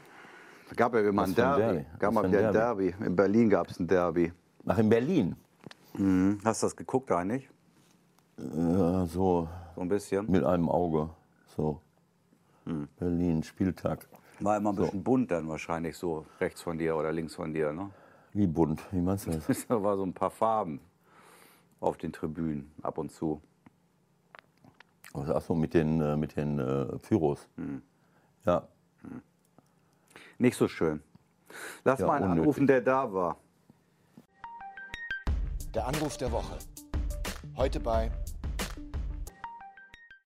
Es 0.71 0.75
gab 0.75 0.95
ja 0.95 1.01
immer 1.01 1.25
ein 1.25 1.35
Derby. 1.35 1.61
Derby? 1.61 1.85
gab 1.99 2.15
mal 2.15 2.27
wieder 2.27 2.47
ein 2.47 2.53
Derby. 2.55 2.95
In 3.05 3.15
Berlin 3.15 3.51
gab 3.51 3.69
es 3.69 3.79
ein 3.79 3.87
Derby. 3.87 4.33
Nach 4.65 4.79
in 4.79 4.89
Berlin. 4.89 5.37
Mhm. 5.93 6.39
Hast 6.47 6.63
du 6.63 6.67
das 6.69 6.75
geguckt 6.75 7.13
eigentlich? 7.13 7.51
Ja, 8.39 9.05
so 9.05 9.47
So 9.75 9.83
ein 9.83 9.89
bisschen. 9.91 10.31
mit 10.31 10.43
einem 10.45 10.71
Auge. 10.71 11.11
So. 11.55 11.83
Berlin, 12.99 13.43
Spieltag. 13.43 14.09
War 14.41 14.57
immer 14.57 14.73
ein 14.73 14.77
bisschen 14.77 15.05
bunt 15.05 15.31
dann 15.31 15.47
wahrscheinlich 15.47 15.99
so 15.99 16.25
rechts 16.41 16.63
von 16.63 16.79
dir 16.79 16.97
oder 16.97 17.13
links 17.13 17.35
von 17.35 17.53
dir, 17.53 17.75
ne? 17.75 17.91
Wie 18.33 18.47
bunt? 18.47 18.81
Wie 18.93 19.03
meinst 19.03 19.27
du 19.27 19.33
das? 19.33 19.67
Da 19.69 19.83
war 19.83 19.99
so 19.99 20.05
ein 20.05 20.15
paar 20.15 20.31
Farben 20.31 20.81
auf 21.81 21.99
den 21.99 22.15
Tribünen 22.15 22.73
ab 22.81 22.97
und 22.97 23.13
zu. 23.13 23.43
Also, 25.15 25.35
Ach 25.35 25.43
so, 25.43 25.55
mit 25.55 25.75
den, 25.75 26.01
äh, 26.01 26.17
mit 26.17 26.37
den 26.37 26.59
äh, 26.59 26.99
Pyros. 26.99 27.47
Ja, 28.45 28.67
Nicht 30.39 30.57
so 30.57 30.69
schön. 30.69 31.01
Lass 31.85 32.01
Ja, 32.01 32.07
mal 32.07 32.15
einen 32.15 32.25
unnötig. 32.25 32.41
anrufen, 32.43 32.67
der 32.67 32.81
da 32.81 33.13
war. 33.13 33.37
Der 35.75 35.87
Anruf 35.87 36.17
der 36.17 36.33
Woche. 36.33 36.59
Heute 37.57 37.79
bei 37.81 38.11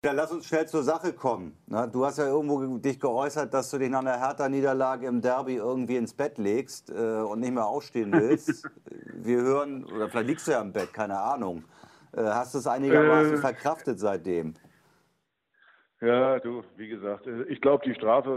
Ja, 0.05 0.13
lass 0.13 0.31
uns 0.31 0.47
schnell 0.47 0.67
zur 0.69 0.85
Sache 0.85 1.13
kommen. 1.13 1.57
Na, 1.67 1.87
du 1.89 2.05
hast 2.05 2.19
ja 2.19 2.27
irgendwo 2.27 2.59
ge- 2.59 2.79
dich 2.79 3.01
geäußert, 3.01 3.53
dass 3.53 3.71
du 3.71 3.79
dich 3.79 3.91
nach 3.91 4.01
einer 4.01 4.19
Hertha-Niederlage 4.21 5.07
im 5.09 5.21
Derby 5.21 5.57
irgendwie 5.57 5.97
ins 5.97 6.15
Bett 6.15 6.39
legst 6.39 6.91
äh, 6.91 7.21
und 7.21 7.41
nicht 7.41 7.53
mehr 7.53 7.67
aufstehen 7.67 8.13
willst. 8.13 8.69
Wir 9.13 9.41
hören, 9.41 9.85
oder 9.85 10.09
vielleicht 10.09 10.29
liegst 10.29 10.47
du 10.47 10.53
ja 10.53 10.61
im 10.61 10.73
Bett, 10.73 10.93
keine 10.93 11.19
Ahnung. 11.19 11.65
Äh, 12.13 12.23
hast 12.23 12.55
du 12.55 12.59
es 12.59 12.67
einigermaßen 12.69 13.35
Äh. 13.35 13.39
verkraftet 13.39 13.99
seitdem? 13.99 14.55
Ja, 16.01 16.39
du, 16.41 16.63
wie 16.77 16.89
gesagt, 16.89 17.27
äh, 17.27 17.45
ich 17.45 17.61
glaube, 17.61 17.85
die 17.87 17.95
Strafe 17.95 18.29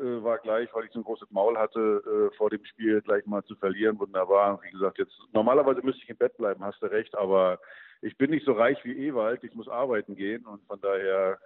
äh, 0.00 0.04
äh, 0.04 0.22
war 0.22 0.38
gleich, 0.38 0.68
weil 0.72 0.84
ich 0.84 0.92
so 0.92 1.00
ein 1.00 1.04
großes 1.04 1.30
Maul 1.30 1.58
hatte, 1.58 2.02
äh, 2.06 2.36
vor 2.36 2.48
dem 2.48 2.64
Spiel 2.64 3.02
gleich 3.02 3.26
mal 3.26 3.42
zu 3.44 3.56
verlieren. 3.56 3.98
Wunderbar. 3.98 4.60
Wie 4.62 4.70
gesagt, 4.70 4.98
jetzt 4.98 5.14
normalerweise 5.32 5.82
müsste 5.82 6.02
ich 6.02 6.10
im 6.10 6.16
Bett 6.16 6.36
bleiben, 6.36 6.62
hast 6.62 6.80
du 6.80 6.86
recht, 6.86 7.16
aber 7.16 7.58
ich 8.02 8.16
bin 8.16 8.30
nicht 8.30 8.46
so 8.46 8.52
reich 8.52 8.78
wie 8.84 9.08
Ewald. 9.08 9.42
Ich 9.42 9.54
muss 9.54 9.68
arbeiten 9.68 10.14
gehen 10.14 10.46
und 10.46 10.64
von 10.66 10.80
daher 10.80 11.38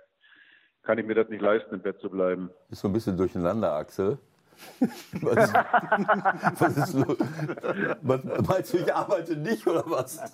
kann 0.83 0.99
ich 0.99 1.07
mir 1.07 1.15
das 1.15 1.29
nicht 1.29 1.41
leisten, 1.41 1.75
im 1.75 1.81
Bett 1.81 1.99
zu 2.01 2.11
bleiben. 2.11 2.51
ist 2.69 2.81
so 2.81 2.89
ein 2.89 2.93
bisschen 2.93 3.17
durcheinander, 3.17 3.73
Axel. 3.73 4.19
Was, 5.21 5.53
was 6.61 6.77
ist 6.77 6.95
los? 6.95 7.19
Meinst 8.03 8.75
du, 8.75 8.79
ich 8.79 8.95
arbeite 8.95 9.37
nicht 9.37 9.67
oder 9.67 9.85
was? 9.87 10.21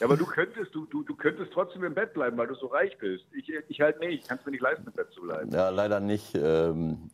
Ja, 0.00 0.06
aber 0.06 0.16
du 0.16 0.26
könntest, 0.26 0.74
du, 0.74 0.84
du, 0.86 1.02
du 1.04 1.14
könntest 1.14 1.52
trotzdem 1.54 1.84
im 1.84 1.94
Bett 1.94 2.12
bleiben, 2.12 2.36
weil 2.36 2.48
du 2.48 2.54
so 2.54 2.66
reich 2.66 2.98
bist. 2.98 3.24
Ich, 3.32 3.50
ich 3.68 3.80
halt 3.80 3.98
nicht, 4.00 4.22
ich 4.22 4.28
kann 4.28 4.38
es 4.38 4.44
mir 4.44 4.52
nicht 4.52 4.60
leisten, 4.60 4.86
im 4.86 4.92
Bett 4.92 5.10
zu 5.12 5.22
bleiben. 5.22 5.50
Ja, 5.52 5.70
leider 5.70 6.00
nicht. 6.00 6.34
Ähm, 6.34 7.08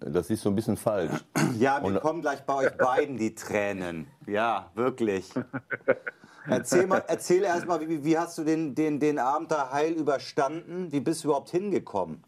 das 0.00 0.30
ist 0.30 0.42
so 0.42 0.50
ein 0.50 0.54
bisschen 0.54 0.76
falsch. 0.76 1.12
Ja, 1.58 1.82
wir 1.82 1.98
kommen 1.98 2.20
gleich 2.20 2.42
bei 2.42 2.54
euch 2.54 2.76
beiden 2.76 3.16
die 3.16 3.34
Tränen. 3.34 4.06
Ja, 4.26 4.70
wirklich. 4.74 5.28
Erzähl, 6.46 6.86
mal, 6.86 7.02
erzähl 7.08 7.42
erst 7.42 7.66
mal, 7.66 7.80
wie, 7.88 8.04
wie 8.04 8.16
hast 8.16 8.38
du 8.38 8.44
den, 8.44 8.74
den, 8.74 9.00
den 9.00 9.18
Abend 9.18 9.50
da 9.50 9.70
heil 9.72 9.92
überstanden? 9.92 10.92
Wie 10.92 11.00
bist 11.00 11.24
du 11.24 11.28
überhaupt 11.28 11.50
hingekommen? 11.50 12.22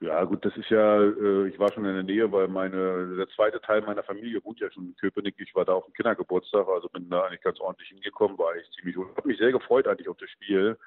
Ja, 0.00 0.22
gut, 0.24 0.44
das 0.44 0.56
ist 0.56 0.70
ja, 0.70 1.02
äh, 1.02 1.48
ich 1.48 1.58
war 1.58 1.72
schon 1.72 1.84
in 1.84 1.94
der 1.94 2.04
Nähe, 2.04 2.30
weil 2.30 2.46
meine, 2.46 3.16
der 3.16 3.28
zweite 3.30 3.60
Teil 3.60 3.80
meiner 3.82 4.04
Familie 4.04 4.42
wohnt 4.44 4.60
ja 4.60 4.70
schon 4.70 4.86
in 4.86 4.96
Köpenick. 4.96 5.34
Ich 5.38 5.54
war 5.56 5.64
da 5.64 5.72
auf 5.72 5.86
dem 5.86 5.94
Kindergeburtstag, 5.94 6.68
also 6.68 6.88
bin 6.88 7.10
da 7.10 7.24
eigentlich 7.24 7.40
ganz 7.40 7.58
ordentlich 7.58 7.88
hingekommen, 7.88 8.38
war 8.38 8.54
ich 8.54 8.70
ziemlich, 8.70 8.96
habe 8.96 9.26
mich 9.26 9.38
sehr 9.38 9.50
gefreut 9.50 9.88
eigentlich 9.88 10.08
auf 10.08 10.16
das 10.18 10.30
Spiel. 10.30 10.78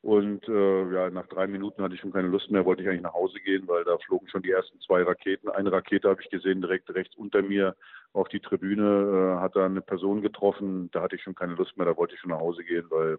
Und 0.00 0.48
äh, 0.48 0.92
ja, 0.92 1.10
nach 1.10 1.26
drei 1.28 1.46
Minuten 1.46 1.82
hatte 1.82 1.94
ich 1.94 2.00
schon 2.00 2.12
keine 2.12 2.28
Lust 2.28 2.50
mehr, 2.50 2.64
wollte 2.64 2.82
ich 2.82 2.88
eigentlich 2.88 3.02
nach 3.02 3.14
Hause 3.14 3.38
gehen, 3.40 3.68
weil 3.68 3.84
da 3.84 3.98
flogen 3.98 4.28
schon 4.28 4.42
die 4.42 4.50
ersten 4.50 4.80
zwei 4.80 5.02
Raketen. 5.02 5.48
Eine 5.50 5.72
Rakete 5.72 6.08
habe 6.08 6.22
ich 6.22 6.30
gesehen, 6.30 6.62
direkt 6.62 6.88
rechts 6.94 7.16
unter 7.16 7.42
mir 7.42 7.76
auf 8.14 8.28
die 8.28 8.40
Tribüne, 8.40 9.36
äh, 9.38 9.40
hat 9.40 9.56
da 9.56 9.66
eine 9.66 9.80
Person 9.82 10.22
getroffen. 10.22 10.90
Da 10.92 11.02
hatte 11.02 11.16
ich 11.16 11.22
schon 11.22 11.34
keine 11.34 11.54
Lust 11.54 11.76
mehr, 11.76 11.86
da 11.86 11.96
wollte 11.96 12.14
ich 12.14 12.20
schon 12.20 12.30
nach 12.30 12.40
Hause 12.40 12.64
gehen, 12.64 12.86
weil 12.90 13.18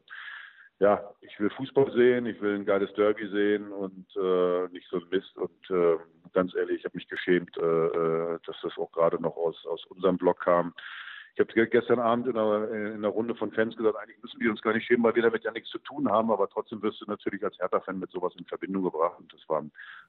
ja, 0.80 1.02
ich 1.22 1.40
will 1.40 1.50
Fußball 1.52 1.92
sehen, 1.94 2.26
ich 2.26 2.42
will 2.42 2.56
ein 2.56 2.66
geiles 2.66 2.94
Derby 2.94 3.28
sehen 3.30 3.72
und 3.72 4.06
äh, 4.18 4.68
nicht 4.74 4.88
so 4.90 4.98
ein 4.98 5.08
Mist. 5.10 5.38
Und 5.38 5.70
äh, 5.70 5.98
ganz 6.34 6.54
ehrlich, 6.56 6.80
ich 6.80 6.86
habe 6.86 6.98
mich 6.98 7.08
geschämt, 7.08 7.58
äh, 7.58 7.62
äh, 7.62 8.40
dass 8.46 8.58
das 8.62 8.78
auch 8.78 8.92
gerade 8.92 9.22
noch 9.22 9.38
aus, 9.38 9.66
aus 9.66 9.86
unserem 9.86 10.18
Blog 10.18 10.42
kam. 10.42 10.74
Ich 11.38 11.40
habe 11.42 11.68
gestern 11.68 12.00
Abend 12.00 12.28
in 12.28 12.38
einer, 12.38 12.70
in 12.70 12.94
einer, 12.94 13.10
Runde 13.10 13.36
von 13.36 13.52
Fans 13.52 13.76
gesagt, 13.76 13.98
eigentlich 13.98 14.22
müssen 14.22 14.40
wir 14.40 14.52
uns 14.52 14.62
gar 14.62 14.74
nicht 14.74 14.86
schämen, 14.86 15.04
weil 15.04 15.16
wir 15.16 15.24
damit 15.24 15.44
ja 15.44 15.52
nichts 15.52 15.70
zu 15.70 15.80
tun 15.80 16.10
haben, 16.10 16.32
aber 16.32 16.48
trotzdem 16.48 16.82
wirst 16.82 17.02
du 17.02 17.06
natürlich 17.08 17.44
als 17.44 17.60
Hertha-Fan 17.60 18.00
mit 18.00 18.10
sowas 18.12 18.34
in 18.38 18.46
Verbindung 18.46 18.84
gebracht 18.84 19.20
und 19.20 19.34
das 19.34 19.42
war 19.50 19.62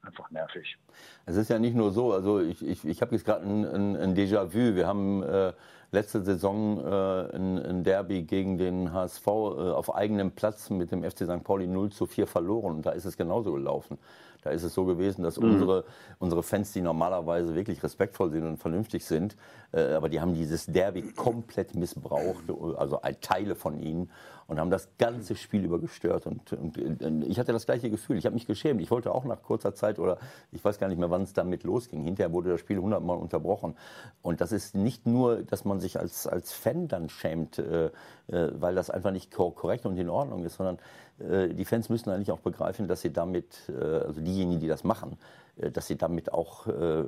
einfach 0.03 0.31
nervig. 0.31 0.79
Es 1.27 1.35
ist 1.35 1.51
ja 1.51 1.59
nicht 1.59 1.75
nur 1.75 1.91
so, 1.91 2.13
also 2.13 2.41
ich, 2.41 2.65
ich, 2.65 2.85
ich 2.85 3.03
habe 3.03 3.13
jetzt 3.17 3.25
gerade 3.25 3.45
ein, 3.45 3.65
ein, 3.65 3.97
ein 3.97 4.15
Déjà-vu. 4.15 4.77
Wir 4.77 4.87
haben 4.87 5.25
äh, 5.25 5.53
letzte 5.91 6.23
Saison 6.23 6.79
äh, 6.85 7.37
ein, 7.37 7.59
ein, 7.59 7.85
Derby 7.85 8.23
gegen 8.23 8.59
den 8.59 8.93
HSV 8.93 9.27
äh, 9.27 9.31
auf 9.31 9.95
eigenem 9.95 10.33
Platz 10.33 10.71
mit 10.71 10.91
dem 10.91 11.03
FC 11.03 11.25
St. 11.25 11.45
Pauli 11.45 11.67
0 11.67 11.91
zu 11.91 12.07
4 12.07 12.27
verloren. 12.27 12.77
Und 12.77 12.87
da 12.87 12.91
ist 12.91 13.05
es 13.05 13.17
genauso 13.17 13.53
gelaufen. 13.53 13.99
Da 14.47 14.51
ist 14.51 14.63
es 14.63 14.75
so 14.75 14.85
gewesen, 14.85 15.25
dass 15.25 15.41
mhm. 15.41 15.55
unsere, 15.55 15.85
unsere 16.21 16.43
Fans, 16.45 16.73
die 16.73 16.81
normalerweise 16.81 17.55
wirklich 17.55 17.83
respektvoll 17.83 18.31
sind 18.31 18.45
und 18.45 18.59
vernünftig 18.59 19.05
sind, 19.05 19.37
äh, 19.73 19.95
aber 19.95 20.09
die 20.09 20.21
haben 20.21 20.35
dieses 20.35 20.67
Derby 20.67 21.03
komplett 21.03 21.75
missbraucht, 21.75 22.45
also 22.77 23.01
Teile 23.21 23.57
von 23.57 23.81
ihnen 23.81 24.11
und 24.47 24.61
haben 24.61 24.71
das 24.71 24.89
ganze 24.99 25.35
Spiel 25.35 25.65
über 25.65 25.81
gestört. 25.81 26.27
Und, 26.27 26.53
und, 26.53 26.79
und 27.03 27.23
ich 27.23 27.39
hatte 27.39 27.53
das 27.53 27.67
gleiche 27.67 27.91
Gefühl. 27.91 28.17
Ich 28.17 28.27
habe 28.27 28.35
mich 28.35 28.47
geschämt. 28.47 28.81
Ich 28.81 28.91
wollte 28.91 29.13
auch 29.13 29.25
nach 29.25 29.43
kurzer 29.43 29.75
Zeit 29.75 29.99
oder 29.99 30.19
ich 30.53 30.65
weiß 30.65 30.79
gar 30.79 30.89
nicht 30.89 30.99
mehr, 30.99 31.11
wann 31.11 31.23
es 31.23 31.33
damit 31.33 31.65
losging. 31.65 32.05
Hinterher 32.05 32.33
wurde 32.33 32.51
das 32.51 32.61
Spiel 32.61 32.79
hundertmal 32.79 33.17
unterbrochen. 33.17 33.77
Und 34.23 34.41
das 34.41 34.53
ist 34.53 34.75
nicht 34.75 35.07
nur, 35.07 35.43
dass 35.43 35.65
man 35.65 35.81
sich 35.81 35.99
als, 35.99 36.27
als 36.27 36.53
Fan 36.53 36.87
dann 36.87 37.09
schämt, 37.09 37.59
äh, 37.59 37.87
äh, 37.87 37.91
weil 38.29 38.75
das 38.75 38.91
einfach 38.91 39.11
nicht 39.11 39.33
korrekt 39.33 39.85
und 39.85 39.97
in 39.97 40.09
Ordnung 40.09 40.45
ist, 40.45 40.57
sondern 40.57 40.79
äh, 41.19 41.53
die 41.53 41.65
Fans 41.65 41.89
müssen 41.89 42.11
eigentlich 42.11 42.31
auch 42.31 42.41
begreifen, 42.41 42.87
dass 42.87 43.01
sie 43.01 43.13
damit, 43.13 43.69
äh, 43.69 43.83
also 43.83 44.21
diejenigen, 44.21 44.61
die 44.61 44.69
das 44.69 44.85
machen, 44.85 45.19
dass 45.57 45.87
sie 45.87 45.97
damit 45.97 46.33
auch 46.33 46.67
äh, 46.67 47.05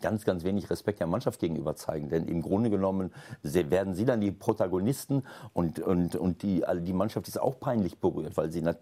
ganz, 0.00 0.24
ganz 0.24 0.42
wenig 0.42 0.68
Respekt 0.68 1.00
der 1.00 1.06
Mannschaft 1.06 1.40
gegenüber 1.40 1.76
zeigen. 1.76 2.08
Denn 2.08 2.26
im 2.26 2.42
Grunde 2.42 2.70
genommen 2.70 3.12
werden 3.42 3.94
sie 3.94 4.04
dann 4.04 4.20
die 4.20 4.32
Protagonisten 4.32 5.22
und, 5.52 5.78
und, 5.78 6.16
und 6.16 6.42
die, 6.42 6.64
also 6.64 6.82
die 6.82 6.92
Mannschaft 6.92 7.28
ist 7.28 7.40
auch 7.40 7.60
peinlich 7.60 7.98
berührt, 7.98 8.36
weil 8.36 8.50
sie, 8.50 8.60
äh, 8.60 8.74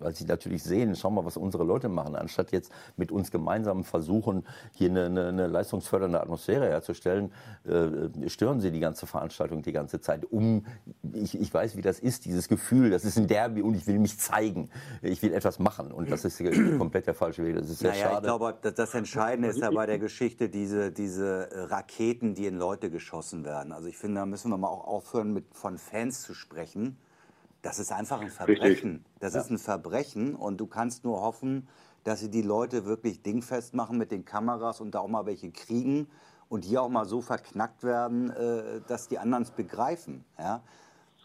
weil 0.00 0.14
sie 0.14 0.24
natürlich 0.24 0.62
sehen, 0.62 0.96
schau 0.96 1.10
mal, 1.10 1.24
was 1.24 1.36
unsere 1.36 1.64
Leute 1.64 1.88
machen, 1.88 2.16
anstatt 2.16 2.52
jetzt 2.52 2.72
mit 2.96 3.12
uns 3.12 3.30
gemeinsam 3.30 3.84
versuchen, 3.84 4.46
hier 4.72 4.88
eine, 4.88 5.06
eine, 5.06 5.28
eine 5.28 5.46
leistungsfördernde 5.46 6.20
Atmosphäre 6.20 6.66
herzustellen, 6.68 7.32
stören 8.26 8.60
sie 8.60 8.70
die 8.70 8.80
ganze 8.80 9.06
Veranstaltung 9.06 9.62
die 9.62 9.72
ganze 9.72 10.00
Zeit. 10.00 10.24
Um, 10.30 10.66
ich, 11.12 11.38
ich 11.38 11.52
weiß, 11.52 11.76
wie 11.76 11.82
das 11.82 11.98
ist, 11.98 12.24
dieses 12.24 12.48
Gefühl, 12.48 12.90
das 12.90 13.04
ist 13.04 13.18
ein 13.18 13.26
Derby 13.26 13.62
und 13.62 13.74
ich 13.74 13.86
will 13.86 13.98
mich 13.98 14.18
zeigen, 14.18 14.70
ich 15.02 15.22
will 15.22 15.32
etwas 15.32 15.58
machen 15.58 15.92
und 15.92 16.10
das 16.10 16.24
ist 16.24 16.42
komplett 16.78 17.06
der 17.06 17.14
falsche 17.14 17.44
Weg. 17.44 17.56
Das 17.56 17.68
ist 17.68 17.80
sehr 17.80 17.90
naja, 17.90 18.10
schade 18.10 18.21
ich 18.22 18.26
glaube, 18.26 18.72
das 18.72 18.94
Entscheidende 18.94 19.48
ist 19.48 19.58
ja 19.58 19.70
bei 19.70 19.86
der 19.86 19.98
Geschichte 19.98 20.48
diese, 20.48 20.92
diese 20.92 21.50
äh, 21.50 21.60
Raketen, 21.62 22.34
die 22.34 22.46
in 22.46 22.56
Leute 22.56 22.90
geschossen 22.90 23.44
werden. 23.44 23.72
Also 23.72 23.88
ich 23.88 23.98
finde, 23.98 24.20
da 24.20 24.26
müssen 24.26 24.50
wir 24.50 24.58
mal 24.58 24.68
auch 24.68 24.86
aufhören, 24.86 25.32
mit, 25.32 25.54
von 25.54 25.76
Fans 25.76 26.22
zu 26.22 26.32
sprechen. 26.32 26.96
Das 27.62 27.78
ist 27.78 27.92
einfach 27.92 28.20
ein 28.20 28.30
Verbrechen. 28.30 28.90
Richtig. 28.90 29.00
Das 29.20 29.34
ja. 29.34 29.40
ist 29.40 29.50
ein 29.50 29.58
Verbrechen 29.58 30.34
und 30.36 30.58
du 30.58 30.66
kannst 30.66 31.04
nur 31.04 31.20
hoffen, 31.20 31.68
dass 32.04 32.20
sie 32.20 32.30
die 32.30 32.42
Leute 32.42 32.84
wirklich 32.84 33.22
dingfest 33.22 33.74
machen 33.74 33.98
mit 33.98 34.12
den 34.12 34.24
Kameras 34.24 34.80
und 34.80 34.94
da 34.94 35.00
auch 35.00 35.08
mal 35.08 35.26
welche 35.26 35.50
kriegen 35.50 36.08
und 36.48 36.64
die 36.64 36.78
auch 36.78 36.88
mal 36.88 37.06
so 37.06 37.20
verknackt 37.22 37.82
werden, 37.82 38.30
äh, 38.30 38.80
dass 38.86 39.08
die 39.08 39.18
anderen 39.18 39.42
es 39.42 39.50
begreifen. 39.50 40.24
Ja? 40.38 40.62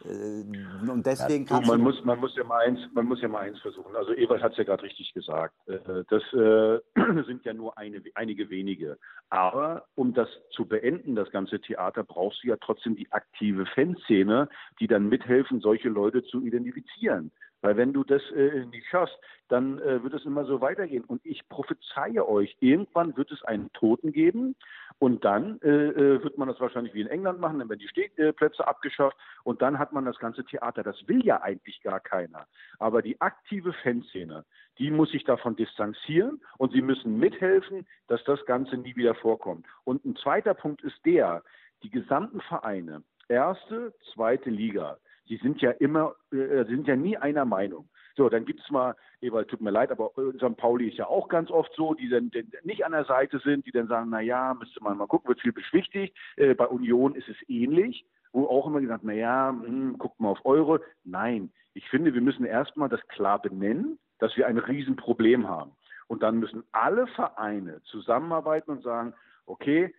Äh, 0.05 0.89
und 0.89 1.05
deswegen 1.05 1.45
ja, 1.45 1.61
man 1.61 1.81
muss 1.81 2.03
man 2.03 2.19
muss 2.19 2.35
ja 2.35 2.43
mal 2.43 2.65
eins 2.65 2.79
man 2.93 3.05
muss 3.05 3.21
ja 3.21 3.27
mal 3.27 3.39
eins 3.39 3.59
versuchen. 3.59 3.95
Also 3.95 4.13
Ewald 4.13 4.41
hat 4.41 4.51
es 4.51 4.57
ja 4.57 4.63
gerade 4.63 4.83
richtig 4.83 5.13
gesagt. 5.13 5.55
Äh, 5.67 6.03
das 6.09 6.23
äh, 6.33 6.79
sind 7.25 7.45
ja 7.45 7.53
nur 7.53 7.77
eine, 7.77 8.01
einige 8.15 8.49
wenige. 8.49 8.97
Aber 9.29 9.85
um 9.95 10.13
das 10.13 10.29
zu 10.51 10.65
beenden, 10.65 11.15
das 11.15 11.29
ganze 11.31 11.59
Theater, 11.59 12.03
brauchst 12.03 12.43
du 12.43 12.47
ja 12.47 12.57
trotzdem 12.57 12.95
die 12.95 13.11
aktive 13.11 13.65
Fanszene, 13.65 14.47
die 14.79 14.87
dann 14.87 15.09
mithelfen, 15.09 15.59
solche 15.59 15.89
Leute 15.89 16.23
zu 16.23 16.41
identifizieren. 16.41 17.31
Weil 17.67 17.75
wenn 17.75 17.91
du 17.91 18.05
das 18.05 18.21
äh, 18.31 18.63
nicht 18.67 18.87
schaffst, 18.87 19.19
dann 19.49 19.77
äh, 19.79 20.01
wird 20.01 20.13
es 20.13 20.23
immer 20.23 20.45
so 20.45 20.61
weitergehen. 20.61 21.03
Und 21.03 21.19
ich 21.25 21.49
prophezeie 21.49 22.25
euch, 22.25 22.55
irgendwann 22.61 23.17
wird 23.17 23.29
es 23.29 23.43
einen 23.43 23.73
Toten 23.73 24.13
geben 24.13 24.55
und 24.99 25.25
dann 25.25 25.59
äh, 25.61 25.67
äh 25.67 26.23
wird 26.23 26.37
man 26.37 26.47
das 26.47 26.61
wahrscheinlich 26.61 26.93
wie 26.93 27.01
in 27.01 27.09
England 27.09 27.41
machen, 27.41 27.59
dann 27.59 27.67
werden 27.67 27.81
die 27.81 27.89
Stehplätze 27.89 28.65
abgeschafft 28.65 29.17
und 29.43 29.61
dann 29.61 29.79
hat 29.79 29.91
man 29.91 30.05
das 30.05 30.17
ganze 30.17 30.45
Theater. 30.45 30.81
Das 30.81 31.09
will 31.09 31.25
ja 31.25 31.41
eigentlich 31.41 31.81
gar 31.81 31.99
keiner. 31.99 32.47
Aber 32.79 33.01
die 33.01 33.19
aktive 33.19 33.73
Fanszene, 33.73 34.45
die 34.77 34.89
muss 34.89 35.11
sich 35.11 35.25
davon 35.25 35.57
distanzieren 35.57 36.39
und 36.57 36.71
sie 36.71 36.81
müssen 36.81 37.19
mithelfen, 37.19 37.85
dass 38.07 38.23
das 38.23 38.45
Ganze 38.45 38.77
nie 38.77 38.95
wieder 38.95 39.13
vorkommt. 39.13 39.65
Und 39.83 40.05
ein 40.05 40.15
zweiter 40.15 40.53
Punkt 40.53 40.83
ist 40.83 41.05
der, 41.05 41.43
die 41.83 41.89
gesamten 41.89 42.39
Vereine, 42.39 43.03
erste, 43.27 43.93
zweite 44.13 44.49
Liga, 44.49 44.99
die 45.29 45.37
sind 45.37 45.61
ja 45.61 45.71
immer, 45.71 46.15
äh, 46.31 46.65
sind 46.65 46.87
ja 46.87 46.95
nie 46.95 47.17
einer 47.17 47.45
Meinung. 47.45 47.89
So, 48.15 48.29
dann 48.29 48.45
gibt 48.45 48.61
es 48.61 48.69
mal, 48.71 48.95
Ewald, 49.21 49.47
tut 49.47 49.61
mir 49.61 49.69
leid, 49.69 49.91
aber 49.91 50.11
äh, 50.17 50.35
St. 50.37 50.57
Pauli 50.57 50.89
ist 50.89 50.97
ja 50.97 51.07
auch 51.07 51.27
ganz 51.27 51.51
oft 51.51 51.71
so, 51.75 51.93
die 51.93 52.09
dann 52.09 52.31
die 52.31 52.45
nicht 52.63 52.83
an 52.85 52.91
der 52.91 53.05
Seite 53.05 53.39
sind, 53.39 53.65
die 53.65 53.71
dann 53.71 53.87
sagen, 53.87 54.09
na 54.09 54.21
ja, 54.21 54.55
müsste 54.55 54.83
man 54.83 54.97
mal 54.97 55.07
gucken, 55.07 55.29
wird 55.29 55.41
viel 55.41 55.53
beschwichtigt. 55.53 56.17
Äh, 56.35 56.55
bei 56.55 56.67
Union 56.67 57.13
ist 57.13 57.29
es 57.29 57.37
ähnlich, 57.47 58.05
wo 58.31 58.47
auch 58.47 58.67
immer 58.67 58.81
gesagt, 58.81 59.03
na 59.03 59.13
ja, 59.13 59.49
hm, 59.49 59.97
guckt 59.97 60.19
mal 60.19 60.29
auf 60.29 60.45
Euro. 60.45 60.79
Nein, 61.03 61.51
ich 61.73 61.87
finde, 61.89 62.13
wir 62.13 62.21
müssen 62.21 62.45
erstmal 62.45 62.89
das 62.89 63.05
klar 63.07 63.39
benennen, 63.39 63.99
dass 64.19 64.35
wir 64.35 64.47
ein 64.47 64.57
Riesenproblem 64.57 65.47
haben. 65.47 65.71
Und 66.07 66.23
dann 66.23 66.39
müssen 66.39 66.63
alle 66.71 67.05
Vereine 67.07 67.81
zusammenarbeiten 67.83 68.71
und 68.71 68.81
sagen, 68.81 69.13
okay, 69.45 69.93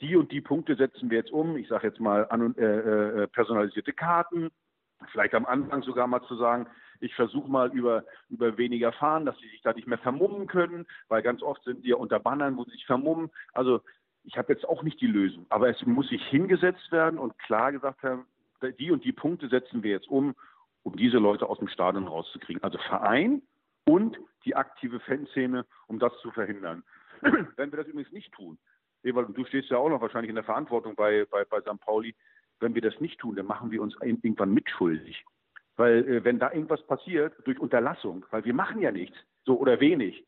die 0.00 0.16
und 0.16 0.30
die 0.30 0.40
Punkte 0.40 0.76
setzen 0.76 1.10
wir 1.10 1.18
jetzt 1.18 1.32
um. 1.32 1.56
Ich 1.56 1.68
sage 1.68 1.88
jetzt 1.88 2.00
mal 2.00 2.26
an, 2.28 2.54
äh, 2.56 2.62
äh, 2.64 3.26
personalisierte 3.28 3.92
Karten, 3.92 4.50
Vielleicht 5.10 5.34
am 5.34 5.46
Anfang 5.46 5.82
sogar 5.82 6.06
mal 6.06 6.22
zu 6.22 6.36
sagen, 6.36 6.66
ich 7.00 7.14
versuche 7.14 7.50
mal 7.50 7.70
über, 7.72 8.04
über 8.30 8.56
weniger 8.56 8.92
fahren, 8.92 9.26
dass 9.26 9.38
sie 9.38 9.48
sich 9.48 9.60
da 9.62 9.72
nicht 9.72 9.86
mehr 9.86 9.98
vermummen 9.98 10.46
können, 10.46 10.86
weil 11.08 11.22
ganz 11.22 11.42
oft 11.42 11.62
sind 11.64 11.84
die 11.84 11.90
ja 11.90 11.96
unter 11.96 12.18
Bannern, 12.20 12.56
wo 12.56 12.64
sie 12.64 12.70
sich 12.70 12.86
vermummen. 12.86 13.30
Also 13.52 13.80
ich 14.24 14.38
habe 14.38 14.52
jetzt 14.52 14.66
auch 14.66 14.82
nicht 14.82 15.00
die 15.00 15.06
Lösung, 15.06 15.46
aber 15.50 15.68
es 15.68 15.84
muss 15.84 16.08
sich 16.08 16.24
hingesetzt 16.28 16.90
werden 16.92 17.18
und 17.18 17.38
klar 17.38 17.72
gesagt 17.72 18.02
haben, 18.02 18.26
die 18.78 18.90
und 18.90 19.04
die 19.04 19.12
Punkte 19.12 19.48
setzen 19.48 19.82
wir 19.82 19.90
jetzt 19.90 20.08
um, 20.08 20.34
um 20.82 20.96
diese 20.96 21.18
Leute 21.18 21.46
aus 21.46 21.58
dem 21.58 21.68
Stadion 21.68 22.08
rauszukriegen. 22.08 22.62
Also 22.62 22.78
Verein 22.78 23.42
und 23.84 24.18
die 24.44 24.56
aktive 24.56 25.00
Fanszene, 25.00 25.66
um 25.86 25.98
das 25.98 26.12
zu 26.20 26.30
verhindern. 26.30 26.82
Wenn 27.20 27.70
wir 27.70 27.78
das 27.78 27.88
übrigens 27.88 28.12
nicht 28.12 28.32
tun, 28.32 28.58
Ewald, 29.02 29.36
du 29.36 29.44
stehst 29.44 29.68
ja 29.68 29.76
auch 29.76 29.90
noch 29.90 30.00
wahrscheinlich 30.00 30.30
in 30.30 30.34
der 30.34 30.44
Verantwortung 30.44 30.94
bei, 30.94 31.26
bei, 31.30 31.44
bei 31.44 31.60
St. 31.60 31.78
Pauli, 31.80 32.14
wenn 32.60 32.74
wir 32.74 32.82
das 32.82 33.00
nicht 33.00 33.20
tun, 33.20 33.36
dann 33.36 33.46
machen 33.46 33.70
wir 33.70 33.82
uns 33.82 33.94
irgendwann 34.00 34.52
mitschuldig. 34.52 35.24
Weil 35.76 36.08
äh, 36.08 36.24
wenn 36.24 36.38
da 36.38 36.52
irgendwas 36.52 36.86
passiert 36.86 37.34
durch 37.44 37.58
Unterlassung, 37.58 38.24
weil 38.30 38.44
wir 38.44 38.54
machen 38.54 38.80
ja 38.80 38.90
nichts, 38.90 39.16
so 39.44 39.58
oder 39.58 39.80
wenig, 39.80 40.24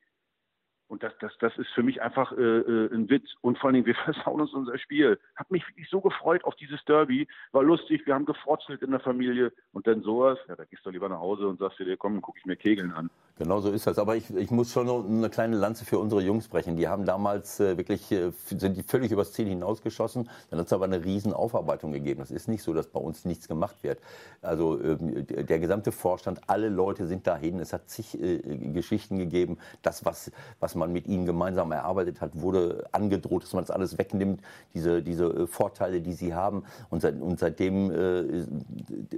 Und 0.89 1.03
das, 1.03 1.13
das, 1.21 1.33
das 1.41 1.57
ist 1.59 1.69
für 1.75 1.83
mich 1.83 2.01
einfach 2.01 2.33
äh, 2.33 2.43
äh, 2.43 2.95
ein 2.95 3.11
Witz. 3.11 3.27
Und 3.41 3.59
vor 3.59 3.69
allen 3.69 3.75
Dingen, 3.75 3.87
wir 3.87 3.95
versauen 4.05 4.41
uns 4.41 4.53
unser 4.53 4.79
Spiel. 4.79 5.19
Hab 5.35 5.51
mich 5.51 5.67
wirklich 5.69 5.89
so 5.91 6.01
gefreut 6.01 6.45
auf 6.45 6.55
dieses 6.57 6.85
Derby. 6.85 7.27
War 7.53 7.63
lustig, 7.63 8.07
wir 8.07 8.15
haben 8.15 8.27
gefrotzelt 8.27 8.83
in 8.83 8.93
der 8.93 9.01
Familie. 9.01 9.53
Und 9.73 9.87
dann 9.87 10.03
sowas, 10.03 10.39
ja, 10.49 10.55
da 10.55 10.65
gehst 10.65 10.87
du 10.87 10.91
lieber 10.91 11.09
nach 11.09 11.19
Hause 11.19 11.49
und 11.49 11.59
sagst 11.59 11.81
dir, 11.81 11.97
komm, 11.97 12.21
gucke 12.23 12.39
ich 12.39 12.47
mir 12.47 12.57
Kegeln 12.57 12.93
an. 12.93 13.11
Genau 13.39 13.61
so 13.61 13.71
ist 13.71 13.87
das. 13.87 13.99
Aber 13.99 14.17
ich, 14.17 14.35
ich 14.35 14.51
muss 14.51 14.73
schon 14.73 14.89
eine 14.89 15.29
kleine 15.29 15.57
Lanze 15.57 15.85
für 15.85 15.99
unsere 15.99 16.23
Jungs 16.23 16.49
brechen. 16.49 16.77
Die 16.77 16.89
haben 16.89 17.05
damals 17.05 17.61
äh, 17.61 17.77
wirklich, 17.77 18.11
äh, 18.13 18.31
sind 18.47 18.77
die 18.77 18.83
völlig 18.83 19.11
übers 19.11 19.33
Ziel 19.33 19.47
hinausgeschossen. 19.47 20.31
Dann 20.51 20.61
hat 20.61 20.67
es 20.67 20.73
aber 20.73 20.85
eine 20.85 21.05
riesen 21.05 21.33
Aufarbeitung 21.33 21.93
gegeben. 21.93 22.21
Das 22.21 22.31
ist 22.31 22.49
nicht 22.49 22.63
so, 22.63 22.73
dass 22.73 22.87
bei 22.87 23.01
uns 23.01 23.25
nichts 23.25 23.49
gemacht 23.49 23.83
wird. 23.83 23.99
Also 24.41 24.81
ähm, 24.81 25.27
der 25.27 25.59
gesamte 25.59 25.91
Vorstand, 25.91 26.41
alle 26.47 26.69
Leute 26.69 27.07
sind 27.07 27.27
dahin. 27.27 27.59
Es 27.59 27.73
hat 27.73 27.91
zig 27.91 28.19
äh, 28.19 28.39
Geschichten 28.73 29.19
gegeben. 29.19 29.59
Das, 29.83 30.05
was, 30.05 30.31
was 30.61 30.76
man 30.77 30.93
mit 30.93 31.07
ihnen 31.07 31.27
gemeinsam 31.27 31.73
erarbeitet 31.73 32.21
hat, 32.21 32.41
wurde 32.41 32.87
angedroht, 32.93 33.43
dass 33.43 33.53
man 33.53 33.65
das 33.65 33.71
alles 33.71 33.99
wegnimmt, 33.99 34.41
diese, 34.75 35.03
diese 35.03 35.27
äh, 35.27 35.47
Vorteile, 35.47 36.01
die 36.01 36.13
sie 36.13 36.35
haben. 36.35 36.65
Und, 36.91 37.03
seit, 37.03 37.21
und 37.21 37.39
seitdem, 37.39 37.91
äh, 37.91 38.45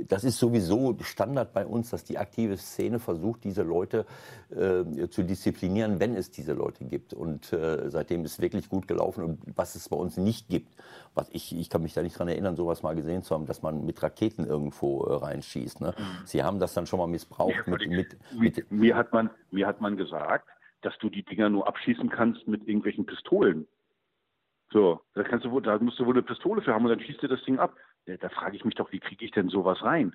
das 0.08 0.24
ist 0.24 0.38
sowieso 0.38 0.96
Standard 1.02 1.52
bei 1.52 1.66
uns, 1.66 1.90
dass 1.90 2.04
die 2.04 2.18
aktive 2.18 2.56
Szene 2.56 2.98
versucht, 2.98 3.44
diese 3.44 3.62
Leute 3.62 4.06
äh, 4.50 5.08
zu 5.08 5.22
disziplinieren, 5.22 6.00
wenn 6.00 6.14
es 6.14 6.30
diese 6.30 6.52
Leute 6.52 6.84
gibt. 6.84 7.14
Und 7.14 7.52
äh, 7.52 7.90
seitdem 7.90 8.24
ist 8.24 8.40
wirklich 8.40 8.68
gut 8.68 8.88
gelaufen. 8.88 9.24
Und 9.24 9.38
was 9.54 9.74
es 9.74 9.88
bei 9.88 9.96
uns 9.96 10.16
nicht 10.16 10.48
gibt, 10.48 10.74
was 11.14 11.28
ich, 11.32 11.56
ich 11.56 11.68
kann 11.68 11.82
mich 11.82 11.94
da 11.94 12.02
nicht 12.02 12.16
daran 12.16 12.28
erinnern, 12.28 12.56
sowas 12.56 12.82
mal 12.82 12.94
gesehen 12.94 13.22
zu 13.22 13.34
haben, 13.34 13.46
dass 13.46 13.62
man 13.62 13.84
mit 13.84 14.02
Raketen 14.02 14.46
irgendwo 14.46 15.04
äh, 15.04 15.14
reinschießt. 15.14 15.80
Ne? 15.80 15.94
Mhm. 15.98 16.26
Sie 16.26 16.42
haben 16.42 16.58
das 16.58 16.74
dann 16.74 16.86
schon 16.86 16.98
mal 16.98 17.06
missbraucht. 17.06 17.66
Mit, 17.66 17.88
mit, 17.88 18.16
mit, 18.38 18.70
mir, 18.70 18.96
hat 18.96 19.12
man, 19.12 19.30
mir 19.50 19.66
hat 19.66 19.80
man 19.80 19.96
gesagt, 19.96 20.48
dass 20.82 20.96
du 20.98 21.10
die 21.10 21.24
Dinger 21.24 21.48
nur 21.48 21.66
abschießen 21.66 22.08
kannst 22.08 22.46
mit 22.46 22.66
irgendwelchen 22.66 23.06
Pistolen. 23.06 23.66
So, 24.70 25.00
da 25.14 25.22
kannst 25.22 25.46
du 25.46 25.60
da 25.60 25.78
musst 25.78 25.98
du 25.98 26.06
wohl 26.06 26.14
eine 26.14 26.22
Pistole 26.22 26.60
für 26.60 26.74
haben 26.74 26.84
und 26.84 26.90
dann 26.90 27.00
schießt 27.00 27.22
dir 27.22 27.28
das 27.28 27.42
Ding 27.44 27.58
ab. 27.58 27.74
Da, 28.06 28.16
da 28.16 28.28
frage 28.28 28.56
ich 28.56 28.64
mich 28.64 28.74
doch, 28.74 28.92
wie 28.92 29.00
kriege 29.00 29.24
ich 29.24 29.30
denn 29.30 29.48
sowas 29.48 29.82
rein? 29.82 30.14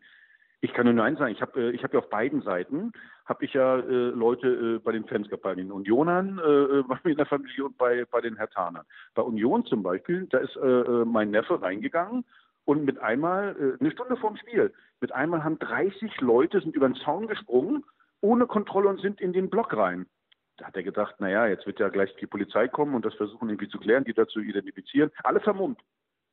Ich 0.62 0.74
kann 0.74 0.94
nur 0.94 1.04
eins 1.04 1.20
sagen, 1.20 1.34
ich 1.34 1.42
habe 1.42 1.60
äh, 1.60 1.72
ich 1.72 1.84
hab 1.84 1.94
ja 1.94 2.00
auf 2.00 2.10
beiden 2.10 2.42
Seiten, 2.42 2.94
habe 3.26 3.44
ich 3.44 3.54
ja 3.54 3.80
äh, 3.80 4.10
Leute 4.10 4.48
äh, 4.48 4.80
bei 4.80 4.92
den 4.92 5.06
Fans 5.06 5.28
gehabt, 5.28 5.44
bei 5.44 5.56
den 5.56 5.72
Unionern, 5.72 6.40
äh, 6.40 6.42
äh 6.42 6.84
bei 6.88 7.00
mir 7.04 7.12
in 7.12 7.18
der 7.18 7.26
Familie 7.26 7.66
und 7.66 7.78
bei, 7.78 8.06
bei 8.06 8.22
den 8.22 8.38
Hertanern. 8.38 8.86
Bei 9.16 9.24
Union 9.24 9.66
zum 9.66 9.84
Beispiel, 9.84 10.28
da 10.28 10.38
ist 10.38 10.56
äh, 10.56 11.04
mein 11.06 11.32
Neffe 11.32 11.62
reingegangen 11.62 12.24
und 12.66 12.86
mit 12.86 12.98
einmal, 13.00 13.76
eine 13.78 13.92
Stunde 13.92 14.16
vorm 14.16 14.38
Spiel, 14.38 14.72
mit 15.02 15.12
einmal 15.12 15.44
haben 15.44 15.60
30 15.60 16.22
Leute, 16.22 16.62
sind 16.62 16.78
über 16.78 16.88
den 16.88 16.96
Zaun 16.96 17.28
gesprungen, 17.28 17.84
ohne 18.22 18.48
Kontrolle 18.48 18.88
und 18.88 19.02
sind 19.02 19.20
in 19.20 19.34
den 19.34 19.50
Block 19.50 19.76
rein 19.76 20.06
da 20.58 20.66
hat 20.66 20.76
er 20.76 20.84
gedacht, 20.84 21.20
naja, 21.20 21.48
jetzt 21.48 21.66
wird 21.66 21.80
ja 21.80 21.90
gleich 21.90 22.16
die 22.18 22.28
Polizei 22.28 22.68
kommen 22.68 22.96
und 22.96 23.06
das 23.06 23.16
versuchen 23.16 23.50
irgendwie 23.50 23.70
zu 23.70 23.80
klären, 23.80 24.04
die 24.04 24.14
dazu 24.14 24.40
identifizieren. 24.40 25.12
Alle 25.24 25.40
vermummt. 25.40 25.80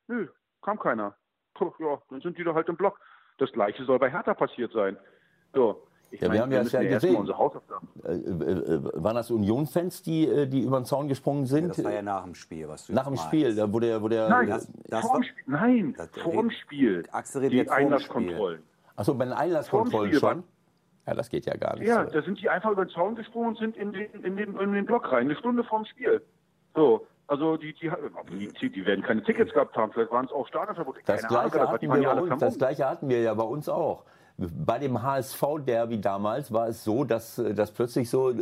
Nö, 0.09 0.29
kam 0.63 0.79
keiner. 0.79 1.15
Puh, 1.55 1.73
ja, 1.79 2.01
dann 2.11 2.21
sind 2.21 2.37
die 2.39 2.45
da 2.45 2.55
halt 2.55 2.69
im 2.69 2.77
Block. 2.77 3.01
Das 3.39 3.51
gleiche 3.53 3.85
soll 3.85 3.99
bei 3.99 4.11
Hertha 4.11 4.35
passiert 4.35 4.73
sein. 4.73 4.97
So. 5.55 5.87
Ich 6.13 6.21
ja, 6.21 6.29
meine, 6.29 6.39
wir 6.39 6.43
haben 6.43 6.53
ja 6.53 6.63
das 6.65 6.73
ja 6.73 6.83
gesehen. 6.83 7.29
Äh, 8.05 8.13
äh, 8.13 8.83
waren 8.95 9.15
das 9.15 9.31
Union-Fans, 9.31 10.03
die, 10.03 10.27
äh, 10.27 10.47
die 10.47 10.63
über 10.63 10.81
den 10.81 10.85
Zaun 10.85 11.07
gesprungen 11.07 11.47
sind? 11.47 11.63
Ja, 11.63 11.69
das 11.69 11.85
war 11.85 11.93
ja 11.93 12.03
nach 12.03 12.25
dem 12.25 12.35
Spiel, 12.35 12.69
was 12.69 12.87
du 12.87 12.93
Nach 12.93 13.07
dem 13.07 13.17
Spiel, 13.17 13.55
da 13.55 13.73
wurde 13.73 13.87
der, 13.87 14.03
wo 14.03 14.09
der. 14.09 14.29
Nein, 14.29 14.49
das, 14.49 14.69
das 14.87 15.07
vorm 15.07 15.23
Spiel. 15.23 15.45
Nein, 15.47 15.97
vorm 16.23 16.51
Spiel. 16.51 17.05
Die 17.49 17.71
Einlasskontrollen. 17.71 18.63
Achso, 18.97 19.15
bei 19.15 19.25
den 19.25 19.35
Einlasskontrollen 19.35 20.13
schon? 20.15 20.45
Ja, 21.11 21.17
das 21.17 21.29
geht 21.29 21.45
ja 21.45 21.57
gar 21.57 21.77
nicht. 21.77 21.89
Ja, 21.89 22.05
so. 22.05 22.13
da 22.13 22.23
sind 22.23 22.41
die 22.41 22.49
einfach 22.49 22.71
über 22.71 22.85
den 22.85 22.91
Zaun 22.91 23.17
gesprungen 23.17 23.49
und 23.49 23.59
sind 23.59 23.77
in 23.77 23.93
den, 23.93 24.13
in 24.23 24.37
den, 24.37 24.57
in 24.57 24.73
den 24.73 24.87
Block 24.87 25.11
rein, 25.11 25.25
eine 25.25 25.35
Stunde 25.35 25.65
vorm 25.65 25.85
Spiel. 25.85 26.23
So, 26.77 27.05
also 27.27 27.57
die, 27.57 27.75
die, 27.75 27.91
die, 28.61 28.71
die 28.71 28.87
werden 28.87 29.03
keine 29.03 29.21
Tickets 29.25 29.53
gehabt 29.53 29.77
haben, 29.77 29.91
vielleicht 29.93 30.13
waren 30.13 30.27
es 30.27 30.31
auch 30.31 30.47
Stadionverbote. 30.47 31.01
Das, 31.05 31.27
gleiche 31.27 31.69
hatten 31.69 32.01
wir 32.01 32.23
uns, 32.23 32.41
das 32.41 32.59
gleiche 32.59 32.89
hatten 32.89 33.09
wir 33.09 33.23
ja 33.23 33.35
bei 33.35 33.43
uns 33.43 33.69
auch. 33.69 34.05
Bei 34.37 34.79
dem 34.79 35.03
HSV-Derby 35.03 36.01
damals 36.01 36.53
war 36.53 36.69
es 36.69 36.85
so, 36.85 37.03
dass, 37.03 37.37
dass 37.37 37.73
plötzlich 37.73 38.09
so, 38.09 38.33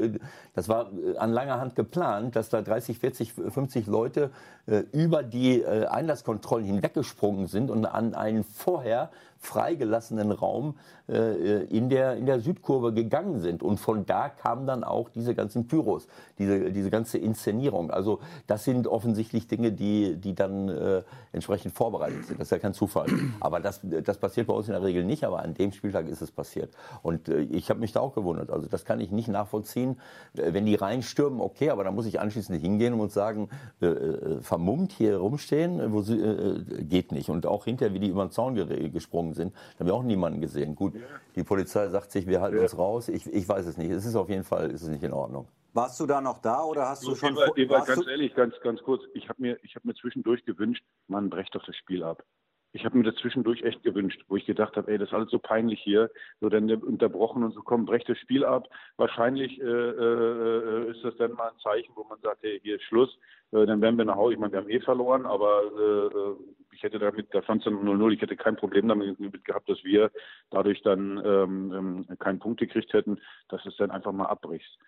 das 0.55 0.69
war 0.69 0.91
an 1.17 1.33
langer 1.33 1.59
Hand 1.59 1.75
geplant, 1.75 2.37
dass 2.37 2.51
da 2.51 2.61
30, 2.61 2.99
40, 2.99 3.33
50 3.33 3.87
Leute 3.87 4.31
äh, 4.67 4.85
über 4.93 5.23
die 5.23 5.63
äh, 5.63 5.87
Einlasskontrollen 5.87 6.67
hinweggesprungen 6.67 7.47
sind 7.47 7.71
und 7.71 7.87
an 7.87 8.15
einen 8.15 8.45
vorher 8.45 9.11
freigelassenen 9.39 10.33
Raum 10.33 10.75
äh, 11.09 11.65
in, 11.65 11.89
der, 11.89 12.17
in 12.17 12.27
der 12.27 12.41
Südkurve 12.41 12.93
gegangen 12.93 13.39
sind. 13.41 13.63
Und 13.63 13.79
von 13.79 14.05
da 14.05 14.29
kamen 14.29 14.67
dann 14.67 14.85
auch 14.85 15.09
diese 15.09 15.35
ganzen 15.35 15.67
Pyros, 15.67 16.09
diese, 16.39 16.71
diese 16.71 16.91
ganze 16.91 17.19
Inszenierung. 17.19 17.91
Also 17.91 18.21
das 18.47 18.65
sind 18.65 18.87
offensichtlich 18.87 19.47
Dinge, 19.47 19.73
die, 19.73 20.17
die 20.17 20.35
dann 20.35 20.69
äh, 20.69 21.03
entsprechend 21.33 21.75
vorbereitet 21.75 22.27
sind. 22.27 22.41
Das 22.41 22.49
ist 22.49 22.51
ja 22.51 22.59
kein 22.59 22.75
Zufall. 22.75 23.07
Aber 23.41 23.61
das, 23.61 23.81
das 23.83 24.19
passiert 24.19 24.49
bei 24.49 24.55
uns 24.55 24.67
in 24.67 24.73
der 24.73 24.83
Regel 24.83 25.05
nicht, 25.05 25.25
aber 25.25 25.41
an 25.41 25.55
dem 25.55 25.73
Spieltag 25.73 26.09
ist 26.09 26.21
es 26.21 26.31
passiert. 26.31 26.75
Und 27.03 27.29
äh, 27.29 27.41
ich 27.41 27.71
habe 27.71 27.81
mich 27.81 27.93
da 27.93 28.01
auch 28.01 28.15
gewundert. 28.15 28.51
Also 28.51 28.69
das 28.69 28.85
kann 28.85 29.01
ich 29.01 29.11
nicht 29.11 29.29
nachvollziehen. 29.29 30.01
Äh, 30.37 30.53
wenn 30.53 30.67
die 30.67 30.75
reinstürmen, 30.75 31.41
okay, 31.41 31.71
aber 31.71 31.85
dann 31.85 31.95
muss 31.95 32.07
ich 32.07 32.21
anschließend 32.21 32.61
hingehen 32.61 32.99
und 32.99 33.13
sagen, 33.13 33.49
äh, 33.81 33.87
äh, 33.87 34.41
vermummt 34.41 34.93
hier 34.93 35.17
rumstehen, 35.19 35.93
wo 35.93 36.03
sie, 36.03 36.19
geht 36.81 37.13
nicht. 37.13 37.31
Und 37.31 37.47
auch 37.47 37.65
hinterher, 37.65 37.95
wie 37.95 38.01
die 38.01 38.09
über 38.09 38.25
den 38.25 38.31
Zaun 38.31 38.55
gesprungen 38.93 39.28
geflogen 39.29 39.35
sind. 39.35 39.55
Da 39.75 39.81
haben 39.81 39.87
wir 39.87 39.95
auch 39.95 40.03
niemanden 40.03 40.41
gesehen. 40.41 40.75
Gut, 40.75 40.95
die 41.35 41.43
Polizei 41.43 41.89
sagt 41.89 42.11
sich, 42.11 42.27
wir 42.27 42.41
halten 42.41 42.57
ja. 42.57 42.63
uns 42.63 42.77
raus. 42.77 43.09
Ich, 43.09 43.27
ich 43.27 43.49
weiß 43.49 43.67
es 43.67 43.77
nicht. 43.77 43.91
Es 43.91 44.05
ist 44.05 44.17
auf 44.17 44.29
jeden 44.29 44.45
Fall 44.45 44.71
ist 44.71 44.83
es 44.83 44.89
nicht 44.89 45.03
in 45.03 45.13
Ordnung. 45.13 45.49
Warst 45.75 46.01
du 46.01 46.07
da 46.07 46.21
noch 46.21 46.39
da 46.39 46.63
oder 46.63 46.89
hast 46.89 47.05
du, 47.05 47.11
du 47.11 47.17
schon... 47.17 47.35
Ewald, 47.35 47.57
Ewald, 47.57 47.87
ganz 47.87 48.07
ehrlich, 48.07 48.35
ganz, 48.35 48.55
ganz 48.63 48.83
kurz. 48.83 49.03
Ich 49.15 49.29
habe 49.29 49.41
mir, 49.41 49.59
hab 49.75 49.85
mir 49.85 49.95
zwischendurch 49.95 50.45
gewünscht, 50.45 50.83
man 51.07 51.31
brecht 51.31 51.55
doch 51.55 51.65
das 51.65 51.77
Spiel 51.77 52.03
ab 52.03 52.25
ich 52.73 52.85
habe 52.85 52.99
mir 52.99 53.05
das 53.05 53.15
zwischendurch 53.17 53.63
echt 53.63 53.83
gewünscht, 53.83 54.23
wo 54.29 54.37
ich 54.37 54.47
gedacht 54.47 54.77
habe, 54.77 54.91
ey, 54.91 54.99
das 54.99 55.09
ist 55.09 55.15
alles 55.15 55.31
so 55.31 55.39
peinlich 55.39 55.81
hier, 55.81 56.11
so 56.41 56.49
dann 56.49 56.71
unterbrochen 56.71 57.43
und 57.43 57.53
so, 57.53 57.63
komm, 57.63 57.87
brecht 57.87 58.09
das 58.09 58.19
Spiel 58.19 58.45
ab. 58.45 58.69
Wahrscheinlich 58.97 59.61
äh, 59.61 59.65
äh, 59.65 60.91
ist 60.91 61.03
das 61.03 61.17
dann 61.17 61.33
mal 61.33 61.49
ein 61.49 61.59
Zeichen, 61.63 61.93
wo 61.95 62.05
man 62.05 62.21
sagt, 62.21 62.43
hey, 62.43 62.61
hier 62.63 62.77
ist 62.77 62.85
Schluss, 62.85 63.19
äh, 63.53 63.65
dann 63.65 63.81
werden 63.81 63.97
wir 63.97 64.05
nach 64.05 64.17
Hause. 64.17 64.35
Ich 64.35 64.39
meine, 64.39 64.53
wir 64.53 64.61
haben 64.61 64.71
eh 64.71 64.81
verloren, 64.81 65.25
aber 65.25 65.63
äh, 65.65 66.75
ich 66.75 66.83
hätte 66.83 66.99
damit, 66.99 67.35
da 67.35 67.43
fand 67.43 67.61
es 67.61 67.65
dann 67.65 67.83
0-0, 67.83 68.13
ich 68.13 68.21
hätte 68.21 68.37
kein 68.37 68.57
Problem 68.57 68.87
damit 68.89 69.45
gehabt, 69.45 69.69
dass 69.69 69.83
wir 69.83 70.11
dadurch 70.51 70.83
dann 70.83 71.21
ähm, 71.25 71.73
ähm, 72.09 72.19
keinen 72.19 72.39
Punkt 72.39 72.61
gekriegt 72.61 72.93
hätten, 72.93 73.19
dass 73.49 73.65
es 73.67 73.77
dann 73.77 73.91
einfach 73.91 74.13
mal 74.13 74.27
abbricht. 74.27 74.79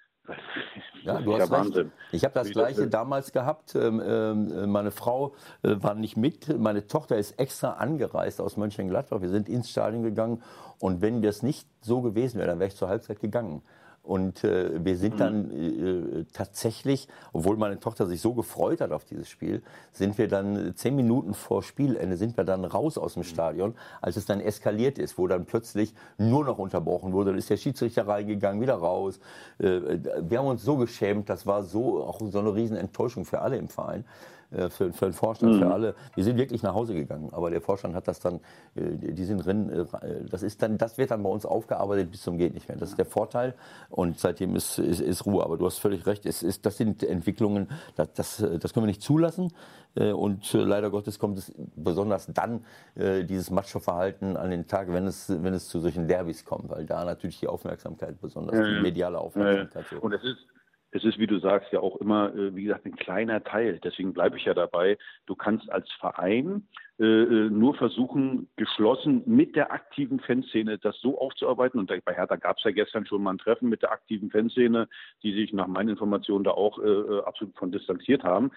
Ja, 1.03 1.21
du 1.21 1.39
hast 1.39 1.51
Wahnsinn. 1.51 1.87
recht. 1.87 1.93
Ich 2.13 2.25
habe 2.25 2.35
das 2.35 2.51
Gleiche 2.51 2.87
damals 2.87 3.33
gehabt. 3.33 3.75
Ähm, 3.75 4.03
ähm, 4.05 4.71
meine 4.71 4.91
Frau 4.91 5.35
äh, 5.63 5.77
war 5.79 5.95
nicht 5.95 6.17
mit. 6.17 6.59
Meine 6.59 6.87
Tochter 6.87 7.17
ist 7.17 7.39
extra 7.39 7.73
angereist 7.73 8.41
aus 8.41 8.57
Mönchengladbach. 8.57 9.21
Wir 9.21 9.31
sind 9.31 9.49
ins 9.49 9.71
Stadion 9.71 10.03
gegangen. 10.03 10.43
Und 10.79 11.01
wenn 11.01 11.23
das 11.23 11.43
nicht 11.43 11.67
so 11.81 12.03
gewesen 12.03 12.39
wäre, 12.39 12.49
dann 12.49 12.59
wäre 12.59 12.69
ich 12.69 12.77
zur 12.77 12.89
Halbzeit 12.89 13.21
gegangen. 13.21 13.63
Und 14.11 14.43
äh, 14.43 14.85
wir 14.85 14.97
sind 14.97 15.21
dann 15.21 15.53
äh, 15.53 16.25
tatsächlich, 16.33 17.07
obwohl 17.33 17.57
meine 17.57 17.79
Tochter 17.79 18.07
sich 18.07 18.21
so 18.21 18.35
gefreut 18.35 18.81
hat 18.81 18.91
auf 18.91 19.05
dieses 19.05 19.29
Spiel, 19.29 19.63
sind 19.93 20.19
wir 20.19 20.27
dann 20.27 20.73
zehn 20.75 20.97
Minuten 20.97 21.33
vor 21.33 21.63
Spielende 21.63 22.17
sind 22.17 22.37
wir 22.37 22.43
dann 22.43 22.65
raus 22.65 22.99
aus 22.99 23.15
dem 23.15 23.23
Stadion, 23.23 23.77
als 24.01 24.17
es 24.17 24.27
dann 24.27 24.41
eskaliert 24.41 24.99
ist, 24.99 25.17
wo 25.17 25.29
dann 25.29 25.45
plötzlich 25.45 25.95
nur 26.19 26.45
noch 26.45 26.59
unterbrochen 26.59 27.13
wurde. 27.13 27.31
Dann 27.31 27.39
ist 27.39 27.51
der 27.51 27.57
Schiedsrichter 27.57 28.09
reingegangen, 28.09 28.61
wieder 28.61 28.75
raus. 28.75 29.21
Äh, 29.61 30.01
wir 30.29 30.41
haben 30.41 30.49
uns 30.49 30.65
so 30.65 30.77
geschämt, 30.77 31.31
das 31.31 31.47
war 31.47 31.63
so 31.63 32.03
auch 32.03 32.21
so 32.33 32.41
eine 32.41 32.53
riesen 32.53 32.77
Enttäuschung 32.77 33.25
für 33.25 33.43
alle 33.43 33.59
im 33.59 33.69
Verein. 33.69 34.05
Äh, 34.51 34.69
für, 34.69 34.93
für 34.93 35.05
den 35.05 35.13
Vorstand, 35.13 35.55
mhm. 35.55 35.59
für 35.61 35.73
alle. 35.73 35.95
Wir 36.17 36.25
sind 36.25 36.37
wirklich 36.37 36.63
nach 36.63 36.75
Hause 36.75 36.93
gegangen, 36.95 37.29
aber 37.33 37.51
der 37.51 37.61
Vorstand 37.61 37.95
hat 37.95 38.09
das 38.09 38.19
dann, 38.19 38.41
äh, 38.75 39.13
die 39.13 39.25
sind 39.25 39.45
drin, 39.45 39.71
äh, 39.71 39.85
das 40.29 40.43
ist 40.43 40.61
dann, 40.63 40.77
das 40.77 40.99
wird 40.99 41.13
dann 41.13 41.23
bei 41.23 41.31
uns 41.31 41.47
aufgearbeitet 41.47 42.11
bis 42.11 42.23
zum 42.23 42.37
geht 42.37 42.55
nicht 42.55 42.69
mehr. 42.69 42.77
Das 42.77 42.91
ist 42.91 42.99
der 42.99 43.07
Vorteil 43.07 43.55
und 43.91 44.19
seitdem 44.19 44.57
ist, 44.57 44.79
ist, 44.81 45.01
ist 45.01 45.25
Ruhe. 45.25 45.45
Aber 45.45 45.57
du 45.57 45.67
hast 45.67 45.79
völlig 45.79 46.05
recht, 46.05 46.27
es 46.27 46.43
ist, 46.43 46.67
das 46.67 46.77
sind 46.77 47.05
Entwicklungen, 47.05 47.69
das, 47.95 48.13
das, 48.15 48.45
das 48.59 48.73
können 48.75 48.87
wir 48.87 48.89
nicht 48.89 49.03
zulassen 49.03 49.53
und 49.97 50.53
leider 50.53 50.91
Gottes 50.91 51.19
kommt 51.19 51.39
es 51.39 51.53
besonders 51.75 52.27
dann 52.27 52.65
dieses 52.95 53.51
Macho-Verhalten 53.51 54.37
an 54.37 54.51
den 54.51 54.69
Tag, 54.69 54.93
wenn 54.93 55.07
es, 55.07 55.29
wenn 55.29 55.53
es 55.53 55.69
zu 55.69 55.81
solchen 55.81 56.07
Derbys 56.07 56.45
kommt, 56.45 56.71
weil 56.71 56.87
da 56.87 57.05
natürlich 57.05 57.41
die 57.41 57.49
Aufmerksamkeit, 57.49 58.21
besonders 58.21 58.57
die 58.57 58.83
mediale 58.83 59.19
Aufmerksamkeit. 59.19 59.85
Ja, 59.91 59.97
ja. 59.97 60.03
Und 60.03 60.13
es 60.13 60.23
ist 60.23 60.47
es 60.93 61.05
ist, 61.05 61.19
wie 61.19 61.27
du 61.27 61.39
sagst, 61.39 61.73
ja 61.73 61.81
auch 61.81 61.97
immer, 61.97 62.35
äh, 62.35 62.55
wie 62.55 62.65
gesagt, 62.65 62.85
ein 62.87 62.97
kleiner 62.97 63.43
Teil. 63.45 63.79
Deswegen 63.83 64.13
bleibe 64.13 64.37
ich 64.37 64.45
ja 64.45 64.55
dabei. 64.55 64.99
Du 65.27 65.35
kannst 65.35 65.71
als 65.71 65.91
Verein 66.01 66.67
äh, 66.99 67.05
äh, 67.05 67.51
nur 67.51 67.75
versuchen, 67.75 68.49
geschlossen 68.57 69.23
mit 69.27 69.55
der 69.55 69.73
aktiven 69.73 70.19
Fanszene 70.21 70.79
das 70.79 71.01
so 71.01 71.21
aufzuarbeiten. 71.21 71.79
Und 71.79 71.93
bei 72.05 72.15
Hertha 72.15 72.37
gab 72.37 72.59
es 72.59 72.65
ja 72.65 72.73
gestern 72.73 73.07
schon 73.07 73.23
mal 73.23 73.35
ein 73.35 73.39
Treffen 73.39 73.69
mit 73.69 73.83
der 73.83 73.93
aktiven 73.93 74.31
Fanszene, 74.31 74.89
die 75.23 75.33
sich 75.33 75.53
nach 75.53 75.69
meinen 75.69 75.91
Informationen 75.91 76.45
da 76.45 76.51
auch 76.51 76.79
absolut 77.25 77.57
von 77.57 77.73
distanziert 77.73 78.25
haben. 78.25 78.51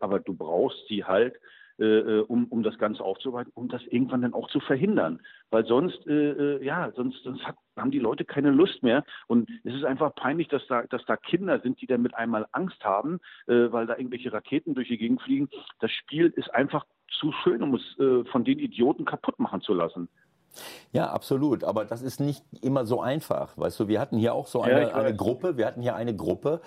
Aber 0.00 0.20
du 0.20 0.34
brauchst 0.34 0.86
sie 0.88 1.04
halt 1.04 1.38
äh, 1.78 1.84
äh, 1.84 2.20
um, 2.22 2.46
um 2.46 2.62
das 2.62 2.76
Ganze 2.78 3.04
aufzuarbeiten, 3.04 3.52
um 3.54 3.68
das 3.68 3.82
irgendwann 3.86 4.22
dann 4.22 4.34
auch 4.34 4.48
zu 4.48 4.60
verhindern. 4.60 5.20
Weil 5.50 5.64
sonst, 5.64 6.06
äh, 6.06 6.56
äh, 6.56 6.64
ja, 6.64 6.90
sonst, 6.96 7.22
sonst 7.22 7.46
hat, 7.46 7.56
haben 7.76 7.90
die 7.90 7.98
Leute 7.98 8.24
keine 8.24 8.50
Lust 8.50 8.82
mehr. 8.82 9.04
Und 9.28 9.48
es 9.64 9.74
ist 9.74 9.84
einfach 9.84 10.14
peinlich, 10.14 10.48
dass 10.48 10.66
da, 10.66 10.82
dass 10.82 11.04
da 11.06 11.16
Kinder 11.16 11.60
sind, 11.60 11.80
die 11.80 11.86
dann 11.86 12.02
mit 12.02 12.14
einmal 12.14 12.46
Angst 12.52 12.84
haben, 12.84 13.20
äh, 13.46 13.70
weil 13.70 13.86
da 13.86 13.96
irgendwelche 13.96 14.32
Raketen 14.32 14.74
durch 14.74 14.88
die 14.88 14.98
Gegend 14.98 15.22
fliegen. 15.22 15.48
Das 15.80 15.92
Spiel 15.92 16.32
ist 16.36 16.52
einfach 16.52 16.84
zu 17.20 17.32
schön, 17.44 17.62
um 17.62 17.74
es 17.74 17.98
äh, 17.98 18.24
von 18.24 18.44
den 18.44 18.58
Idioten 18.58 19.04
kaputt 19.04 19.38
machen 19.38 19.60
zu 19.60 19.72
lassen. 19.72 20.08
Ja, 20.92 21.10
absolut. 21.10 21.64
Aber 21.64 21.84
das 21.84 22.02
ist 22.02 22.20
nicht 22.20 22.44
immer 22.62 22.86
so 22.86 23.00
einfach. 23.00 23.56
Weißt 23.56 23.78
du, 23.78 23.88
wir 23.88 24.00
hatten 24.00 24.18
hier 24.18 24.34
auch 24.34 24.46
so 24.46 24.62
eine, 24.62 24.88
ja, 24.88 24.94
eine 24.94 25.14
Gruppe, 25.14 25.56
wir 25.56 25.66
hatten 25.66 25.82
hier 25.82 25.94
eine 25.94 26.16
Gruppe, 26.16 26.60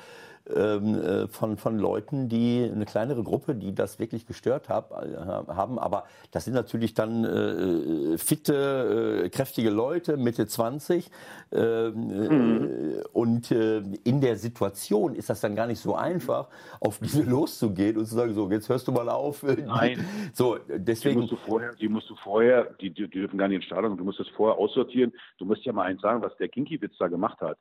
ähm, 0.49 0.95
äh, 0.95 1.27
von, 1.27 1.57
von 1.57 1.77
Leuten, 1.77 2.27
die 2.29 2.69
eine 2.71 2.85
kleinere 2.85 3.23
Gruppe, 3.23 3.55
die 3.55 3.75
das 3.75 3.99
wirklich 3.99 4.25
gestört 4.25 4.69
hab, 4.69 4.91
äh, 4.91 5.15
haben. 5.15 5.77
Aber 5.79 6.05
das 6.31 6.45
sind 6.45 6.53
natürlich 6.53 6.93
dann 6.93 7.23
äh, 7.23 8.17
fitte, 8.17 9.23
äh, 9.25 9.29
kräftige 9.29 9.69
Leute, 9.69 10.17
Mitte 10.17 10.47
20. 10.47 11.09
Ähm, 11.51 11.93
mhm. 11.93 12.99
Äh, 12.99 13.03
und 13.13 13.51
in 13.51 14.21
der 14.21 14.35
Situation 14.35 15.15
ist 15.15 15.29
das 15.29 15.41
dann 15.41 15.55
gar 15.55 15.67
nicht 15.67 15.79
so 15.79 15.95
einfach, 15.95 16.47
auf 16.79 16.99
diese 16.99 17.23
loszugehen 17.29 17.97
und 17.97 18.05
zu 18.05 18.15
sagen, 18.15 18.33
so, 18.33 18.49
jetzt 18.49 18.69
hörst 18.69 18.87
du 18.87 18.91
mal 18.91 19.09
auf. 19.09 19.43
Nein. 19.65 20.05
So, 20.33 20.57
deswegen. 20.67 21.15
Die 21.15 21.21
musst 21.21 21.31
du 21.31 21.37
vorher, 21.37 21.75
die, 21.75 21.87
musst 21.87 22.09
du 22.09 22.15
vorher, 22.15 22.73
die, 22.79 22.89
die 22.89 23.07
dürfen 23.07 23.37
gar 23.37 23.47
nicht 23.47 23.57
ins 23.57 23.65
Stadion, 23.65 23.97
du 23.97 24.03
musst 24.03 24.19
das 24.19 24.27
vorher 24.29 24.57
aussortieren. 24.57 25.13
Du 25.37 25.45
musst 25.45 25.63
ja 25.65 25.73
mal 25.73 25.83
eins 25.83 26.01
sagen, 26.01 26.21
was 26.21 26.35
der 26.37 26.49
Kinkiewicz 26.49 26.97
da 26.97 27.07
gemacht 27.07 27.39
hat. 27.41 27.57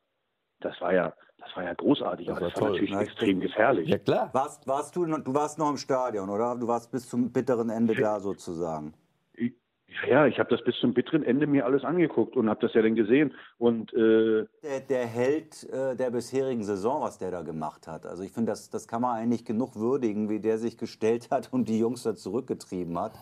Das 0.60 0.80
war 0.80 0.92
ja, 0.92 1.14
das 1.40 1.56
war 1.56 1.64
ja 1.64 1.74
großartig, 1.74 2.26
das 2.26 2.36
aber 2.36 2.46
das 2.46 2.54
war 2.54 2.60
toll. 2.60 2.70
natürlich 2.72 2.90
Nein, 2.92 3.04
extrem 3.04 3.40
gefährlich. 3.40 3.88
Ja 3.88 3.98
klar. 3.98 4.30
Warst, 4.32 4.66
warst 4.66 4.96
du, 4.96 5.06
du 5.06 5.34
warst 5.34 5.58
noch 5.58 5.70
im 5.70 5.76
Stadion, 5.76 6.28
oder? 6.28 6.56
Du 6.56 6.68
warst 6.68 6.90
bis 6.90 7.08
zum 7.08 7.32
bitteren 7.32 7.70
Ende 7.70 7.94
ja. 7.94 8.00
da 8.00 8.20
sozusagen. 8.20 8.94
Ja, 10.08 10.26
ich 10.26 10.38
habe 10.38 10.48
das 10.50 10.62
bis 10.64 10.76
zum 10.80 10.94
bitteren 10.94 11.24
Ende 11.24 11.46
mir 11.46 11.64
alles 11.64 11.84
angeguckt 11.84 12.36
und 12.36 12.48
habe 12.48 12.60
das 12.60 12.74
ja 12.74 12.82
dann 12.82 12.94
gesehen. 12.94 13.34
Und 13.58 13.92
äh 13.92 14.46
der, 14.62 14.80
der 14.88 15.06
Held 15.06 15.68
äh, 15.70 15.96
der 15.96 16.10
bisherigen 16.10 16.62
Saison, 16.62 17.02
was 17.02 17.18
der 17.18 17.30
da 17.30 17.42
gemacht 17.42 17.88
hat. 17.88 18.06
Also 18.06 18.22
ich 18.22 18.30
finde, 18.30 18.52
das, 18.52 18.70
das 18.70 18.86
kann 18.86 19.02
man 19.02 19.16
eigentlich 19.16 19.44
genug 19.44 19.76
würdigen, 19.76 20.28
wie 20.28 20.40
der 20.40 20.58
sich 20.58 20.78
gestellt 20.78 21.28
hat 21.30 21.52
und 21.52 21.68
die 21.68 21.78
Jungs 21.78 22.04
da 22.04 22.14
zurückgetrieben 22.14 22.98
hat. 22.98 23.18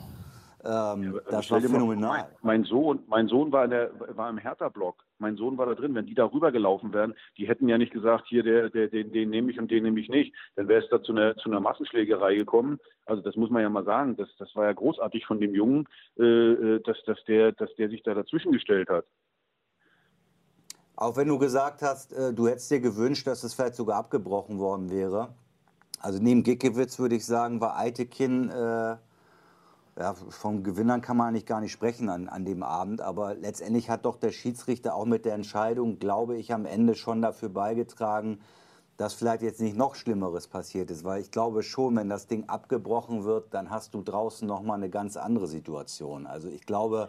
Ähm, 0.69 1.15
ja, 1.15 1.21
das 1.31 1.51
war 1.51 1.63
phänomenal. 1.63 2.11
Mein, 2.11 2.27
mein, 2.43 2.65
Sohn, 2.65 2.99
mein 3.07 3.27
Sohn 3.27 3.51
war, 3.53 3.65
in 3.65 3.71
der, 3.71 3.91
war 4.17 4.29
im 4.29 4.37
Hertha-Block. 4.37 5.03
Mein 5.19 5.37
Sohn 5.37 5.57
war 5.57 5.65
da 5.65 5.75
drin. 5.75 5.95
Wenn 5.95 6.05
die 6.05 6.15
da 6.15 6.27
rübergelaufen 6.27 6.93
wären, 6.93 7.15
die 7.39 7.49
hätten 7.49 7.69
ja 7.69 7.79
nicht 7.79 7.93
gesagt, 7.93 8.27
hier, 8.29 8.43
der, 8.43 8.69
der, 8.69 8.89
den, 8.89 9.11
den 9.11 9.31
nehme 9.31 9.51
ich 9.51 9.59
und 9.59 9.71
den 9.71 9.85
nehme 9.85 9.99
ich 9.99 10.11
nicht. 10.11 10.35
Dann 10.57 10.69
wäre 10.69 10.83
es 10.83 10.91
da 10.91 11.03
zu 11.03 11.13
einer, 11.13 11.35
zu 11.37 11.49
einer 11.49 11.61
Massenschlägerei 11.61 12.35
gekommen. 12.35 12.79
Also 13.07 13.23
das 13.23 13.35
muss 13.37 13.49
man 13.49 13.63
ja 13.63 13.71
mal 13.71 13.85
sagen. 13.85 14.17
Das, 14.17 14.29
das 14.39 14.55
war 14.57 14.67
ja 14.67 14.75
großartig 14.75 15.25
von 15.25 15.41
dem 15.41 15.55
Jungen, 15.55 15.89
äh, 16.19 16.23
äh 16.25 16.83
dass, 16.83 16.99
dass, 17.07 17.25
der, 17.25 17.53
dass 17.53 17.75
der 17.77 17.89
sich 17.89 18.03
da 18.03 18.13
dazwischen 18.13 18.53
gestellt 18.53 18.91
hat. 18.91 19.07
Auch 20.97 21.17
wenn 21.17 21.29
du 21.29 21.39
gesagt 21.39 21.81
hast, 21.81 22.13
äh, 22.13 22.35
du 22.35 22.47
hättest 22.47 22.71
dir 22.71 22.81
gewünscht, 22.81 23.27
dass 23.27 23.43
es 23.43 23.55
vielleicht 23.55 23.77
sogar 23.77 23.97
abgebrochen 23.97 24.59
worden 24.59 24.91
wäre. 24.91 25.31
Also 26.01 26.23
neben 26.23 26.43
Gickewitz 26.43 26.99
würde 26.99 27.15
ich 27.15 27.25
sagen, 27.25 27.63
war 27.63 27.79
Eitekin 27.79 28.51
äh, 28.51 28.97
ja, 29.99 30.15
von 30.15 30.63
Gewinnern 30.63 31.01
kann 31.01 31.17
man 31.17 31.29
eigentlich 31.29 31.47
gar 31.47 31.61
nicht 31.61 31.73
sprechen 31.73 32.09
an, 32.09 32.29
an 32.29 32.45
dem 32.45 32.63
Abend, 32.63 33.01
aber 33.01 33.35
letztendlich 33.35 33.91
hat 33.91 34.05
doch 34.05 34.17
der 34.17 34.31
Schiedsrichter 34.31 34.95
auch 34.95 35.07
mit 35.07 35.25
der 35.25 35.35
Entscheidung, 35.35 35.99
glaube 35.99 36.37
ich, 36.37 36.53
am 36.53 36.67
Ende 36.67 36.95
schon 36.95 37.21
dafür 37.21 37.49
beigetragen, 37.49 38.39
dass 38.97 39.15
vielleicht 39.15 39.43
jetzt 39.43 39.61
nicht 39.61 39.77
noch 39.77 39.97
Schlimmeres 39.97 40.47
passiert 40.47 40.91
ist, 40.91 41.05
weil 41.05 41.21
ich 41.21 41.31
glaube 41.33 41.63
schon, 41.65 41.97
wenn 41.97 42.09
das 42.09 42.29
Ding 42.29 42.49
abgebrochen 42.49 43.25
wird, 43.25 43.53
dann 43.55 43.71
hast 43.71 43.95
du 43.95 44.03
draußen 44.03 44.47
nochmal 44.47 44.77
eine 44.77 44.89
ganz 44.89 45.17
andere 45.17 45.49
Situation. 45.49 46.27
Also 46.27 46.49
ich 46.49 46.65
glaube, 46.65 47.09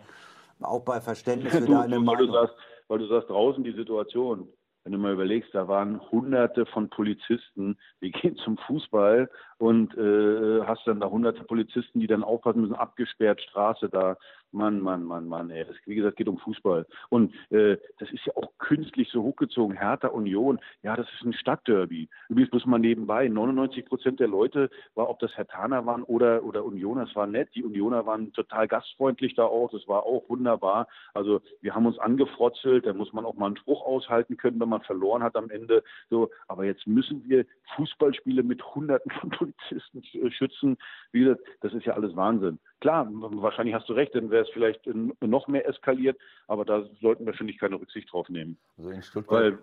auch 0.61 0.81
bei 0.81 0.99
Verständnis 0.99 1.53
für 1.53 1.61
deine 1.61 1.99
Meinung. 1.99 2.27
Du 2.27 2.33
sagst, 2.33 2.55
weil 2.87 2.99
du 2.99 3.07
sagst, 3.07 3.29
draußen 3.29 3.63
die 3.63 3.73
Situation. 3.73 4.47
Wenn 4.89 4.93
du 4.93 5.03
mal 5.03 5.13
überlegst, 5.13 5.53
da 5.53 5.67
waren 5.67 6.01
hunderte 6.09 6.65
von 6.65 6.89
Polizisten, 6.89 7.77
die 8.01 8.09
gehen 8.11 8.35
zum 8.37 8.57
Fußball 8.57 9.29
und 9.59 9.95
äh, 9.95 10.63
hast 10.65 10.87
dann 10.87 10.99
da 10.99 11.07
hunderte 11.11 11.43
Polizisten, 11.43 11.99
die 11.99 12.07
dann 12.07 12.23
aufpassen 12.23 12.61
müssen, 12.61 12.73
abgesperrt, 12.73 13.39
Straße 13.39 13.87
da. 13.87 14.17
Mann, 14.51 14.79
Mann, 14.79 15.03
Mann, 15.03 15.27
Mann, 15.27 15.49
ey. 15.49 15.65
Das, 15.65 15.75
wie 15.85 15.95
gesagt, 15.95 16.17
geht 16.17 16.27
um 16.27 16.37
Fußball. 16.39 16.85
Und 17.09 17.33
äh, 17.51 17.77
das 17.99 18.11
ist 18.11 18.25
ja 18.25 18.35
auch 18.35 18.51
künstlich 18.57 19.09
so 19.11 19.23
hochgezogen. 19.23 19.77
Hertha 19.77 20.07
Union, 20.07 20.59
ja, 20.81 20.95
das 20.95 21.07
ist 21.13 21.25
ein 21.25 21.33
Stadtderby. 21.33 22.09
Übrigens 22.29 22.51
muss 22.51 22.65
man 22.65 22.81
nebenbei, 22.81 23.27
99 23.27 23.85
Prozent 23.85 24.19
der 24.19 24.27
Leute, 24.27 24.69
war, 24.95 25.09
ob 25.09 25.19
das 25.19 25.35
Hertaner 25.37 25.85
waren 25.85 26.03
oder, 26.03 26.43
oder 26.43 26.65
Unioner, 26.65 27.05
das 27.05 27.15
war 27.15 27.27
nett. 27.27 27.49
Die 27.55 27.63
Unioner 27.63 28.05
waren 28.05 28.33
total 28.33 28.67
gastfreundlich 28.67 29.35
da 29.35 29.43
auch. 29.43 29.71
Das 29.71 29.87
war 29.87 30.03
auch 30.03 30.27
wunderbar. 30.29 30.87
Also 31.13 31.41
wir 31.61 31.75
haben 31.75 31.85
uns 31.85 31.99
angefrotzelt. 31.99 32.85
Da 32.85 32.93
muss 32.93 33.13
man 33.13 33.25
auch 33.25 33.35
mal 33.35 33.47
einen 33.47 33.57
Spruch 33.57 33.85
aushalten 33.85 34.37
können, 34.37 34.59
wenn 34.59 34.69
man 34.69 34.81
verloren 34.81 35.23
hat 35.23 35.35
am 35.35 35.49
Ende. 35.49 35.83
So, 36.09 36.29
aber 36.47 36.65
jetzt 36.65 36.87
müssen 36.87 37.27
wir 37.27 37.45
Fußballspiele 37.75 38.43
mit 38.43 38.63
Hunderten 38.75 39.11
von 39.11 39.29
Polizisten 39.69 40.03
schützen. 40.31 40.77
Wie 41.11 41.21
gesagt, 41.21 41.41
das 41.61 41.73
ist 41.73 41.85
ja 41.85 41.93
alles 41.93 42.15
Wahnsinn. 42.15 42.59
Klar, 42.81 43.07
wahrscheinlich 43.11 43.75
hast 43.75 43.89
du 43.89 43.93
recht, 43.93 44.15
dann 44.15 44.31
wäre 44.31 44.43
es 44.43 44.49
vielleicht 44.49 44.81
noch 45.21 45.47
mehr 45.47 45.67
eskaliert, 45.67 46.17
aber 46.47 46.63
da 46.63 46.85
sollten 47.01 47.25
wir, 47.25 47.33
finde 47.33 47.51
ich, 47.51 47.59
keine 47.59 47.75
Rücksicht 47.75 48.11
drauf 48.11 48.29
nehmen. 48.29 48.57
Also 48.77 48.89
in 48.91 49.01
Stuttgart, 49.01 49.41
Weil, 49.41 49.59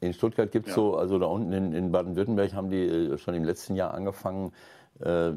in 0.00 0.12
Stuttgart 0.12 0.50
gibt 0.50 0.66
es 0.66 0.72
ja. 0.72 0.76
so, 0.76 0.96
also 0.96 1.18
da 1.18 1.26
unten 1.26 1.52
in, 1.52 1.72
in 1.72 1.92
Baden-Württemberg 1.92 2.52
haben 2.52 2.70
die 2.70 2.82
äh, 2.82 3.18
schon 3.18 3.34
im 3.34 3.44
letzten 3.44 3.76
Jahr 3.76 3.94
angefangen, 3.94 4.52
äh, 5.00 5.32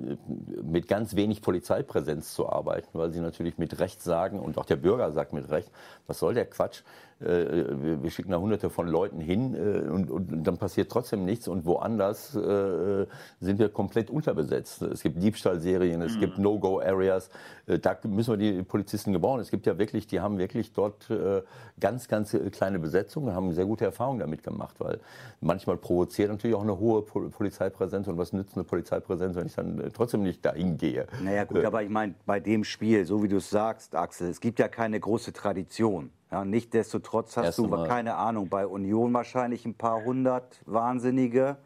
mit 0.64 0.88
ganz 0.88 1.16
wenig 1.16 1.42
Polizeipräsenz 1.42 2.34
zu 2.34 2.50
arbeiten, 2.50 2.98
weil 2.98 3.12
sie 3.12 3.20
natürlich 3.20 3.58
mit 3.58 3.80
Recht 3.80 4.02
sagen, 4.02 4.40
und 4.40 4.58
auch 4.58 4.66
der 4.66 4.78
Bürger 4.78 5.12
sagt 5.12 5.34
mit 5.34 5.50
Recht, 5.50 5.70
was 6.08 6.20
soll 6.20 6.34
der 6.34 6.46
Quatsch? 6.46 6.82
Äh, 7.22 8.02
wir 8.02 8.10
schicken 8.12 8.32
da 8.32 8.38
hunderte 8.38 8.70
von 8.70 8.88
Leuten 8.88 9.20
hin 9.20 9.56
äh, 9.56 9.90
und, 9.90 10.10
und 10.10 10.44
dann 10.44 10.58
passiert 10.58 10.90
trotzdem 10.92 11.26
nichts 11.26 11.48
und 11.48 11.66
woanders 11.66 12.32
sind 12.32 13.60
wir 13.60 13.70
komplett 13.70 14.10
unterbesetzt. 14.10 14.82
Es 14.82 15.02
gibt 15.02 15.22
Diebstahlserien, 15.22 16.02
es 16.02 16.16
mhm. 16.16 16.20
gibt 16.20 16.38
No-Go-Areas, 16.38 17.30
da 17.66 17.98
müssen 18.04 18.34
wir 18.34 18.38
die 18.38 18.64
Polizisten 18.64 19.14
gebrauchen. 19.14 19.42
Es 19.42 19.52
gibt 19.52 19.66
ja 19.66 19.78
wirklich, 19.78 20.08
die 20.08 20.20
haben 20.20 20.38
wirklich 20.38 20.74
dort 20.74 21.10
ganz, 21.80 22.08
ganz 22.08 22.36
kleine 22.52 22.80
Besetzungen, 22.80 23.34
haben 23.34 23.54
sehr 23.54 23.66
gute 23.66 23.86
Erfahrungen 23.86 24.20
damit 24.20 24.44
gemacht, 24.44 24.76
weil 24.80 25.00
manchmal 25.42 25.78
provoziert 25.78 26.30
natürlich 26.30 26.56
auch 26.56 26.64
eine 26.64 26.80
hohe 26.80 27.02
Polizeipräsenz 27.02 28.08
und 28.08 28.18
was 28.18 28.34
nützt 28.34 28.56
eine 28.56 28.64
Polizeipräsenz, 28.64 29.36
wenn 29.36 29.48
ich 29.48 29.56
dann 29.56 29.80
äh, 29.80 29.90
trotzdem 29.92 30.24
nicht 30.24 30.46
dahin 30.46 30.78
gehe. 30.78 31.08
Naja 31.22 31.44
gut, 31.44 31.58
äh, 31.58 31.66
aber 31.66 31.84
ich 31.84 31.90
meine, 31.90 32.16
bei 32.26 32.40
dem 32.40 32.64
Spiel, 32.64 33.06
so 33.06 33.24
wie 33.24 33.28
du 33.28 33.38
es 33.38 33.50
sagst, 33.50 33.96
Axel, 33.96 34.30
es 34.30 34.40
gibt 34.40 34.60
ja 34.60 34.68
keine 34.68 35.00
große 35.00 35.34
Tradition. 35.34 36.12
Ja, 36.32 36.46
Nichtsdestotrotz 36.46 37.38
hast 37.38 37.46
Erst 37.46 37.58
du, 37.60 37.68
mal. 37.68 37.88
keine 37.88 38.16
Ahnung, 38.16 38.50
bei 38.50 38.68
Union 38.68 39.14
wahrscheinlich 39.14 39.66
ein 39.66 39.76
paar 39.76 40.04
hundert 40.04 40.62
Wahnsinnige. 40.66 41.58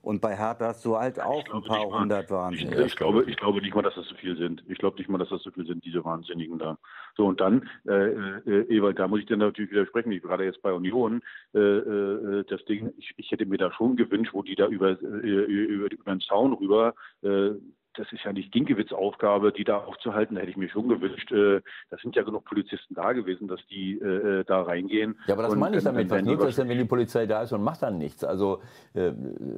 Und 0.00 0.20
bei 0.20 0.36
Hertha 0.36 0.66
hast 0.66 0.84
du 0.84 0.96
halt 0.96 1.20
auch 1.20 1.44
ein 1.52 1.64
paar 1.64 1.84
hundert 1.84 2.30
Wahnsinnige. 2.30 2.82
Ich, 2.82 2.92
ich, 2.92 2.96
glaube, 2.96 3.24
ich 3.28 3.36
glaube 3.36 3.60
nicht 3.60 3.74
mal, 3.74 3.82
dass 3.82 3.96
das 3.96 4.06
so 4.06 4.14
viel 4.14 4.36
sind. 4.36 4.62
Ich 4.68 4.78
glaube 4.78 4.98
nicht 4.98 5.08
mal, 5.08 5.18
dass 5.18 5.30
das 5.30 5.42
so 5.42 5.50
viel 5.50 5.66
sind, 5.66 5.84
diese 5.84 6.04
Wahnsinnigen 6.04 6.60
da. 6.60 6.78
So, 7.16 7.26
und 7.26 7.40
dann, 7.40 7.68
äh, 7.88 8.10
äh, 8.10 8.76
Ewald, 8.76 9.00
da 9.00 9.08
muss 9.08 9.18
ich 9.18 9.26
dir 9.26 9.36
natürlich 9.36 9.72
widersprechen, 9.72 10.12
ich 10.12 10.22
gerade 10.22 10.44
jetzt 10.44 10.62
bei 10.62 10.72
Union, 10.72 11.22
äh, 11.54 11.58
äh, 11.58 12.44
das 12.48 12.64
Ding, 12.66 12.92
ich, 12.98 13.14
ich 13.16 13.32
hätte 13.32 13.46
mir 13.46 13.58
da 13.58 13.72
schon 13.72 13.96
gewünscht, 13.96 14.32
wo 14.32 14.44
die 14.44 14.54
da 14.54 14.68
über, 14.68 14.90
äh, 14.90 14.94
über, 15.02 15.90
über 15.90 16.12
den 16.12 16.20
Zaun 16.20 16.52
rüber 16.52 16.94
äh, 17.22 17.50
das 17.96 18.12
ist 18.12 18.24
ja 18.24 18.32
nicht 18.32 18.52
Ginkewitz 18.52 18.92
Aufgabe, 18.92 19.52
die 19.52 19.64
da 19.64 19.78
aufzuhalten, 19.78 20.36
hätte 20.36 20.50
ich 20.50 20.56
mir 20.56 20.68
schon 20.68 20.88
gewünscht. 20.88 21.30
Äh, 21.32 21.60
da 21.90 21.96
sind 22.02 22.14
ja 22.16 22.22
genug 22.22 22.44
Polizisten 22.44 22.94
da 22.94 23.12
gewesen, 23.12 23.48
dass 23.48 23.60
die 23.66 23.94
äh, 23.98 24.44
da 24.44 24.62
reingehen. 24.62 25.18
Ja, 25.26 25.34
aber 25.34 25.44
das 25.44 25.52
und 25.52 25.58
meine 25.58 25.78
ich 25.78 25.84
damit. 25.84 26.10
Was 26.10 26.22
nutzt 26.22 26.44
das 26.44 26.56
denn, 26.56 26.68
wenn 26.68 26.78
die 26.78 26.84
Polizei 26.84 27.26
da 27.26 27.42
ist 27.42 27.52
und 27.52 27.62
macht 27.62 27.82
dann 27.82 27.98
nichts? 27.98 28.24
Also, 28.24 28.60
äh, 28.94 29.12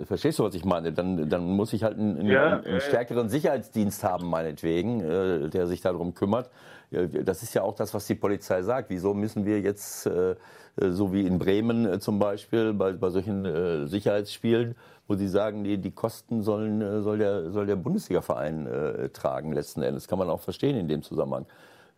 verstehst 0.05 0.39
du, 0.39 0.45
was 0.45 0.55
ich 0.55 0.65
meine? 0.65 0.93
Dann, 0.93 1.29
dann 1.29 1.45
muss 1.45 1.73
ich 1.73 1.83
halt 1.83 1.99
einen, 1.99 2.27
ja, 2.27 2.61
einen 2.61 2.81
stärkeren 2.81 3.29
Sicherheitsdienst 3.29 4.05
haben, 4.05 4.29
meinetwegen, 4.29 5.01
äh, 5.01 5.49
der 5.49 5.67
sich 5.67 5.81
darum 5.81 6.15
kümmert. 6.15 6.51
Das 6.91 7.43
ist 7.43 7.55
ja 7.55 7.63
auch 7.63 7.75
das, 7.75 7.93
was 7.93 8.07
die 8.07 8.15
Polizei 8.15 8.63
sagt. 8.63 8.91
Wieso 8.91 9.13
müssen 9.15 9.45
wir 9.45 9.61
jetzt, 9.61 10.07
äh, 10.07 10.37
so 10.77 11.13
wie 11.13 11.27
in 11.27 11.39
Bremen 11.39 11.85
äh, 11.87 11.99
zum 11.99 12.19
Beispiel, 12.19 12.73
bei, 12.73 12.93
bei 12.93 13.11
solchen 13.11 13.87
Sicherheitsspielen, 13.89 14.75
wo 15.07 15.15
sie 15.15 15.29
sagen, 15.29 15.65
die, 15.65 15.79
die 15.79 15.91
Kosten 15.91 16.43
sollen, 16.43 17.03
soll, 17.03 17.19
der, 17.19 17.51
soll 17.51 17.67
der 17.67 17.77
Bundesliga-Verein 17.77 18.67
äh, 18.67 19.09
tragen 19.11 19.53
letzten 19.53 19.83
Endes. 19.83 20.09
Kann 20.09 20.19
man 20.19 20.31
auch 20.31 20.41
verstehen 20.41 20.77
in 20.77 20.89
dem 20.89 21.03
Zusammenhang. 21.03 21.47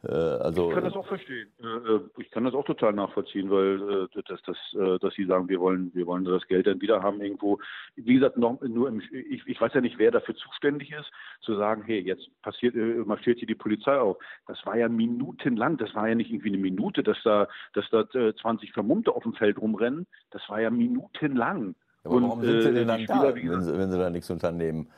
Äh, 0.02 0.12
also, 0.12 0.68
ich 0.68 0.74
kann 0.74 0.84
das 0.84 0.94
auch 0.94 1.06
verstehen. 1.06 1.48
Äh, 1.62 1.66
äh, 1.66 2.00
ich 2.18 2.30
kann 2.30 2.44
das 2.44 2.54
auch 2.54 2.64
total 2.64 2.92
nachvollziehen, 2.94 3.50
weil 3.50 4.08
dass, 4.26 4.42
dass, 4.42 5.00
dass 5.00 5.14
sie 5.14 5.26
sagen, 5.26 5.48
wir 5.48 5.60
wollen, 5.60 5.90
wir 5.94 6.06
wollen 6.06 6.24
das 6.24 6.46
Geld 6.46 6.66
dann 6.66 6.80
wieder 6.80 7.02
haben 7.02 7.20
irgendwo. 7.20 7.58
Wie 7.96 8.14
gesagt, 8.14 8.36
noch, 8.36 8.60
nur 8.62 8.88
im, 8.88 9.02
ich, 9.10 9.46
ich 9.46 9.60
weiß 9.60 9.74
ja 9.74 9.80
nicht, 9.80 9.98
wer 9.98 10.10
dafür 10.10 10.34
zuständig 10.36 10.92
ist, 10.92 11.10
zu 11.42 11.54
sagen, 11.56 11.82
hey, 11.84 12.00
jetzt 12.00 12.28
passiert, 12.42 12.74
marschiert 13.06 13.38
hier 13.38 13.48
die 13.48 13.54
Polizei 13.54 13.98
auf. 13.98 14.16
Das 14.46 14.58
war 14.64 14.76
ja 14.76 14.88
minutenlang. 14.88 15.76
Das 15.76 15.94
war 15.94 16.08
ja 16.08 16.14
nicht 16.14 16.30
irgendwie 16.30 16.48
eine 16.48 16.58
Minute, 16.58 17.02
dass 17.02 17.18
da, 17.22 17.48
dass 17.74 17.88
da 17.90 18.04
20 18.08 18.72
Vermummte 18.72 19.12
auf 19.12 19.22
dem 19.22 19.34
Feld 19.34 19.58
rumrennen. 19.58 20.06
Das 20.30 20.42
war 20.48 20.60
ja 20.60 20.70
minutenlang. 20.70 21.74
Aber 22.04 22.16
Und, 22.16 22.22
warum 22.22 22.42
sind 22.42 22.62
sie 22.62 22.72
denn 22.72 22.88
dann 22.88 23.00
Spieler, 23.00 23.32
da, 23.32 23.34
wenn 23.34 23.62
sie, 23.62 23.78
wenn 23.78 23.90
sie 23.90 23.98
da 23.98 24.08
nichts 24.08 24.30
unternehmen? 24.30 24.88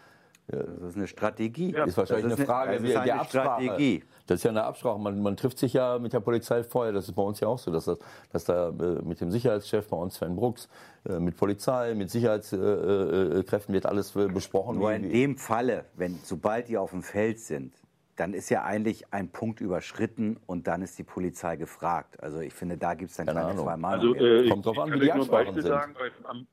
Das 0.53 0.90
ist 0.90 0.96
eine 0.96 1.07
Strategie. 1.07 1.72
Ja, 1.72 1.80
das 1.80 1.90
ist 1.90 1.96
wahrscheinlich 1.96 2.24
das 2.24 2.32
ist 2.34 2.38
eine 2.40 2.46
Frage 2.46 2.70
eine, 2.72 2.80
das 2.80 2.90
ist 2.90 2.96
eine 2.96 3.24
Strategie. 3.24 4.05
Das 4.26 4.36
ist 4.36 4.44
ja 4.44 4.50
eine 4.50 4.64
Absprache. 4.64 4.98
Man, 4.98 5.20
man, 5.22 5.36
trifft 5.36 5.59
sich 5.59 5.72
ja 5.72 5.98
mit 5.98 6.12
der 6.12 6.20
Polizei 6.20 6.62
vorher. 6.62 6.92
Das 6.92 7.09
ist 7.09 7.14
bei 7.14 7.22
uns 7.22 7.40
ja 7.40 7.48
auch 7.48 7.59
so, 7.59 7.70
dass, 7.70 7.86
das, 7.86 7.98
dass 8.32 8.44
da 8.44 8.68
äh, 8.68 9.03
mit 9.03 9.20
dem 9.20 9.30
Sicherheitschef, 9.30 9.88
bei 9.88 9.96
uns 9.96 10.16
Sven 10.16 10.36
Brooks, 10.36 10.68
äh, 11.09 11.18
mit 11.18 11.36
Polizei, 11.36 11.94
mit 11.94 12.11
Sicherheitskräften 12.11 13.74
wird 13.74 13.86
alles 13.86 14.14
äh, 14.14 14.28
besprochen. 14.28 14.78
Nur 14.78 14.92
in 14.92 15.11
dem 15.11 15.36
Falle, 15.36 15.86
wenn 15.94 16.18
sobald 16.22 16.68
die 16.68 16.76
auf 16.76 16.90
dem 16.90 17.03
Feld 17.03 17.40
sind, 17.40 17.72
dann 18.16 18.34
ist 18.34 18.50
ja 18.50 18.62
eigentlich 18.62 19.12
ein 19.12 19.30
Punkt 19.30 19.61
überschritten 19.61 20.38
und 20.46 20.66
dann 20.66 20.82
ist 20.82 20.98
die 20.98 21.03
Polizei 21.03 21.57
gefragt. 21.57 22.22
Also 22.22 22.40
ich 22.40 22.53
finde, 22.53 22.76
da 22.76 22.94
gibt 22.94 23.11
es 23.11 23.16
dann 23.16 23.26
keine, 23.26 23.40
keine 23.40 23.59
zwei 23.59 23.76
Meinungen. 23.76 24.14
Also, 24.14 24.24
äh, 24.24 24.48
Kommt 24.48 24.66
drauf 24.66 24.78
an, 24.78 24.92
wie 24.92 25.00
die 25.00 25.12
Absprachen 25.12 25.55
sind. 25.55 25.66
Sagen, 25.66 25.94
am, 26.24 26.46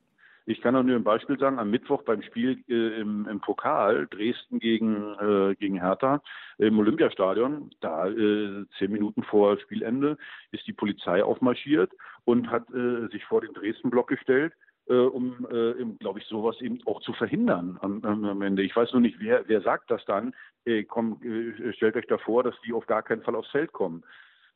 ich 0.50 0.60
kann 0.60 0.76
auch 0.76 0.82
nur 0.82 0.96
ein 0.96 1.04
Beispiel 1.04 1.38
sagen, 1.38 1.58
am 1.58 1.70
Mittwoch 1.70 2.02
beim 2.02 2.22
Spiel 2.22 2.62
äh, 2.68 3.00
im, 3.00 3.26
im, 3.28 3.40
Pokal 3.40 4.06
Dresden 4.08 4.58
gegen, 4.58 5.14
äh, 5.20 5.54
gegen 5.54 5.80
Hertha 5.80 6.22
im 6.58 6.78
Olympiastadion, 6.78 7.70
da 7.80 8.08
äh, 8.08 8.64
zehn 8.78 8.92
Minuten 8.92 9.22
vor 9.22 9.58
Spielende 9.60 10.18
ist 10.50 10.66
die 10.66 10.72
Polizei 10.72 11.22
aufmarschiert 11.22 11.92
und 12.24 12.50
hat 12.50 12.68
äh, 12.70 13.08
sich 13.08 13.24
vor 13.24 13.40
den 13.40 13.54
Dresden-Block 13.54 14.08
gestellt 14.08 14.52
äh, 14.88 14.94
um, 14.94 15.46
äh, 15.50 15.84
glaube 16.00 16.18
ich, 16.18 16.26
sowas 16.26 16.60
eben 16.60 16.80
auch 16.86 17.00
zu 17.02 17.12
verhindern 17.12 17.78
am, 17.80 18.02
am, 18.02 18.42
Ende. 18.42 18.62
Ich 18.62 18.74
weiß 18.74 18.92
nur 18.92 19.00
nicht, 19.00 19.20
wer, 19.20 19.48
wer 19.48 19.60
sagt 19.62 19.90
das 19.90 20.04
dann? 20.04 20.34
Äh, 20.64 20.82
komm, 20.82 21.20
äh, 21.22 21.72
stellt 21.74 21.96
euch 21.96 22.06
davor, 22.08 22.42
dass 22.42 22.54
die 22.66 22.72
auf 22.72 22.86
gar 22.86 23.02
keinen 23.02 23.22
Fall 23.22 23.36
aufs 23.36 23.50
Feld 23.50 23.72
kommen. 23.72 24.02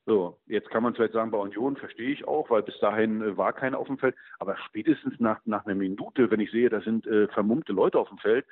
So, 0.06 0.38
jetzt 0.46 0.68
kann 0.70 0.82
man 0.82 0.94
vielleicht 0.94 1.14
sagen, 1.14 1.30
bei 1.30 1.38
Union 1.38 1.76
verstehe 1.76 2.10
ich 2.10 2.28
auch, 2.28 2.50
weil 2.50 2.62
bis 2.62 2.78
dahin 2.78 3.22
äh, 3.22 3.36
war 3.36 3.52
keiner 3.54 3.78
auf 3.78 3.86
dem 3.86 3.98
Feld. 3.98 4.14
Aber 4.38 4.56
spätestens 4.66 5.14
nach, 5.18 5.40
nach 5.46 5.64
einer 5.64 5.74
Minute, 5.74 6.30
wenn 6.30 6.40
ich 6.40 6.50
sehe, 6.50 6.68
da 6.68 6.80
sind 6.82 7.06
äh, 7.06 7.28
vermummte 7.28 7.72
Leute 7.72 7.98
auf 7.98 8.08
dem 8.08 8.18
Feld, 8.18 8.44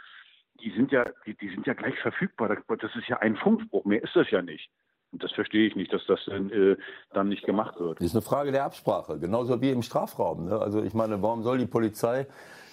die 0.63 0.71
sind 0.71 0.93
ja, 0.93 1.05
die, 1.27 1.35
die 1.35 1.51
sind 1.51 1.67
ja 1.67 1.75
gleich 1.75 1.99
verfügbar. 2.01 2.57
Das 2.69 2.97
ist 2.97 3.09
ja 3.09 3.19
ein 3.19 3.37
Funkspruch, 3.37 3.85
mehr 3.85 4.03
ist 4.03 4.17
das 4.17 4.31
ja 4.31 4.41
nicht. 4.41 4.71
Und 5.13 5.23
das 5.23 5.33
verstehe 5.33 5.67
ich 5.67 5.77
nicht, 5.77 5.93
dass 5.93 6.07
das 6.07 6.27
äh, 6.29 6.77
dann 7.13 7.29
nicht 7.29 7.45
gemacht 7.45 7.79
wird. 7.79 8.01
Das 8.01 8.07
ist 8.07 8.15
eine 8.15 8.23
Frage 8.23 8.51
der 8.51 8.65
Absprache, 8.65 9.19
genauso 9.19 9.61
wie 9.61 9.71
im 9.71 9.83
Strafraum. 9.83 10.47
Ne? 10.47 10.59
Also 10.59 10.83
ich 10.83 10.95
meine, 10.95 11.21
warum 11.21 11.43
soll 11.43 11.59
die 11.59 11.67
Polizei, 11.67 12.27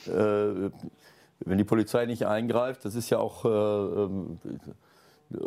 äh, 0.06 0.70
wenn 1.42 1.58
die 1.58 1.66
Polizei 1.66 2.06
nicht 2.06 2.26
eingreift, 2.26 2.86
das 2.86 2.96
ist 2.96 3.10
ja 3.10 3.20
auch 3.20 3.44
äh, 3.44 3.50
ähm, 3.50 4.40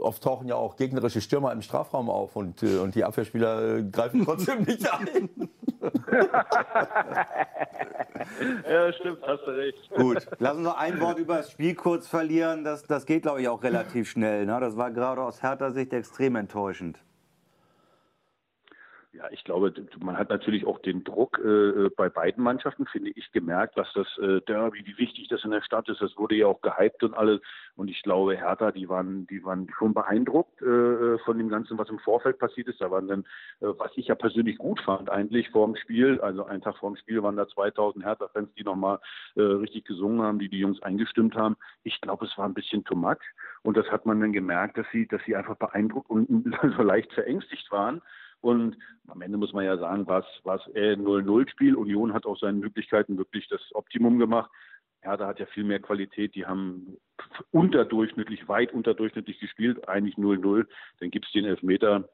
Oft 0.01 0.23
tauchen 0.23 0.47
ja 0.47 0.55
auch 0.55 0.77
gegnerische 0.77 1.21
Stürmer 1.21 1.53
im 1.53 1.61
Strafraum 1.61 2.09
auf 2.09 2.37
und, 2.37 2.63
äh, 2.63 2.79
und 2.79 2.95
die 2.95 3.03
Abwehrspieler 3.05 3.79
äh, 3.79 3.83
greifen 3.83 4.21
trotzdem 4.25 4.63
nicht 4.63 4.89
ein. 4.93 5.29
ja, 8.71 8.93
stimmt, 8.93 9.19
hast 9.27 9.43
du 9.45 9.51
recht. 9.51 9.91
Gut, 9.91 10.29
lass 10.39 10.57
uns 10.57 10.65
noch 10.65 10.79
ein 10.79 11.01
Wort 11.01 11.19
über 11.19 11.39
das 11.39 11.51
Spiel 11.51 11.75
kurz 11.75 12.07
verlieren. 12.07 12.63
Das, 12.63 12.85
das 12.85 13.07
geht, 13.07 13.23
glaube 13.23 13.43
ich, 13.43 13.49
auch 13.49 13.65
relativ 13.65 14.09
schnell. 14.09 14.47
Ne? 14.47 14.61
Das 14.61 14.77
war 14.77 14.93
gerade 14.93 15.23
aus 15.23 15.43
härter 15.43 15.73
Sicht 15.73 15.93
extrem 15.93 16.37
enttäuschend. 16.37 17.01
Ja, 19.15 19.25
ich 19.31 19.45
glaube, 19.45 19.75
man 20.01 20.17
hat 20.17 20.31
natürlich 20.31 20.67
auch 20.67 20.79
den 20.79 21.05
Druck 21.05 21.39
äh, 21.39 21.91
bei 21.95 22.09
beiden 22.09 22.43
Mannschaften, 22.43 22.87
finde 22.87 23.11
ich, 23.11 23.31
gemerkt, 23.31 23.77
dass 23.77 23.93
das 23.93 24.07
äh, 24.17 24.41
Derby, 24.41 24.87
wie 24.87 24.97
wichtig 24.97 25.29
das 25.29 25.45
in 25.45 25.51
der 25.51 25.61
Stadt 25.61 25.87
ist. 25.91 26.01
Das 26.01 26.17
wurde 26.17 26.37
ja 26.37 26.47
auch 26.47 26.63
gehypt 26.63 27.03
und 27.03 27.13
alles. 27.13 27.43
Und 27.77 27.89
ich 27.89 28.03
glaube, 28.03 28.39
Hertha, 28.39 28.71
die 28.73 28.89
waren, 28.89 29.27
die 29.27 29.45
waren 29.45 29.69
schon 29.77 29.93
beeindruckt 29.93 30.63
äh, 30.63 31.19
von 31.19 31.37
dem 31.37 31.51
Ganzen, 31.51 31.77
was 31.77 31.91
im 31.91 31.99
Vorfeld 31.99 32.39
passiert 32.39 32.69
ist. 32.69 32.81
Da 32.81 32.91
waren 32.91 33.07
dann, 33.07 33.21
äh, 33.61 33.67
was 33.77 33.91
ich 33.97 34.07
ja 34.07 34.15
persönlich 34.15 34.57
gut 34.57 34.81
fand, 34.81 35.11
eigentlich 35.11 35.51
vor 35.51 35.67
dem 35.67 35.77
Spiel, 35.77 36.19
also 36.23 36.47
einen 36.47 36.63
Tag 36.63 36.79
vor 36.79 36.91
dem 36.91 36.97
Spiel 36.97 37.23
waren 37.23 37.37
da 37.37 37.47
2000 37.47 38.07
Hertha-Fans, 38.07 38.49
die 38.55 38.65
nochmal 38.65 38.99
äh, 39.35 39.43
richtig 39.43 39.85
gesungen 39.85 40.23
haben, 40.23 40.39
die 40.39 40.49
die 40.49 40.61
Jungs 40.61 40.81
eingestimmt 40.83 41.35
haben. 41.35 41.57
Ich 41.83 42.01
glaube, 42.01 42.25
es 42.25 42.39
war 42.39 42.47
ein 42.47 42.55
bisschen 42.55 42.83
too 42.85 42.97
much. 42.97 43.21
Und 43.63 43.77
das 43.77 43.91
hat 43.91 44.07
man 44.07 44.23
dann 44.23 44.33
gemerkt, 44.33 44.79
dass 44.79 44.87
sie, 44.91 45.07
dass 45.07 45.23
sie 45.27 45.37
einfach 45.37 45.57
beeindruckt 45.57 46.09
und 46.09 46.57
so 46.77 46.83
leicht 46.83 47.13
verängstigt 47.13 47.71
waren. 47.71 48.01
Und 48.43 48.77
am 49.07 49.23
Ende 49.23 49.39
muss 49.39 49.53
man 49.53 49.65
ja 49.65 49.79
sagen, 49.79 50.07
was 50.07 50.27
was 50.45 50.61
äh 50.75 50.95
0-0-Spiel. 50.95 51.77
Union 51.77 52.13
hat 52.13 52.27
aus 52.27 52.41
seinen 52.41 52.59
Möglichkeiten 52.59 53.17
wirklich 53.17 53.49
das 53.49 53.61
Optimum 53.73 54.19
gemacht. 54.19 54.51
Hertha 55.01 55.27
hat 55.27 55.41
ja 55.41 55.47
viel 55.47 55.65
mehr 55.65 55.81
Qualität. 55.81 56.35
Die 56.35 56.45
haben 56.45 56.99
unterdurchschnittlich, 57.51 58.49
weit 58.49 58.73
unterdurchschnittlich 58.73 59.39
gespielt. 59.41 59.89
Eigentlich 59.89 60.17
0-0. 60.17 60.67
Dann 61.01 61.11
gibt 61.11 61.27
es 61.27 61.33
den 61.33 61.45
Elfmeter. 61.45 62.09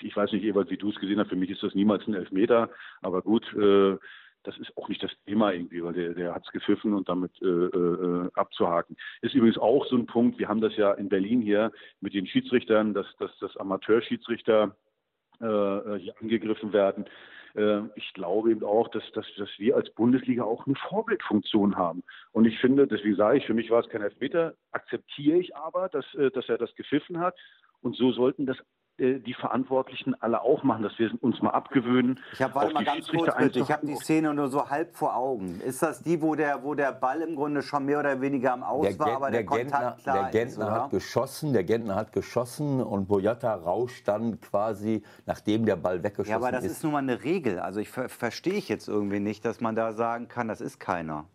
Ich 0.00 0.14
weiß 0.16 0.32
nicht, 0.32 0.44
Ewald, 0.44 0.70
wie 0.70 0.78
du 0.78 0.90
es 0.90 1.00
gesehen 1.00 1.18
hast. 1.18 1.28
Für 1.28 1.36
mich 1.36 1.50
ist 1.50 1.62
das 1.62 1.74
niemals 1.74 2.06
ein 2.06 2.14
Elfmeter. 2.14 2.70
Aber 3.02 3.22
gut, 3.22 3.44
äh, 3.54 3.96
das 4.44 4.58
ist 4.58 4.76
auch 4.76 4.88
nicht 4.88 5.02
das 5.02 5.12
Thema 5.26 5.52
irgendwie, 5.52 5.82
weil 5.82 5.92
der, 5.92 6.14
der 6.14 6.34
hat 6.34 6.44
es 6.44 6.52
gepfiffen 6.52 6.94
und 6.94 7.08
damit 7.08 7.30
äh, 7.42 7.46
äh, 7.46 8.30
abzuhaken. 8.34 8.96
Ist 9.20 9.34
übrigens 9.34 9.58
auch 9.58 9.86
so 9.86 9.96
ein 9.96 10.06
Punkt, 10.06 10.38
wir 10.38 10.48
haben 10.48 10.60
das 10.60 10.76
ja 10.76 10.92
in 10.92 11.08
Berlin 11.08 11.40
hier 11.40 11.72
mit 12.00 12.14
den 12.14 12.26
Schiedsrichtern, 12.26 12.94
dass, 12.94 13.06
dass 13.18 13.30
das 13.38 13.56
Amateurschiedsrichter 13.56 14.64
äh, 14.64 14.91
hier 15.38 16.14
angegriffen 16.20 16.72
werden. 16.72 17.06
Äh, 17.54 17.82
ich 17.96 18.12
glaube 18.14 18.50
eben 18.50 18.64
auch, 18.64 18.88
dass, 18.88 19.02
dass, 19.12 19.26
dass 19.36 19.48
wir 19.58 19.76
als 19.76 19.90
Bundesliga 19.90 20.44
auch 20.44 20.66
eine 20.66 20.76
Vorbildfunktion 20.88 21.76
haben. 21.76 22.02
Und 22.32 22.44
ich 22.46 22.58
finde, 22.58 22.86
deswegen 22.86 23.16
sage 23.16 23.38
ich, 23.38 23.46
für 23.46 23.54
mich 23.54 23.70
war 23.70 23.80
es 23.80 23.88
kein 23.88 24.02
Elfmeter, 24.02 24.54
akzeptiere 24.72 25.38
ich 25.38 25.56
aber, 25.56 25.88
dass, 25.88 26.04
äh, 26.14 26.30
dass 26.30 26.48
er 26.48 26.58
das 26.58 26.74
gepfiffen 26.74 27.18
hat. 27.20 27.36
Und 27.80 27.96
so 27.96 28.12
sollten 28.12 28.46
das 28.46 28.58
äh, 29.02 29.18
die 29.18 29.34
Verantwortlichen 29.34 30.14
alle 30.22 30.42
auch 30.42 30.62
machen, 30.62 30.84
dass 30.84 30.96
wir 30.98 31.10
uns 31.20 31.42
mal 31.42 31.50
abgewöhnen. 31.50 32.20
Ich 32.32 32.40
habe 32.40 32.72
mal 32.72 32.84
ganz 32.84 33.08
kurz 33.08 33.36
bitte, 33.36 33.58
ich 33.58 33.70
habe 33.70 33.86
die 33.86 33.96
Szene 33.96 34.32
nur 34.32 34.48
so 34.48 34.70
halb 34.70 34.94
vor 34.94 35.16
Augen. 35.16 35.60
Ist 35.60 35.82
das 35.82 36.02
die, 36.02 36.22
wo 36.22 36.34
der, 36.36 36.62
wo 36.62 36.74
der 36.74 36.92
Ball 36.92 37.20
im 37.20 37.34
Grunde 37.34 37.62
schon 37.62 37.84
mehr 37.84 37.98
oder 37.98 38.20
weniger 38.20 38.52
am 38.52 38.62
Aus 38.62 38.86
der 38.86 38.98
war, 38.98 39.16
aber 39.16 39.30
der, 39.30 39.40
der 39.40 39.46
Kontakt 39.46 39.70
Gentner, 39.72 39.96
klar 40.02 40.30
Der 40.30 40.30
Gentner 40.30 40.66
ist, 40.66 40.72
hat 40.72 40.90
geschossen, 40.90 41.52
der 41.52 41.64
Gentner 41.64 41.96
hat 41.96 42.12
geschossen 42.12 42.80
und 42.80 43.08
Boyata 43.08 43.54
rauscht 43.54 44.06
dann 44.06 44.40
quasi, 44.40 45.02
nachdem 45.26 45.66
der 45.66 45.76
Ball 45.76 46.02
weggeschossen 46.02 46.22
ist. 46.22 46.30
Ja, 46.30 46.36
aber 46.36 46.52
das 46.52 46.64
ist, 46.64 46.72
ist 46.72 46.84
nun 46.84 46.92
mal 46.92 46.98
eine 46.98 47.24
Regel. 47.24 47.58
Also 47.58 47.80
ich 47.80 47.88
ver 47.88 48.08
verstehe 48.08 48.54
ich 48.54 48.68
jetzt 48.68 48.86
irgendwie 48.86 49.20
nicht, 49.20 49.44
dass 49.44 49.60
man 49.60 49.74
da 49.74 49.92
sagen 49.92 50.28
kann, 50.28 50.46
das 50.48 50.60
ist 50.60 50.78
keiner. 50.78 51.26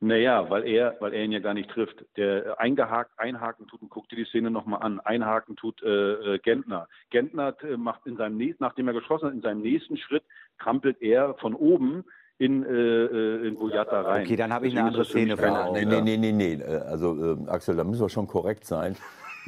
Naja, 0.00 0.48
weil 0.48 0.64
er, 0.64 0.96
weil 1.00 1.12
er 1.12 1.24
ihn 1.24 1.32
ja 1.32 1.40
gar 1.40 1.54
nicht 1.54 1.70
trifft. 1.70 2.04
Der 2.16 2.60
eingehakt, 2.60 3.10
einhaken 3.18 3.66
tut 3.66 3.82
und 3.82 3.90
guck 3.90 4.08
dir 4.08 4.16
die 4.16 4.26
Szene 4.26 4.50
nochmal 4.50 4.82
an. 4.82 5.00
Einhaken 5.00 5.56
tut 5.56 5.82
äh, 5.82 6.34
äh 6.34 6.38
Gentner. 6.38 6.88
Gentner 7.10 7.56
äh, 7.62 7.76
macht 7.76 8.06
in 8.06 8.16
seinem 8.16 8.36
nächsten, 8.36 8.62
nachdem 8.62 8.86
er 8.86 8.94
geschossen 8.94 9.26
hat, 9.26 9.34
in 9.34 9.40
seinem 9.40 9.60
nächsten 9.60 9.96
Schritt 9.96 10.22
trampelt 10.60 11.02
er 11.02 11.34
von 11.34 11.54
oben 11.54 12.04
in, 12.38 12.64
äh, 12.64 12.68
äh 12.68 13.48
in 13.48 13.56
Boyata 13.56 14.02
rein. 14.02 14.24
Okay, 14.24 14.36
dann 14.36 14.52
habe 14.52 14.68
ich 14.68 14.76
eine 14.76 14.86
andere 14.86 15.04
Szene 15.04 15.36
vor 15.36 15.66
Augen. 15.66 15.88
Nee, 15.88 16.00
nee, 16.00 16.16
nee, 16.16 16.32
nee, 16.32 16.62
Also 16.62 17.34
äh, 17.34 17.48
Axel, 17.48 17.74
da 17.74 17.82
müssen 17.82 18.02
wir 18.02 18.08
schon 18.08 18.28
korrekt 18.28 18.64
sein. 18.64 18.96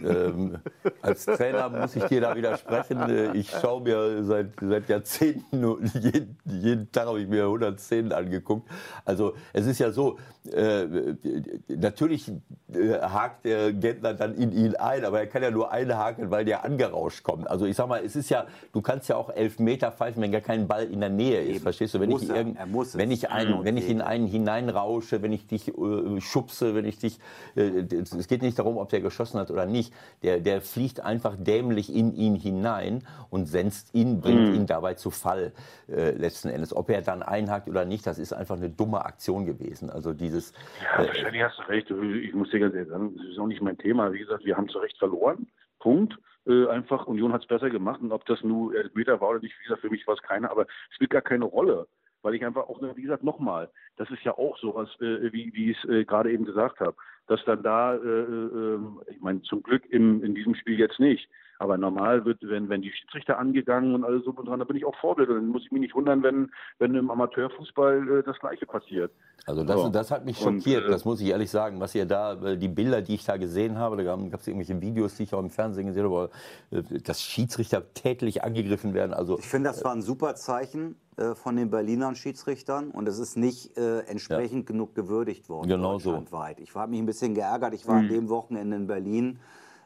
Ähm, 0.05 0.59
als 1.03 1.25
Trainer 1.25 1.69
muss 1.69 1.97
ich 1.97 2.05
dir 2.05 2.21
da 2.21 2.35
widersprechen. 2.35 2.99
Äh, 3.09 3.37
ich 3.37 3.51
schaue 3.51 3.83
mir 3.83 4.25
seit, 4.25 4.49
seit 4.61 4.89
Jahrzehnten, 4.89 5.91
jeden, 6.01 6.39
jeden 6.45 6.93
Tag 6.93 7.07
habe 7.07 7.21
ich 7.21 7.29
mir 7.29 7.45
110 7.45 8.13
angeguckt. 8.13 8.69
Also 9.05 9.35
es 9.53 9.67
ist 9.67 9.79
ja 9.79 9.91
so, 9.91 10.19
äh, 10.53 10.87
natürlich 11.69 12.33
äh, 12.73 12.99
hakt 13.01 13.45
der 13.45 13.73
Gentner 13.73 14.15
dann 14.15 14.35
in 14.35 14.53
ihn 14.53 14.75
ein, 14.77 15.05
aber 15.05 15.21
er 15.21 15.27
kann 15.27 15.43
ja 15.43 15.51
nur 15.51 15.71
einhaken, 15.71 16.31
weil 16.31 16.45
der 16.45 16.65
angerauscht 16.65 17.23
kommt. 17.23 17.49
Also 17.49 17.67
ich 17.67 17.77
sag 17.77 17.89
mal, 17.89 18.03
es 18.05 18.17
ist 18.17 18.31
ja, 18.31 18.47
du 18.73 18.81
kannst 18.81 19.09
ja 19.09 19.17
auch 19.17 19.31
elf 19.31 19.59
Meter 19.59 19.93
pfeifen, 19.93 20.23
wenn 20.23 20.33
gar 20.33 20.41
kein 20.41 20.67
Ball 20.67 20.85
in 20.85 21.01
der 21.01 21.11
Nähe 21.11 21.43
ist. 21.43 21.57
Eben. 21.57 21.61
Verstehst 21.61 21.95
du? 21.95 22.01
Wenn 22.01 22.11
ich, 22.11 22.29
irgend, 22.29 22.59
wenn 22.95 23.11
ich, 23.11 23.31
einen, 23.31 23.65
wenn 23.65 23.77
ich 23.77 23.89
in 23.89 24.01
einen 24.01 24.27
hineinrausche, 24.27 25.23
wenn 25.23 25.33
ich 25.33 25.47
dich 25.47 25.69
äh, 25.69 26.21
schubse, 26.21 26.75
wenn 26.75 26.87
ich 26.87 26.99
dich, 26.99 27.19
äh, 27.55 27.85
es 27.93 28.29
geht 28.29 28.43
nicht 28.43 28.59
darum, 28.59 28.79
ob 28.79 28.89
der 28.89 29.01
geschossen 29.01 29.39
hat 29.39 29.51
oder 29.51 29.67
nicht 29.67 29.90
der, 30.23 30.41
der 30.41 30.61
fliegt 30.61 31.01
einfach 31.01 31.37
dämlich 31.39 31.95
in 31.95 32.15
ihn 32.15 32.35
hinein 32.35 33.07
und 33.31 33.47
senzt 33.47 33.95
ihn, 33.95 34.21
bringt 34.21 34.49
mhm. 34.51 34.55
ihn 34.55 34.67
dabei 34.67 34.95
zu 34.95 35.11
Fall 35.11 35.53
äh, 35.89 36.11
letzten 36.13 36.49
Endes. 36.49 36.75
Ob 36.75 36.91
er 36.91 37.03
dann 37.03 37.23
einhakt 37.23 37.69
oder 37.69 37.85
nicht, 37.85 38.07
das 38.07 38.19
ist 38.19 38.33
einfach 38.33 38.57
eine 38.57 38.71
dumme 38.71 39.05
Aktion 39.05 39.47
gewesen. 39.47 39.91
Also 39.91 40.13
dieses. 40.13 40.53
Ja, 40.83 41.05
äh, 41.05 41.09
wahrscheinlich 41.09 41.43
hast 41.43 41.59
du 41.59 41.63
recht. 41.63 41.91
Ich 41.91 42.35
muss 42.35 42.51
dir 42.51 42.61
ganz 42.61 42.75
ehrlich 42.75 42.91
sagen, 42.91 43.17
das 43.17 43.27
ist 43.27 43.39
auch 43.39 43.47
nicht 43.47 43.63
mein 43.63 43.79
Thema. 43.79 44.13
Wie 44.13 44.19
gesagt, 44.19 44.45
wir 44.45 44.57
haben 44.57 44.69
zu 44.69 44.79
Recht 44.79 44.99
verloren. 44.99 45.49
Punkt. 45.79 46.19
Äh, 46.47 46.67
einfach 46.69 47.07
Union 47.07 47.33
hat 47.33 47.43
es 47.43 47.49
besser 47.49 47.69
gemacht 47.69 48.01
und 48.01 48.13
ob 48.13 48.25
das 48.25 48.43
nur 48.43 48.75
Elfmeter 48.75 49.21
war 49.21 49.31
oder 49.31 49.41
nicht, 49.41 49.55
wie 49.59 49.65
gesagt, 49.65 49.83
für 49.83 49.91
mich 49.91 50.07
war 50.07 50.15
es 50.15 50.23
keiner, 50.23 50.51
aber 50.51 50.63
es 50.63 50.95
spielt 50.95 51.11
gar 51.11 51.21
keine 51.21 51.45
Rolle 51.45 51.87
weil 52.23 52.35
ich 52.35 52.45
einfach 52.45 52.69
auch, 52.69 52.81
wie 52.97 53.03
gesagt, 53.03 53.25
nochmal, 53.25 53.71
das 53.97 54.11
ist 54.11 54.23
ja 54.25 54.37
auch 54.37 54.59
sowas, 54.59 54.89
äh, 55.01 55.33
wie, 55.33 55.53
wie 55.55 55.71
ich 55.71 55.79
es 55.79 55.91
äh, 55.91 56.05
gerade 56.05 56.33
eben 56.33 56.45
gesagt 56.45 56.81
habe, 56.81 56.97
dass 57.31 57.45
dann 57.45 57.63
da, 57.63 57.95
äh, 57.95 57.99
äh, 57.99 58.79
ich 59.09 59.21
meine, 59.21 59.41
zum 59.43 59.63
Glück 59.63 59.85
im, 59.89 60.25
in 60.25 60.35
diesem 60.35 60.57
Spiel 60.57 60.77
jetzt 60.77 60.99
nicht, 60.99 61.29
Aber 61.61 61.77
normal 61.77 62.25
wird, 62.25 62.39
wenn, 62.41 62.71
wenn 62.71 62.81
die 62.81 62.91
Schiedsrichter 62.91 63.39
angegangen 63.39 63.95
und 63.95 64.03
alles 64.03 64.25
so 64.25 64.31
und 64.31 64.49
dran, 64.49 64.61
da 64.61 64.65
bin 64.65 64.77
ich 64.79 64.85
auch 64.87 64.97
Vorbild. 64.97 65.29
Und 65.29 65.37
dann 65.37 65.49
muss 65.49 65.63
ich 65.63 65.71
mich 65.71 65.83
nicht 65.83 65.95
wundern, 65.95 66.23
wenn, 66.23 66.51
wenn 66.79 66.95
im 66.95 67.11
Amateurfußball 67.11 68.21
äh, 68.21 68.23
das 68.23 68.39
Gleiche 68.39 68.65
passiert. 68.65 69.13
Also 69.45 69.63
das, 69.63 69.79
so. 69.79 69.89
das 69.91 70.11
hat 70.11 70.25
mich 70.25 70.39
schockiert, 70.39 70.85
und, 70.85 70.89
äh, 70.89 70.91
das 70.91 71.05
muss 71.05 71.21
ich 71.21 71.29
ehrlich 71.29 71.51
sagen, 71.51 71.79
was 71.79 71.95
ihr 71.95 72.07
da, 72.07 72.33
äh, 72.33 72.57
die 72.57 72.69
Bilder, 72.69 73.03
die 73.03 73.15
ich 73.15 73.27
da 73.27 73.37
gesehen 73.37 73.77
habe, 73.77 73.99
da 73.99 74.05
gab 74.05 74.41
es 74.41 74.49
irgendwelche 74.49 74.81
Videos, 74.81 75.17
die 75.17 75.25
ich 75.25 75.35
auch 75.35 75.41
im 75.41 75.51
Fernsehen 75.51 75.87
gesehen 75.87 76.05
habe, 76.05 76.31
äh, 76.71 76.83
dass 77.05 77.21
Schiedsrichter 77.21 77.93
tätlich 77.93 78.43
angegriffen 78.43 78.95
werden. 78.95 79.13
Also, 79.13 79.39
ich 79.39 79.47
finde, 79.47 79.69
das 79.69 79.85
war 79.85 79.93
ein 79.93 80.01
super 80.01 80.37
Zeichen 80.37 80.97
äh, 81.21 81.35
von 81.35 81.57
den 81.57 81.71
Berlinern 81.71 82.17
Schiedsrichtern 82.17 82.91
und 82.91 83.07
es 83.07 83.19
ist 83.19 83.37
nicht 83.37 83.77
äh, 83.77 84.01
entsprechend 84.01 84.69
ja. 84.69 84.73
genug 84.73 84.95
gewürdigt 84.95 85.49
worden 85.49 85.69
genau 85.69 85.93
deutschlandweit. 85.93 86.57
So. 86.57 86.63
Ich 86.63 86.75
habe 86.75 86.91
mich 86.91 87.01
ein 87.01 87.07
bisschen 87.07 87.35
geärgert. 87.35 87.75
Ich 87.75 87.87
war 87.87 87.97
mhm. 87.97 88.01
an 88.01 88.09
dem 88.09 88.29
Wochenende 88.31 88.77
in 88.77 88.87
Berlin. 88.87 89.39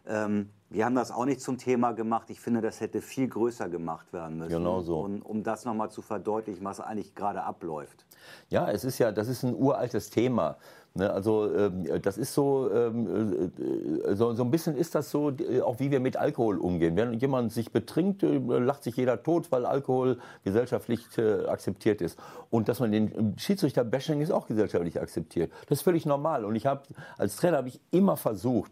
Ähm, 0.07 0.51
wir 0.71 0.85
haben 0.85 0.95
das 0.95 1.11
auch 1.11 1.25
nicht 1.25 1.41
zum 1.41 1.59
Thema 1.59 1.93
gemacht. 1.93 2.31
Ich 2.31 2.41
finde, 2.41 2.61
das 2.61 2.81
hätte 2.81 3.01
viel 3.01 3.29
größer 3.29 3.69
gemacht 3.69 4.13
werden 4.13 4.39
müssen. 4.39 4.53
Genau 4.53 4.81
so. 4.81 5.01
Und, 5.01 5.23
um 5.23 5.43
das 5.43 5.65
nochmal 5.65 5.91
zu 5.91 6.03
verdeutlichen, 6.03 6.65
was 6.65 6.81
eigentlich 6.81 7.15
gerade 7.15 7.43
abläuft. 7.43 8.05
Ja, 8.49 8.71
es 8.71 8.85
ist 8.85 8.99
ja, 8.99 9.11
das 9.13 9.29
ist 9.29 9.43
ein 9.43 9.55
uraltes 9.55 10.11
Thema. 10.11 10.57
Ne, 10.97 11.11
also 11.13 11.53
ähm, 11.53 11.89
das 12.03 12.19
ist 12.19 12.35
so, 12.35 12.71
ähm, 12.73 13.51
äh, 13.59 14.15
so, 14.15 14.33
so 14.33 14.45
ein 14.45 14.53
bisschen 14.53 14.77
ist 14.77 14.95
das 14.95 15.11
so, 15.11 15.31
äh, 15.31 15.61
auch 15.61 15.81
wie 15.81 15.91
wir 15.91 15.99
mit 15.99 16.17
Alkohol 16.17 16.57
umgehen. 16.59 16.95
Wenn 16.95 17.15
jemand 17.15 17.53
sich 17.53 17.73
betrinkt, 17.73 18.23
äh, 18.23 18.39
lacht 18.39 18.85
sich 18.85 18.97
jeder 18.97 19.21
tot, 19.21 19.51
weil 19.51 19.67
Alkohol 19.67 20.19
gesellschaftlich 20.45 21.05
akzeptiert 21.49 22.01
ist. 22.01 22.17
Und 22.51 22.69
dass 22.69 22.79
man 22.79 22.93
den 22.93 23.35
Schiedsrichter 23.39 23.83
bashing 23.83 24.21
ist 24.21 24.31
auch 24.31 24.47
gesellschaftlich 24.47 25.01
akzeptiert. 25.01 25.51
Das 25.69 25.79
ist 25.79 25.83
völlig 25.83 26.07
normal. 26.07 26.45
Und 26.45 26.55
ich 26.55 26.67
habe 26.67 26.83
als 27.19 27.37
Trainer 27.37 27.57
habe 27.57 27.69
ich 27.69 27.81
immer 27.91 28.17
versucht, 28.17 28.71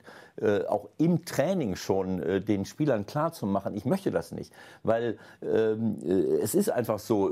auch 0.68 0.88
im 0.96 1.24
Training 1.24 1.76
schon 1.76 2.44
den 2.46 2.64
Spielern 2.64 3.04
klar 3.04 3.32
zu 3.32 3.44
machen, 3.46 3.74
ich 3.74 3.84
möchte 3.84 4.10
das 4.10 4.32
nicht, 4.32 4.52
weil 4.82 5.18
ähm, 5.42 5.98
es 6.40 6.54
ist 6.54 6.70
einfach 6.70 6.98
so. 6.98 7.30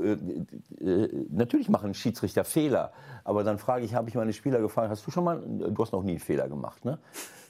natürlich 1.29 1.67
machen 1.67 1.93
Schiedsrichter 1.95 2.43
Fehler, 2.43 2.91
aber 3.23 3.43
dann 3.43 3.57
frage 3.57 3.85
ich, 3.85 3.95
habe 3.95 4.09
ich 4.09 4.15
meine 4.15 4.33
Spieler 4.33 4.59
gefragt 4.59 4.80
Frage, 4.81 4.91
hast 4.91 5.05
du 5.05 5.11
schon 5.11 5.23
mal, 5.23 5.39
du 5.45 5.77
hast 5.77 5.93
noch 5.93 6.01
nie 6.01 6.11
einen 6.11 6.19
Fehler 6.19 6.49
gemacht, 6.49 6.83
ne? 6.85 6.97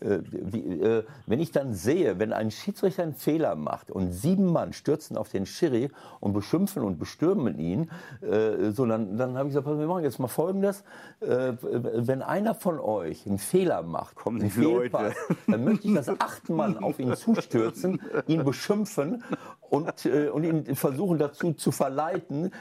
Äh, 0.01 0.19
wie, 0.31 0.81
äh, 0.81 1.03
wenn 1.27 1.39
ich 1.39 1.51
dann 1.51 1.73
sehe, 1.73 2.17
wenn 2.17 2.33
ein 2.33 2.49
Schiedsrichter 2.49 3.03
einen 3.03 3.13
Fehler 3.13 3.55
macht 3.55 3.91
und 3.91 4.11
sieben 4.11 4.51
Mann 4.51 4.73
stürzen 4.73 5.15
auf 5.15 5.29
den 5.29 5.45
Schiri 5.45 5.91
und 6.19 6.33
beschimpfen 6.33 6.83
und 6.83 6.97
bestürmen 6.97 7.59
ihn, 7.59 7.91
äh, 8.21 8.71
so 8.71 8.85
dann, 8.85 9.17
dann 9.17 9.37
habe 9.37 9.49
ich 9.49 9.55
gesagt, 9.55 9.67
wir 9.67 9.87
machen 9.87 10.03
jetzt 10.03 10.19
mal 10.19 10.27
Folgendes. 10.27 10.83
Wenn 11.19 12.21
einer 12.21 12.55
von 12.55 12.79
euch 12.79 13.27
einen 13.27 13.37
Fehler 13.37 13.83
macht, 13.83 14.15
Kommen 14.15 14.41
einen 14.41 14.49
Fehlpass, 14.49 15.13
dann 15.47 15.63
möchte 15.63 15.87
ich, 15.87 15.93
dass 15.93 16.09
acht 16.09 16.49
Mann 16.49 16.77
auf 16.77 16.99
ihn 16.99 17.15
zustürzen, 17.15 18.01
ihn 18.27 18.43
beschimpfen 18.43 19.23
und, 19.69 20.05
und 20.05 20.43
ihn 20.43 20.75
versuchen 20.75 21.19
dazu 21.19 21.53
zu 21.53 21.71
verleiten, 21.71 22.51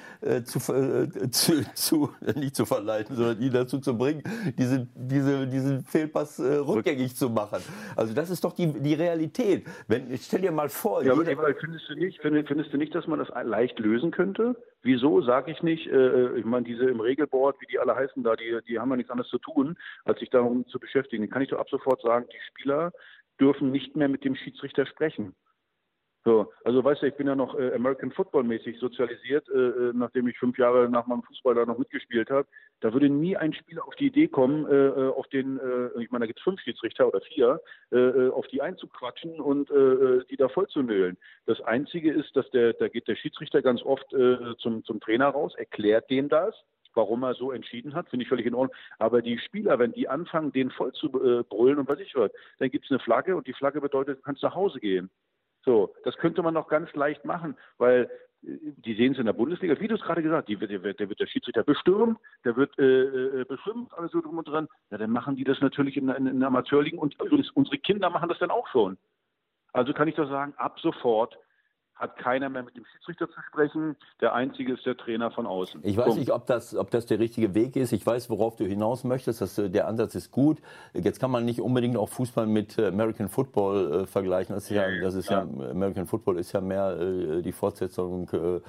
zu, 0.45 0.59
zu, 1.31 1.65
zu, 1.75 2.11
nicht 2.35 2.57
zu 2.57 2.67
verleiten, 2.67 3.17
sondern 3.17 3.41
ihn 3.41 3.53
dazu 3.53 3.79
zu 3.79 3.97
bringen, 3.97 4.23
diese, 4.59 4.87
diese, 4.95 5.47
diesen 5.47 5.85
Fehlpass 5.85 6.39
rückgängig 6.39 7.17
zu 7.17 7.30
machen. 7.33 7.63
Also 7.97 8.15
das 8.15 8.31
ist 8.31 8.45
doch 8.45 8.53
die, 8.53 8.73
die 8.73 8.95
Realität. 8.95 9.67
Wenn, 9.89 10.17
stell 10.17 10.41
dir 10.41 10.53
mal 10.53 10.69
vor. 10.69 11.03
Ja, 11.03 11.13
aber 11.13 11.55
findest 11.55 11.89
du 11.89 11.95
nicht, 11.95 12.21
findest 12.21 12.73
du 12.73 12.77
nicht, 12.77 12.95
dass 12.95 13.07
man 13.07 13.19
das 13.19 13.29
leicht 13.45 13.79
lösen 13.79 14.11
könnte? 14.11 14.57
Wieso 14.83 15.21
sage 15.23 15.51
ich 15.51 15.63
nicht, 15.63 15.87
äh, 15.89 16.37
ich 16.39 16.45
meine, 16.45 16.65
diese 16.65 16.85
im 16.85 17.01
Regelboard, 17.01 17.61
wie 17.61 17.67
die 17.67 17.79
alle 17.79 17.95
heißen 17.95 18.23
da, 18.23 18.35
die, 18.37 18.59
die 18.67 18.79
haben 18.79 18.91
ja 18.91 18.97
nichts 18.97 19.11
anderes 19.11 19.31
zu 19.31 19.39
tun, 19.39 19.77
als 20.05 20.21
sich 20.21 20.31
darum 20.31 20.67
zu 20.69 20.79
beschäftigen. 20.79 21.29
Kann 21.29 21.43
ich 21.43 21.51
doch 21.51 21.59
ab 21.59 21.69
sofort 21.71 22.01
sagen, 22.03 22.27
die 22.33 22.41
Spieler 22.49 22.93
dürfen 23.41 23.71
nicht 23.71 23.97
mehr 23.97 24.09
mit 24.09 24.25
dem 24.25 24.37
Schiedsrichter 24.37 24.87
sprechen. 24.87 25.35
So, 26.23 26.53
also 26.65 26.85
weißt 26.85 27.01
du, 27.01 27.07
ich 27.07 27.15
bin 27.15 27.29
ja 27.29 27.35
noch 27.35 27.59
äh, 27.59 27.73
American 27.73 28.13
Football 28.13 28.45
mäßig 28.45 28.79
sozialisiert, 28.79 29.49
äh, 29.49 29.59
äh, 29.59 29.93
nachdem 29.95 30.29
ich 30.29 30.39
fünf 30.39 30.59
Jahre 30.59 30.87
nach 30.91 31.07
meinem 31.07 31.23
Fußball 31.23 31.55
da 31.55 31.65
noch 31.65 31.79
mitgespielt 31.79 32.29
habe. 32.29 32.47
Da 32.81 32.93
würde 32.93 33.09
nie 33.09 33.39
ein 33.39 33.55
Spieler 33.55 33.87
auf 33.87 33.95
die 33.95 34.09
Idee 34.09 34.29
kommen, 34.29 34.67
äh, 34.67 34.89
äh 34.89 35.09
auf 35.09 35.27
den, 35.29 35.59
äh, 35.59 36.03
ich 36.03 36.11
meine, 36.11 36.25
da 36.25 36.27
gibt 36.27 36.41
es 36.41 36.45
fünf 36.45 36.61
Schiedsrichter 36.61 37.09
oder 37.09 37.21
vier, 37.23 37.61
auf 38.33 38.47
die 38.49 38.63
einzuquatschen 38.63 39.41
und 39.41 39.69
die 39.71 40.37
da 40.37 40.49
voll 40.49 40.69
zu 40.69 40.83
nölen. 40.83 41.17
Das 41.47 41.61
Einzige 41.61 42.13
ist, 42.13 42.37
dass 42.37 42.49
der, 42.51 42.73
da 42.75 42.89
geht 42.89 43.09
der 43.09 43.17
Schiedsrichter 43.17 43.63
ganz 43.63 43.83
oft 43.83 44.09
zum, 44.59 44.85
zum 44.85 45.01
Trainer 45.01 45.29
raus, 45.29 45.55
erklärt 45.57 46.09
dem 46.11 46.29
das, 46.29 46.55
warum 46.95 47.25
er 47.25 47.35
so 47.35 47.51
entschieden 47.51 47.95
hat, 47.95 48.09
finde 48.09 48.23
ich 48.23 48.29
völlig 48.29 48.47
in 48.47 48.55
Ordnung. 48.55 48.77
Aber 48.99 49.23
die 49.23 49.39
Spieler, 49.39 49.79
wenn 49.79 49.93
die 49.93 50.09
anfangen, 50.09 50.53
den 50.53 50.71
voll 50.71 50.93
zu 50.93 51.11
brüllen 51.11 51.79
und 51.79 51.89
was 51.89 51.99
ich 51.99 52.15
was, 52.15 52.31
dann 52.59 52.71
gibt 52.71 52.85
es 52.85 52.91
eine 52.91 53.01
Flagge 53.01 53.37
und 53.37 53.47
die 53.47 53.55
Flagge 53.55 53.81
bedeutet, 53.81 54.19
du 54.19 54.23
kannst 54.23 54.43
nach 54.43 54.55
Hause 54.55 54.79
gehen. 54.79 55.11
So, 55.63 55.95
das 56.05 56.17
könnte 56.17 56.43
man 56.43 56.55
noch 56.55 56.69
ganz 56.69 56.93
leicht 56.95 57.25
machen, 57.25 57.57
weil 57.79 58.11
äh, 58.43 58.59
die 58.77 58.95
sehen 58.95 59.13
es 59.13 59.19
in 59.19 59.27
der 59.27 59.33
Bundesliga, 59.33 59.79
wie 59.79 59.89
du 59.89 59.95
es 59.95 60.01
gerade 60.03 60.23
gesagt 60.23 60.49
hast, 60.49 60.61
der, 60.61 60.83
wird, 60.83 61.01
der 61.01 61.09
wird 61.09 61.21
der 61.21 61.27
Schiedsrichter 61.27 61.63
bestürmt, 61.63 62.19
der 62.45 62.57
wird 62.57 62.79
äh, 62.79 63.41
äh, 63.41 63.45
beschimpft, 63.45 63.93
alles 63.95 64.13
so 64.13 64.21
drum 64.21 64.39
und 64.39 64.49
dran. 64.49 64.69
Ja, 64.91 64.99
dann 64.99 65.11
machen 65.11 65.37
die 65.37 65.45
das 65.45 65.61
natürlich 65.61 65.97
in, 65.97 66.09
in, 66.09 66.27
in 66.27 66.43
Amateurligen 66.43 66.99
und 66.99 67.15
übrigens 67.23 67.51
unsere 67.51 67.79
Kinder 67.79 68.11
machen 68.11 68.29
das 68.29 68.39
dann 68.39 68.51
auch 68.51 68.69
schon. 68.69 68.97
Also 69.73 69.93
kann 69.93 70.09
ich 70.09 70.15
doch 70.17 70.29
sagen, 70.29 70.55
ab 70.57 70.81
sofort 70.81 71.37
hat 72.01 72.17
keiner 72.17 72.49
mehr 72.49 72.63
mit 72.63 72.77
dem 72.77 72.85
Schiedsrichter 72.87 73.31
zu 73.31 73.41
sprechen. 73.43 73.95
Der 74.21 74.33
einzige 74.33 74.73
ist 74.73 74.87
der 74.87 74.97
Trainer 74.97 75.31
von 75.31 75.47
außen. 75.47 75.81
Ich 75.85 75.97
weiß 75.97 76.07
Punkt. 76.07 76.21
nicht, 76.21 76.33
ob 76.33 76.47
das, 76.47 76.75
ob 76.75 76.91
das 76.91 77.05
der 77.07 77.19
richtige 77.19 77.55
Weg 77.55 77.77
ist. 77.77 77.93
Ich 77.93 78.05
weiß, 78.07 78.31
worauf 78.31 78.57
du 78.57 78.65
hinaus 78.65 79.05
möchtest. 79.05 79.43
Das, 79.43 79.57
der 79.57 79.87
Ansatz 79.87 80.15
ist 80.15 80.31
gut. 80.31 80.59
Jetzt 80.95 81.21
kann 81.21 81.31
man 81.31 81.45
nicht 81.45 81.61
unbedingt 81.61 81.99
auch 81.99 82.09
Fußball 82.09 82.47
mit 82.47 82.79
äh, 82.79 82.87
American 82.87 83.29
Football 83.29 83.93
äh, 83.93 84.07
vergleichen. 84.07 84.55
Das 84.55 84.65
ist 84.65 84.71
ja, 84.71 84.87
das 85.01 85.15
ist 85.15 85.29
ja, 85.29 85.45
ja, 85.45 85.71
American 85.71 86.07
Football 86.07 86.39
ist 86.39 86.53
ja 86.53 86.61
mehr 86.61 86.99
äh, 86.99 87.43
die 87.43 87.53
Fortsetzung 87.53 88.29
äh, 88.31 88.61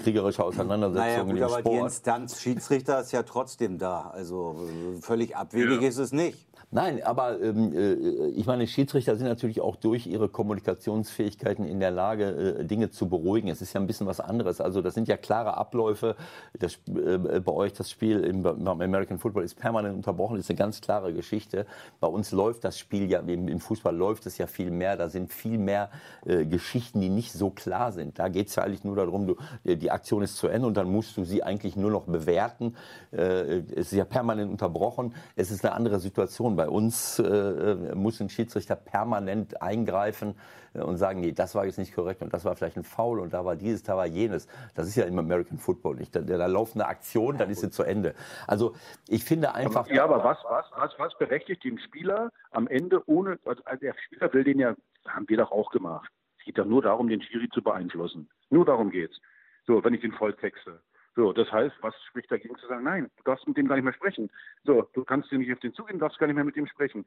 kriegerischer 0.00 0.44
Auseinandersetzungen 0.44 1.34
naja, 1.34 1.46
gut, 1.46 1.52
aber 1.52 1.60
Sport. 1.60 1.74
die 1.74 1.78
Instanz 1.80 2.40
Schiedsrichter 2.40 3.00
ist 3.00 3.12
ja 3.12 3.22
trotzdem 3.22 3.78
da. 3.78 4.10
Also 4.14 4.56
völlig 5.02 5.36
abwegig 5.36 5.82
ja. 5.82 5.88
ist 5.88 5.98
es 5.98 6.12
nicht. 6.12 6.48
Nein, 6.70 7.02
aber 7.02 7.40
ähm, 7.40 7.72
äh, 7.72 8.28
ich 8.28 8.44
meine, 8.44 8.66
Schiedsrichter 8.66 9.16
sind 9.16 9.26
natürlich 9.26 9.62
auch 9.62 9.74
durch 9.76 10.06
ihre 10.06 10.28
Kommunikationsfähigkeiten 10.28 11.64
in 11.64 11.80
der 11.80 11.90
Lage, 11.90 12.58
äh, 12.58 12.64
Dinge 12.66 12.90
zu 12.90 13.08
beruhigen. 13.08 13.48
Es 13.48 13.62
ist 13.62 13.72
ja 13.72 13.80
ein 13.80 13.86
bisschen 13.86 14.06
was 14.06 14.20
anderes. 14.20 14.60
Also 14.60 14.82
das 14.82 14.92
sind 14.92 15.08
ja 15.08 15.16
klare 15.16 15.56
Abläufe. 15.56 16.14
Das, 16.58 16.74
äh, 16.88 17.40
bei 17.40 17.52
euch 17.52 17.72
das 17.72 17.90
Spiel 17.90 18.20
im, 18.20 18.42
beim 18.42 18.68
American 18.68 19.18
Football 19.18 19.44
ist 19.44 19.54
permanent 19.54 19.96
unterbrochen. 19.96 20.36
Das 20.36 20.44
ist 20.44 20.50
eine 20.50 20.58
ganz 20.58 20.82
klare 20.82 21.14
Geschichte. 21.14 21.64
Bei 22.00 22.08
uns 22.08 22.32
läuft 22.32 22.64
das 22.64 22.78
Spiel 22.78 23.10
ja, 23.10 23.20
im, 23.20 23.48
im 23.48 23.60
Fußball 23.60 23.96
läuft 23.96 24.26
es 24.26 24.36
ja 24.36 24.46
viel 24.46 24.70
mehr. 24.70 24.98
Da 24.98 25.08
sind 25.08 25.32
viel 25.32 25.56
mehr 25.56 25.88
äh, 26.26 26.44
Geschichten, 26.44 27.00
die 27.00 27.08
nicht 27.08 27.32
so 27.32 27.48
klar 27.48 27.92
sind. 27.92 28.18
Da 28.18 28.28
geht 28.28 28.48
es 28.48 28.56
ja 28.56 28.64
eigentlich 28.64 28.84
nur 28.84 28.96
darum, 28.96 29.26
du, 29.26 29.36
die 29.64 29.90
Aktion 29.90 30.20
ist 30.22 30.36
zu 30.36 30.48
Ende 30.48 30.66
und 30.66 30.76
dann 30.76 30.92
musst 30.92 31.16
du 31.16 31.24
sie 31.24 31.42
eigentlich 31.42 31.76
nur 31.76 31.90
noch 31.90 32.04
bewerten. 32.04 32.76
Äh, 33.10 33.62
es 33.70 33.90
ist 33.90 33.92
ja 33.92 34.04
permanent 34.04 34.50
unterbrochen. 34.50 35.14
Es 35.34 35.50
ist 35.50 35.64
eine 35.64 35.74
andere 35.74 35.98
Situation 35.98 36.57
bei 36.58 36.68
uns 36.68 37.18
äh, 37.20 37.94
muss 37.94 38.20
ein 38.20 38.28
Schiedsrichter 38.28 38.76
permanent 38.76 39.62
eingreifen 39.62 40.34
äh, 40.74 40.80
und 40.80 40.98
sagen, 40.98 41.20
nee, 41.20 41.32
das 41.32 41.54
war 41.54 41.64
jetzt 41.64 41.78
nicht 41.78 41.94
korrekt 41.94 42.20
und 42.20 42.34
das 42.34 42.44
war 42.44 42.54
vielleicht 42.56 42.76
ein 42.76 42.84
Foul 42.84 43.20
und 43.20 43.32
da 43.32 43.44
war 43.44 43.56
dieses, 43.56 43.84
da 43.84 43.96
war 43.96 44.06
jenes. 44.06 44.48
Das 44.74 44.88
ist 44.88 44.96
ja 44.96 45.04
im 45.04 45.18
American 45.18 45.56
Football 45.56 45.94
nicht. 45.94 46.14
Da, 46.14 46.20
da 46.20 46.46
läuft 46.46 46.74
eine 46.74 46.86
Aktion, 46.86 47.38
dann 47.38 47.48
ist 47.48 47.60
sie 47.60 47.70
zu 47.70 47.84
Ende. 47.84 48.14
Also 48.46 48.74
ich 49.08 49.24
finde 49.24 49.54
einfach. 49.54 49.86
Ja, 49.86 50.04
aber 50.04 50.22
was, 50.24 50.38
was, 50.48 50.66
was, 50.76 50.98
was 50.98 51.16
berechtigt 51.18 51.64
den 51.64 51.78
Spieler 51.78 52.30
am 52.50 52.66
Ende 52.66 53.02
ohne, 53.08 53.38
also 53.44 53.62
der 53.80 53.94
Spieler 54.06 54.32
will 54.34 54.44
den 54.44 54.58
ja, 54.58 54.74
haben 55.06 55.28
wir 55.28 55.38
doch 55.38 55.52
auch 55.52 55.70
gemacht. 55.70 56.10
Es 56.38 56.44
geht 56.44 56.58
doch 56.58 56.66
nur 56.66 56.82
darum, 56.82 57.08
den 57.08 57.22
Schiri 57.22 57.48
zu 57.50 57.62
beeinflussen. 57.62 58.28
Nur 58.50 58.64
darum 58.64 58.90
geht's. 58.90 59.18
So, 59.66 59.82
wenn 59.84 59.94
ich 59.94 60.00
den 60.00 60.12
voll 60.12 60.34
texte. 60.34 60.80
So, 61.18 61.32
das 61.32 61.50
heißt, 61.50 61.74
was 61.80 61.94
spricht 62.06 62.30
dagegen 62.30 62.54
zu 62.58 62.68
sagen, 62.68 62.84
nein, 62.84 63.10
du 63.16 63.24
darfst 63.24 63.44
mit 63.48 63.56
dem 63.56 63.66
gar 63.66 63.74
nicht 63.74 63.82
mehr 63.82 63.92
sprechen. 63.92 64.30
So, 64.62 64.82
du 64.92 65.02
kannst 65.02 65.32
dir 65.32 65.38
nicht 65.38 65.52
auf 65.52 65.58
den 65.58 65.74
Zug 65.74 65.88
gehen, 65.88 65.98
darfst 65.98 66.16
gar 66.20 66.28
nicht 66.28 66.36
mehr 66.36 66.44
mit 66.44 66.56
ihm 66.56 66.68
sprechen. 66.68 67.04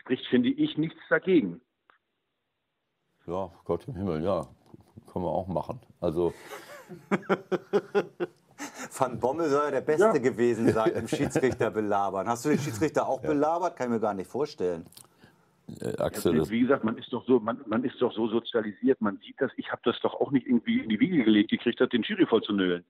Spricht, 0.00 0.26
finde 0.26 0.48
ich, 0.48 0.76
nichts 0.76 0.98
dagegen. 1.08 1.60
Ja, 3.24 3.52
Gott 3.64 3.86
im 3.86 3.94
Himmel, 3.94 4.24
ja, 4.24 4.48
können 5.12 5.24
wir 5.24 5.30
auch 5.30 5.46
machen. 5.46 5.78
Also. 6.00 6.34
Van 8.98 9.20
Bommel 9.20 9.48
soll 9.48 9.66
ja 9.66 9.70
der 9.70 9.80
Beste 9.80 10.06
ja. 10.06 10.18
gewesen 10.18 10.72
sein 10.72 10.90
im 10.96 11.06
Schiedsrichter 11.06 11.70
belabern. 11.70 12.26
Hast 12.26 12.44
du 12.46 12.48
den 12.48 12.58
Schiedsrichter 12.58 13.06
auch 13.06 13.22
ja. 13.22 13.28
belabert? 13.28 13.76
Kann 13.76 13.86
ich 13.86 13.92
mir 13.92 14.00
gar 14.00 14.14
nicht 14.14 14.28
vorstellen. 14.28 14.86
Äh, 15.80 15.96
Axel, 15.98 16.50
wie 16.50 16.62
gesagt, 16.62 16.82
man 16.82 16.98
ist 16.98 17.12
doch 17.12 17.24
so, 17.26 17.38
man, 17.38 17.62
man 17.66 17.84
ist 17.84 18.02
doch 18.02 18.12
so 18.12 18.26
sozialisiert, 18.26 19.00
man 19.00 19.18
sieht 19.18 19.40
das. 19.40 19.52
Ich 19.56 19.70
habe 19.70 19.82
das 19.84 20.00
doch 20.00 20.14
auch 20.14 20.32
nicht 20.32 20.48
irgendwie 20.48 20.80
in 20.80 20.88
die 20.88 20.98
Wiege 20.98 21.22
gelegt 21.22 21.50
gekriegt, 21.50 21.80
hat 21.80 21.92
den 21.92 22.02
Schiri 22.02 22.26
voll 22.26 22.42
zu 22.42 22.52
nölen. 22.52 22.84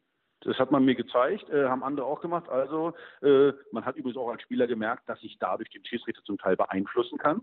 Das 0.46 0.58
hat 0.58 0.70
man 0.70 0.84
mir 0.84 0.94
gezeigt, 0.94 1.50
äh, 1.50 1.66
haben 1.66 1.82
andere 1.82 2.06
auch 2.06 2.20
gemacht. 2.20 2.48
Also 2.48 2.94
äh, 3.20 3.52
man 3.72 3.84
hat 3.84 3.96
übrigens 3.96 4.16
auch 4.16 4.30
als 4.30 4.42
Spieler 4.42 4.66
gemerkt, 4.66 5.08
dass 5.08 5.22
ich 5.22 5.36
dadurch 5.38 5.68
den 5.70 5.84
Schiedsrichter 5.84 6.22
zum 6.24 6.38
Teil 6.38 6.56
beeinflussen 6.56 7.18
kann. 7.18 7.42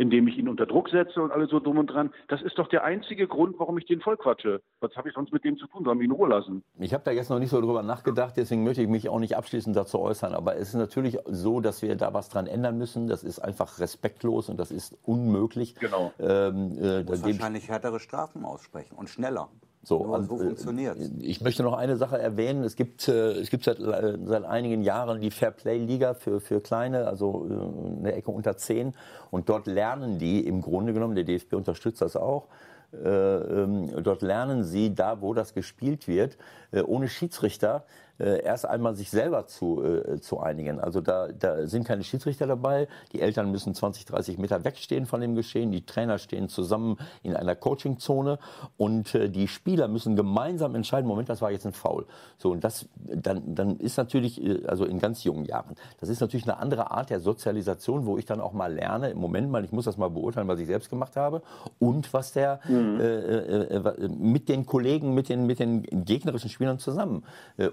indem 0.00 0.28
ich 0.28 0.38
ihn 0.38 0.48
unter 0.48 0.64
Druck 0.64 0.88
setze 0.90 1.20
und 1.20 1.32
alles 1.32 1.50
so 1.50 1.58
dumm 1.58 1.78
und 1.78 1.88
dran. 1.88 2.12
Das 2.28 2.40
ist 2.40 2.56
doch 2.56 2.68
der 2.68 2.84
einzige 2.84 3.26
Grund, 3.26 3.58
warum 3.58 3.76
ich 3.78 3.86
den 3.86 4.00
vollquatsche. 4.00 4.62
Was 4.80 4.94
habe 4.96 5.08
ich 5.08 5.14
sonst 5.14 5.32
mit 5.32 5.42
dem 5.42 5.58
zu 5.58 5.66
tun? 5.66 5.84
Soll 5.84 5.96
mich 5.96 6.04
in 6.04 6.12
Ruhe 6.12 6.28
lassen? 6.28 6.62
Ich 6.78 6.94
habe 6.94 7.02
da 7.04 7.10
jetzt 7.10 7.30
noch 7.30 7.40
nicht 7.40 7.50
so 7.50 7.60
drüber 7.60 7.82
nachgedacht, 7.82 8.34
deswegen 8.36 8.62
möchte 8.62 8.80
ich 8.80 8.88
mich 8.88 9.08
auch 9.08 9.18
nicht 9.18 9.36
abschließend 9.36 9.76
dazu 9.76 9.98
äußern. 9.98 10.34
Aber 10.34 10.54
es 10.54 10.68
ist 10.68 10.74
natürlich 10.74 11.18
so, 11.26 11.60
dass 11.60 11.82
wir 11.82 11.96
da 11.96 12.14
was 12.14 12.28
dran 12.28 12.46
ändern 12.46 12.78
müssen. 12.78 13.08
Das 13.08 13.24
ist 13.24 13.40
einfach 13.40 13.80
respektlos 13.80 14.48
und 14.48 14.56
das 14.56 14.70
ist 14.70 14.96
unmöglich. 15.02 15.74
Genau. 15.74 16.12
Ähm, 16.20 16.78
äh, 16.80 17.02
muss 17.02 17.24
wahrscheinlich 17.24 17.68
härtere 17.68 17.98
Strafen 17.98 18.44
aussprechen 18.44 18.96
und 18.96 19.10
schneller. 19.10 19.48
So, 19.88 20.04
Nur 20.04 20.22
so 20.22 20.36
funktioniert 20.36 20.98
Ich 21.20 21.40
möchte 21.40 21.62
noch 21.62 21.72
eine 21.72 21.96
Sache 21.96 22.18
erwähnen. 22.18 22.62
Es 22.62 22.76
gibt, 22.76 23.08
äh, 23.08 23.30
es 23.30 23.48
gibt 23.48 23.64
seit, 23.64 23.80
äh, 23.80 24.18
seit 24.22 24.44
einigen 24.44 24.82
Jahren 24.82 25.22
die 25.22 25.30
Fair 25.30 25.50
Play 25.50 25.78
Liga 25.78 26.12
für, 26.12 26.40
für 26.40 26.60
Kleine, 26.60 27.06
also 27.06 27.46
äh, 27.48 27.98
eine 28.00 28.12
Ecke 28.12 28.30
unter 28.30 28.58
10. 28.58 28.92
Und 29.30 29.48
dort 29.48 29.66
lernen 29.66 30.18
die 30.18 30.46
im 30.46 30.60
Grunde 30.60 30.92
genommen, 30.92 31.14
der 31.14 31.24
DFB 31.24 31.54
unterstützt 31.54 32.02
das 32.02 32.16
auch, 32.16 32.48
äh, 32.92 33.08
ähm, 33.08 33.90
dort 34.02 34.20
lernen 34.20 34.62
sie, 34.62 34.94
da 34.94 35.22
wo 35.22 35.32
das 35.32 35.54
gespielt 35.54 36.06
wird, 36.06 36.36
äh, 36.70 36.82
ohne 36.82 37.08
Schiedsrichter, 37.08 37.84
äh, 38.18 38.42
erst 38.42 38.66
einmal 38.66 38.94
sich 38.94 39.10
selber 39.10 39.46
zu, 39.46 39.82
äh, 39.82 40.20
zu 40.20 40.40
einigen. 40.40 40.80
Also 40.80 41.00
da, 41.00 41.28
da 41.28 41.66
sind 41.66 41.86
keine 41.86 42.04
Schiedsrichter 42.04 42.46
dabei. 42.46 42.88
Die 43.12 43.20
Eltern 43.20 43.50
müssen 43.50 43.74
20, 43.74 44.04
30 44.06 44.38
Meter 44.38 44.64
wegstehen 44.64 45.06
von 45.06 45.20
dem 45.20 45.34
Geschehen. 45.34 45.70
Die 45.70 45.84
Trainer 45.84 46.18
stehen 46.18 46.48
zusammen 46.48 46.96
in 47.22 47.36
einer 47.36 47.54
Coachingzone 47.54 48.38
und 48.76 49.14
äh, 49.14 49.28
die 49.28 49.48
Spieler 49.48 49.88
müssen 49.88 50.16
gemeinsam 50.16 50.74
entscheiden, 50.74 51.06
Moment, 51.06 51.28
das 51.28 51.42
war 51.42 51.50
jetzt 51.50 51.66
ein 51.66 51.72
Foul. 51.72 52.06
So, 52.38 52.50
und 52.50 52.64
das, 52.64 52.86
dann, 52.96 53.54
dann 53.54 53.76
ist 53.78 53.96
natürlich, 53.96 54.42
äh, 54.42 54.66
also 54.66 54.84
in 54.84 54.98
ganz 54.98 55.24
jungen 55.24 55.44
Jahren, 55.44 55.74
das 56.00 56.08
ist 56.08 56.20
natürlich 56.20 56.48
eine 56.48 56.58
andere 56.58 56.90
Art 56.90 57.10
der 57.10 57.20
Sozialisation, 57.20 58.06
wo 58.06 58.18
ich 58.18 58.26
dann 58.26 58.40
auch 58.40 58.52
mal 58.52 58.72
lerne, 58.72 59.10
im 59.10 59.18
Moment 59.18 59.50
mal, 59.50 59.64
ich 59.64 59.72
muss 59.72 59.84
das 59.84 59.96
mal 59.96 60.10
beurteilen, 60.10 60.48
was 60.48 60.58
ich 60.58 60.66
selbst 60.66 60.90
gemacht 60.90 61.16
habe 61.16 61.42
und 61.78 62.12
was 62.12 62.32
der 62.32 62.60
mhm. 62.68 63.00
äh, 63.00 63.04
äh, 63.04 63.76
äh 63.76 64.08
mit 64.08 64.48
den 64.48 64.66
Kollegen, 64.66 65.14
mit 65.14 65.28
den, 65.28 65.46
mit 65.46 65.58
den 65.58 65.82
gegnerischen 66.04 66.50
Spielern 66.50 66.78
zusammen. 66.78 67.24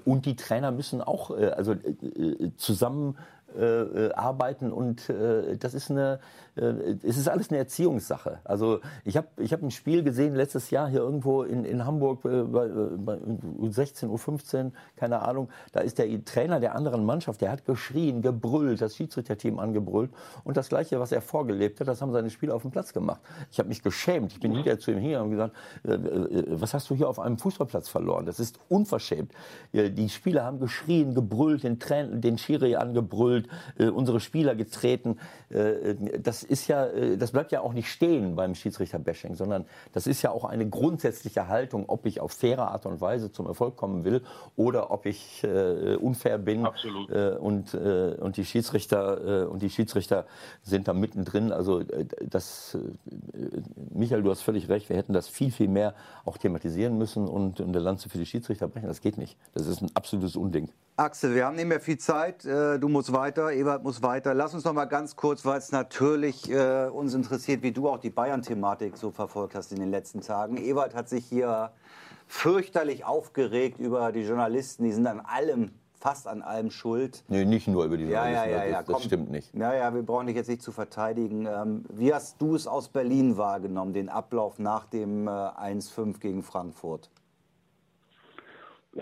Und 0.05 0.25
die 0.25 0.34
die 0.35 0.43
Trainer 0.43 0.71
müssen 0.71 1.01
auch 1.01 1.31
äh, 1.31 1.47
also, 1.47 1.73
äh, 1.73 1.75
äh 1.77 2.51
zusammen 2.57 3.17
äh, 3.57 4.07
äh, 4.07 4.13
arbeiten 4.13 4.71
und 4.71 5.09
äh, 5.09 5.57
das 5.57 5.73
ist 5.73 5.89
eine, 5.89 6.19
äh, 6.55 6.95
es 7.03 7.17
ist 7.17 7.29
alles 7.29 7.49
eine 7.49 7.57
Erziehungssache. 7.57 8.39
Also 8.43 8.79
ich 9.03 9.17
habe 9.17 9.27
ich 9.37 9.53
hab 9.53 9.61
ein 9.61 9.71
Spiel 9.71 10.03
gesehen 10.03 10.35
letztes 10.35 10.69
Jahr 10.71 10.89
hier 10.89 10.99
irgendwo 10.99 11.43
in, 11.43 11.65
in 11.65 11.85
Hamburg 11.85 12.25
äh, 12.25 12.43
bei, 12.43 12.67
bei 12.67 13.17
U16, 13.59 14.07
U15, 14.07 14.71
keine 14.95 15.21
Ahnung. 15.21 15.49
Da 15.71 15.81
ist 15.81 15.97
der 15.97 16.25
Trainer 16.25 16.59
der 16.59 16.75
anderen 16.75 17.05
Mannschaft, 17.05 17.41
der 17.41 17.51
hat 17.51 17.65
geschrien, 17.65 18.21
gebrüllt, 18.21 18.81
das 18.81 18.95
Schiedsrichterteam 18.95 19.59
angebrüllt 19.59 20.11
und 20.43 20.57
das 20.57 20.69
Gleiche, 20.69 20.99
was 20.99 21.11
er 21.11 21.21
vorgelebt 21.21 21.79
hat, 21.79 21.87
das 21.87 22.01
haben 22.01 22.11
seine 22.11 22.29
Spieler 22.29 22.55
auf 22.55 22.63
dem 22.63 22.71
Platz 22.71 22.93
gemacht. 22.93 23.21
Ich 23.51 23.59
habe 23.59 23.69
mich 23.69 23.81
geschämt. 23.81 24.31
Ich 24.33 24.39
bin 24.39 24.51
hinterher 24.51 24.79
zu 24.79 24.91
ihm 24.91 24.97
hingegangen 24.97 25.25
und 25.25 25.31
gesagt, 25.31 25.55
äh, 25.83 26.43
was 26.49 26.73
hast 26.73 26.89
du 26.89 26.95
hier 26.95 27.09
auf 27.09 27.19
einem 27.19 27.37
Fußballplatz 27.37 27.89
verloren? 27.89 28.25
Das 28.25 28.39
ist 28.39 28.59
unverschämt. 28.69 29.31
Die 29.73 30.09
Spieler 30.09 30.43
haben 30.43 30.59
geschrien, 30.59 31.13
gebrüllt, 31.13 31.63
den, 31.63 31.79
Trainer, 31.79 32.15
den 32.15 32.37
Schiri 32.37 32.75
angebrüllt 32.75 33.44
äh, 33.77 33.87
unsere 33.87 34.19
Spieler 34.19 34.55
getreten. 34.55 35.17
Äh, 35.49 35.95
das 36.19 36.43
ist 36.43 36.67
ja, 36.67 36.85
äh, 36.85 37.17
das 37.17 37.31
bleibt 37.31 37.51
ja 37.51 37.61
auch 37.61 37.73
nicht 37.73 37.89
stehen 37.89 38.35
beim 38.35 38.55
Schiedsrichter-Bashing, 38.55 39.35
sondern 39.35 39.65
das 39.93 40.07
ist 40.07 40.21
ja 40.21 40.31
auch 40.31 40.45
eine 40.45 40.67
grundsätzliche 40.67 41.47
Haltung, 41.47 41.85
ob 41.87 42.05
ich 42.05 42.19
auf 42.21 42.31
faire 42.31 42.71
Art 42.71 42.85
und 42.85 43.01
Weise 43.01 43.31
zum 43.31 43.47
Erfolg 43.47 43.75
kommen 43.75 44.03
will 44.03 44.21
oder 44.55 44.91
ob 44.91 45.05
ich 45.05 45.43
äh, 45.43 45.95
unfair 45.95 46.37
bin. 46.37 46.65
Absolut. 46.65 47.09
Äh, 47.09 47.37
und, 47.39 47.73
äh, 47.73 48.15
und 48.19 48.37
die 48.37 48.45
Schiedsrichter 48.45 49.49
und 49.49 49.61
die 49.61 49.69
Schiedsrichter 49.69 50.25
sind 50.63 50.87
da 50.87 50.93
mittendrin. 50.93 51.51
Also 51.51 51.83
das, 52.21 52.77
Michael, 53.93 54.23
du 54.23 54.31
hast 54.31 54.41
völlig 54.41 54.69
recht. 54.69 54.89
Wir 54.89 54.97
hätten 54.97 55.13
das 55.13 55.27
viel 55.27 55.51
viel 55.51 55.67
mehr 55.67 55.93
auch 56.25 56.37
thematisieren 56.37 56.97
müssen 56.97 57.27
und 57.27 57.61
eine 57.61 57.79
Lanze 57.79 58.09
für 58.09 58.17
die 58.17 58.25
Schiedsrichter 58.25 58.67
brechen. 58.67 58.87
Das 58.87 59.01
geht 59.01 59.17
nicht. 59.17 59.37
Das 59.53 59.67
ist 59.67 59.81
ein 59.81 59.89
absolutes 59.93 60.35
Unding. 60.35 60.69
Axel, 60.97 61.35
wir 61.35 61.45
haben 61.45 61.57
nicht 61.57 61.67
mehr 61.67 61.81
viel 61.81 61.97
Zeit. 61.97 62.45
Äh, 62.45 62.79
du 62.79 62.87
musst 62.87 63.11
weiter, 63.11 63.51
Ebert 63.51 63.83
muss 63.83 64.01
weiter. 64.01 64.33
Lass 64.33 64.53
uns 64.53 64.63
noch 64.63 64.71
mal 64.71 64.85
ganz 64.85 65.17
kurz, 65.17 65.43
weil 65.43 65.57
es 65.57 65.73
natürlich 65.73 66.49
äh, 66.49 66.87
uns 66.87 67.13
interessiert, 67.13 67.63
wie 67.63 67.73
du 67.73 67.89
auch 67.89 67.99
die 67.99 68.09
Bayern-Thematik 68.09 68.95
so 68.95 69.11
verfolgt 69.11 69.55
hast 69.55 69.73
in 69.73 69.79
den 69.79 69.91
letzten 69.91 70.21
Tagen. 70.21 70.55
Ebert 70.55 70.95
hat 70.95 71.09
sich 71.09 71.25
hier 71.25 71.73
fürchterlich 72.27 73.03
aufgeregt 73.03 73.77
über 73.77 74.13
die 74.13 74.21
Journalisten. 74.21 74.85
Die 74.85 74.93
sind 74.93 75.05
an 75.05 75.19
allem, 75.19 75.71
fast 75.99 76.29
an 76.29 76.41
allem 76.41 76.71
schuld. 76.71 77.25
Nee, 77.27 77.43
nicht 77.43 77.67
nur 77.67 77.83
über 77.83 77.97
die 77.97 78.05
Journalisten. 78.05 78.49
Ja, 78.49 78.57
ja, 78.57 78.63
ja, 78.63 78.71
ja. 78.71 78.83
Das, 78.83 78.95
das 78.95 79.03
stimmt 79.03 79.29
nicht. 79.29 79.53
Naja, 79.53 79.93
wir 79.93 80.01
brauchen 80.01 80.27
dich 80.27 80.37
jetzt 80.37 80.47
nicht 80.47 80.61
zu 80.61 80.71
verteidigen. 80.71 81.45
Ähm, 81.45 81.83
wie 81.89 82.13
hast 82.13 82.41
du 82.41 82.55
es 82.55 82.67
aus 82.67 82.87
Berlin 82.87 83.35
wahrgenommen, 83.35 83.91
den 83.91 84.07
Ablauf 84.07 84.59
nach 84.59 84.85
dem 84.85 85.27
äh, 85.27 85.31
1-5 85.31 86.19
gegen 86.19 86.41
Frankfurt? 86.41 87.09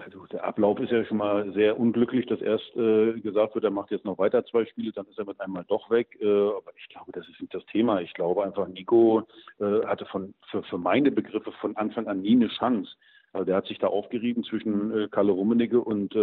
Also 0.01 0.25
der 0.27 0.43
Ablauf 0.43 0.79
ist 0.79 0.91
ja 0.91 1.05
schon 1.05 1.17
mal 1.17 1.51
sehr 1.53 1.79
unglücklich, 1.79 2.25
dass 2.25 2.41
erst 2.41 2.75
äh, 2.75 3.13
gesagt 3.19 3.53
wird, 3.55 3.63
er 3.63 3.71
macht 3.71 3.91
jetzt 3.91 4.05
noch 4.05 4.17
weiter 4.17 4.45
zwei 4.45 4.65
Spiele, 4.65 4.91
dann 4.91 5.05
ist 5.05 5.19
er 5.19 5.25
mit 5.25 5.39
einmal 5.39 5.65
doch 5.67 5.89
weg. 5.89 6.17
Äh, 6.19 6.25
aber 6.25 6.71
ich 6.77 6.89
glaube, 6.89 7.11
das 7.11 7.27
ist 7.27 7.39
nicht 7.39 7.53
das 7.53 7.65
Thema. 7.67 8.01
Ich 8.01 8.13
glaube 8.13 8.43
einfach, 8.43 8.67
Nico 8.67 9.27
äh, 9.59 9.85
hatte 9.85 10.05
von, 10.05 10.33
für, 10.49 10.63
für 10.63 10.77
meine 10.77 11.11
Begriffe 11.11 11.51
von 11.53 11.75
Anfang 11.75 12.07
an 12.07 12.21
nie 12.21 12.33
eine 12.33 12.47
Chance. 12.47 12.91
Also 13.33 13.45
der 13.45 13.55
hat 13.55 13.67
sich 13.67 13.79
da 13.79 13.87
aufgerieben 13.87 14.43
zwischen 14.43 14.95
äh, 14.97 15.07
Kalle 15.09 15.31
Rummenigge 15.31 15.79
und 15.79 16.15
äh, 16.15 16.19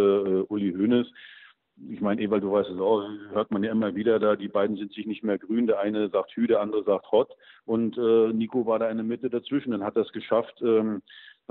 Uli 0.47 0.73
Hoeneß. 0.73 1.07
Ich 1.89 2.01
meine, 2.01 2.21
Ewald, 2.21 2.43
du 2.43 2.51
weißt 2.51 2.69
es 2.69 2.79
auch, 2.79 3.07
hört 3.31 3.49
man 3.51 3.63
ja 3.63 3.71
immer 3.71 3.95
wieder 3.95 4.19
da, 4.19 4.35
die 4.35 4.49
beiden 4.49 4.77
sind 4.77 4.93
sich 4.93 5.07
nicht 5.07 5.23
mehr 5.23 5.39
grün. 5.39 5.65
Der 5.65 5.79
eine 5.79 6.09
sagt 6.09 6.31
Hü, 6.35 6.45
der 6.45 6.61
andere 6.61 6.83
sagt 6.83 7.11
Hot. 7.11 7.35
Und 7.65 7.97
äh, 7.97 8.33
Nico 8.33 8.65
war 8.65 8.79
da 8.79 8.89
in 8.89 8.97
der 8.97 9.05
Mitte 9.05 9.29
dazwischen. 9.29 9.71
Dann 9.71 9.83
hat 9.83 9.95
er 9.95 10.03
es 10.03 10.11
geschafft, 10.11 10.61
ähm, 10.61 11.01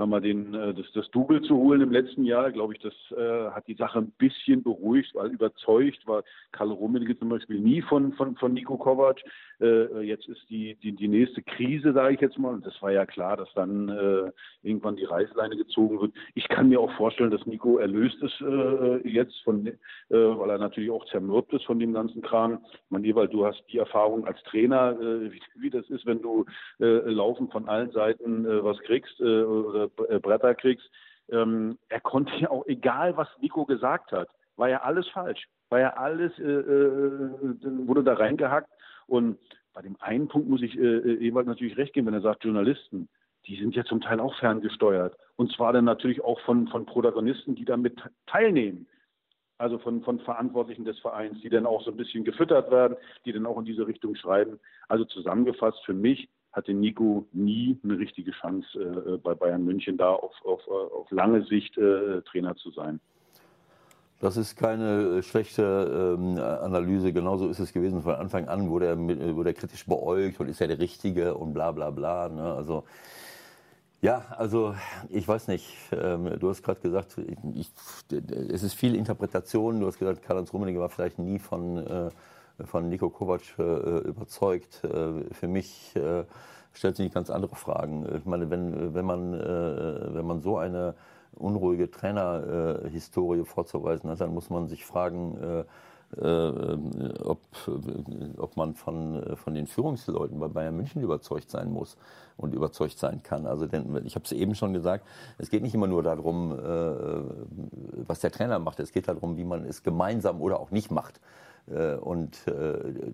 mal 0.05 0.21
den, 0.21 0.53
äh, 0.53 0.73
das, 0.73 0.85
das 0.93 1.09
Double 1.11 1.41
zu 1.41 1.55
holen 1.55 1.81
im 1.81 1.91
letzten 1.91 2.25
Jahr, 2.25 2.51
glaube 2.51 2.73
ich, 2.73 2.79
das 2.79 2.93
äh, 3.17 3.51
hat 3.51 3.67
die 3.67 3.75
Sache 3.75 3.99
ein 3.99 4.11
bisschen 4.17 4.63
beruhigt, 4.63 5.13
weil 5.15 5.31
überzeugt 5.31 6.05
war 6.07 6.23
Karl 6.51 6.71
Rummenigge 6.71 7.17
zum 7.17 7.29
Beispiel 7.29 7.59
nie 7.59 7.81
von, 7.81 8.13
von, 8.13 8.35
von 8.35 8.53
Nico 8.53 8.77
Kovac. 8.77 9.21
Äh, 9.59 10.01
jetzt 10.01 10.27
ist 10.27 10.41
die, 10.49 10.75
die, 10.75 10.93
die 10.93 11.07
nächste 11.07 11.41
Krise, 11.43 11.93
sage 11.93 12.15
ich 12.15 12.21
jetzt 12.21 12.39
mal, 12.39 12.53
und 12.53 12.65
das 12.65 12.81
war 12.81 12.91
ja 12.91 13.05
klar, 13.05 13.37
dass 13.37 13.51
dann 13.53 13.89
äh, 13.89 14.31
irgendwann 14.63 14.95
die 14.95 15.05
Reißleine 15.05 15.55
gezogen 15.55 16.01
wird. 16.01 16.13
Ich 16.33 16.47
kann 16.47 16.69
mir 16.69 16.79
auch 16.79 16.91
vorstellen, 16.93 17.31
dass 17.31 17.45
Nico 17.45 17.77
erlöst 17.77 18.21
ist 18.21 18.41
äh, 18.41 19.07
jetzt, 19.07 19.39
von, 19.43 19.67
äh, 19.67 19.75
weil 20.09 20.49
er 20.49 20.57
natürlich 20.57 20.89
auch 20.89 21.05
zermürbt 21.05 21.53
ist 21.53 21.65
von 21.65 21.79
dem 21.79 21.93
ganzen 21.93 22.21
Kram. 22.21 22.59
Man, 22.89 23.03
Ewald, 23.03 23.33
du 23.33 23.45
hast 23.45 23.63
die 23.71 23.77
Erfahrung 23.77 24.25
als 24.25 24.41
Trainer, 24.43 24.97
äh, 24.99 25.31
wie, 25.31 25.41
wie 25.59 25.69
das 25.69 25.87
ist, 25.89 26.05
wenn 26.05 26.21
du 26.21 26.45
äh, 26.79 27.09
laufen 27.09 27.49
von 27.49 27.67
allen 27.67 27.91
Seiten 27.91 28.45
äh, 28.45 28.63
was 28.63 28.79
kriegst 28.79 29.19
äh, 29.19 29.43
oder 29.43 29.87
äh, 30.09 30.19
Bretter 30.19 30.55
kriegst. 30.55 30.89
Ähm, 31.29 31.77
er 31.89 32.01
konnte 32.01 32.35
ja 32.37 32.49
auch, 32.49 32.65
egal 32.67 33.15
was 33.17 33.29
Nico 33.39 33.65
gesagt 33.65 34.11
hat, 34.11 34.29
war 34.57 34.69
ja 34.69 34.81
alles 34.81 35.07
falsch. 35.09 35.47
War 35.69 35.79
ja 35.79 35.93
alles, 35.93 36.37
äh, 36.39 36.43
äh, 36.43 37.87
wurde 37.87 38.03
da 38.03 38.13
reingehackt. 38.13 38.69
Und 39.07 39.37
bei 39.73 39.81
dem 39.81 39.95
einen 40.01 40.27
Punkt 40.27 40.49
muss 40.49 40.61
ich 40.61 40.77
äh, 40.77 40.81
äh, 40.81 41.27
Ewald 41.27 41.47
natürlich 41.47 41.77
recht 41.77 41.93
geben, 41.93 42.07
wenn 42.07 42.13
er 42.13 42.21
sagt, 42.21 42.43
Journalisten, 42.43 43.07
die 43.47 43.55
sind 43.55 43.75
ja 43.75 43.83
zum 43.85 44.01
Teil 44.01 44.19
auch 44.19 44.35
ferngesteuert. 44.35 45.17
Und 45.35 45.51
zwar 45.53 45.73
dann 45.73 45.85
natürlich 45.85 46.21
auch 46.21 46.39
von, 46.41 46.67
von 46.67 46.85
Protagonisten, 46.85 47.55
die 47.55 47.65
damit 47.65 47.97
teilnehmen. 48.27 48.87
Also 49.57 49.77
von, 49.77 50.01
von 50.03 50.19
Verantwortlichen 50.19 50.85
des 50.85 50.99
Vereins, 50.99 51.39
die 51.41 51.49
dann 51.49 51.65
auch 51.65 51.83
so 51.83 51.91
ein 51.91 51.97
bisschen 51.97 52.23
gefüttert 52.23 52.71
werden, 52.71 52.97
die 53.25 53.31
dann 53.31 53.45
auch 53.45 53.59
in 53.59 53.65
diese 53.65 53.85
Richtung 53.85 54.15
schreiben. 54.15 54.59
Also 54.87 55.05
zusammengefasst 55.05 55.79
für 55.85 55.93
mich, 55.93 56.29
hatte 56.53 56.73
Nico 56.73 57.25
nie 57.31 57.79
eine 57.83 57.97
richtige 57.97 58.31
Chance, 58.31 58.67
äh, 58.79 59.17
bei 59.17 59.33
Bayern 59.33 59.63
München 59.63 59.97
da 59.97 60.09
auf, 60.09 60.33
auf, 60.43 60.67
auf 60.67 61.09
lange 61.11 61.43
Sicht 61.45 61.77
äh, 61.77 62.21
Trainer 62.23 62.55
zu 62.55 62.71
sein. 62.71 62.99
Das 64.19 64.37
ist 64.37 64.55
keine 64.55 65.17
äh, 65.17 65.23
schlechte 65.23 66.15
ähm, 66.19 66.37
Analyse. 66.37 67.11
Genauso 67.11 67.47
ist 67.49 67.59
es 67.59 67.73
gewesen 67.73 68.03
von 68.03 68.15
Anfang 68.15 68.47
an, 68.47 68.69
wurde 68.69 68.85
er, 68.85 68.97
wurde 69.35 69.49
er 69.49 69.55
kritisch 69.55 69.85
beäugt 69.87 70.39
und 70.39 70.47
ist 70.47 70.61
er 70.61 70.67
der 70.67 70.79
Richtige 70.79 71.33
und 71.33 71.53
bla 71.53 71.71
bla 71.71 71.89
bla. 71.89 72.29
Ne? 72.29 72.43
Also 72.53 72.83
ja, 74.01 74.25
also 74.37 74.75
ich 75.09 75.27
weiß 75.27 75.47
nicht. 75.47 75.75
Ähm, 75.91 76.39
du 76.39 76.49
hast 76.49 76.63
gerade 76.63 76.81
gesagt, 76.81 77.17
ich, 77.55 77.71
es 78.51 78.63
ist 78.63 78.73
viel 78.73 78.95
Interpretation. 78.95 79.79
Du 79.79 79.87
hast 79.87 79.99
gesagt, 79.99 80.23
Karl-Heinz 80.23 80.53
Rummenigge 80.53 80.79
war 80.79 80.89
vielleicht 80.89 81.17
nie 81.17 81.39
von 81.39 81.77
äh, 81.77 82.09
von 82.65 82.89
Nico 82.89 83.09
Kovac 83.09 83.41
äh, 83.57 83.99
überzeugt. 83.99 84.83
Äh, 84.83 85.33
für 85.33 85.47
mich 85.47 85.95
äh, 85.95 86.23
stellt 86.73 86.95
sich 86.95 87.11
ganz 87.11 87.29
andere 87.29 87.55
Fragen. 87.55 88.05
Ich 88.17 88.25
meine, 88.25 88.49
wenn, 88.49 88.93
wenn, 88.93 89.05
man, 89.05 89.33
wenn 89.33 90.25
man 90.25 90.39
so 90.39 90.57
eine 90.57 90.95
unruhige 91.35 91.91
Trainerhistorie 91.91 93.43
vorzuweisen 93.43 94.09
hat, 94.09 94.21
dann 94.21 94.33
muss 94.33 94.49
man 94.49 94.69
sich 94.69 94.85
fragen, 94.85 95.65
ob, 96.17 97.39
ob 98.37 98.55
man 98.55 98.73
von, 98.75 99.35
von 99.35 99.53
den 99.53 99.67
Führungsleuten 99.67 100.39
bei 100.39 100.47
Bayern 100.47 100.77
München 100.77 101.01
überzeugt 101.01 101.49
sein 101.49 101.69
muss 101.73 101.97
und 102.37 102.53
überzeugt 102.53 102.97
sein 102.97 103.21
kann. 103.21 103.45
Also 103.45 103.65
denn, 103.65 104.05
ich 104.05 104.15
habe 104.15 104.23
es 104.23 104.31
eben 104.31 104.55
schon 104.55 104.71
gesagt, 104.71 105.05
es 105.39 105.49
geht 105.49 105.63
nicht 105.63 105.75
immer 105.75 105.87
nur 105.87 106.03
darum, 106.03 106.51
was 108.07 108.21
der 108.21 108.31
Trainer 108.31 108.59
macht, 108.59 108.79
es 108.79 108.93
geht 108.93 109.09
darum, 109.09 109.35
wie 109.35 109.43
man 109.43 109.65
es 109.65 109.83
gemeinsam 109.83 110.41
oder 110.41 110.61
auch 110.61 110.71
nicht 110.71 110.89
macht. 110.89 111.19
Äh, 111.69 111.95
und 111.95 112.47
äh, 112.47 113.13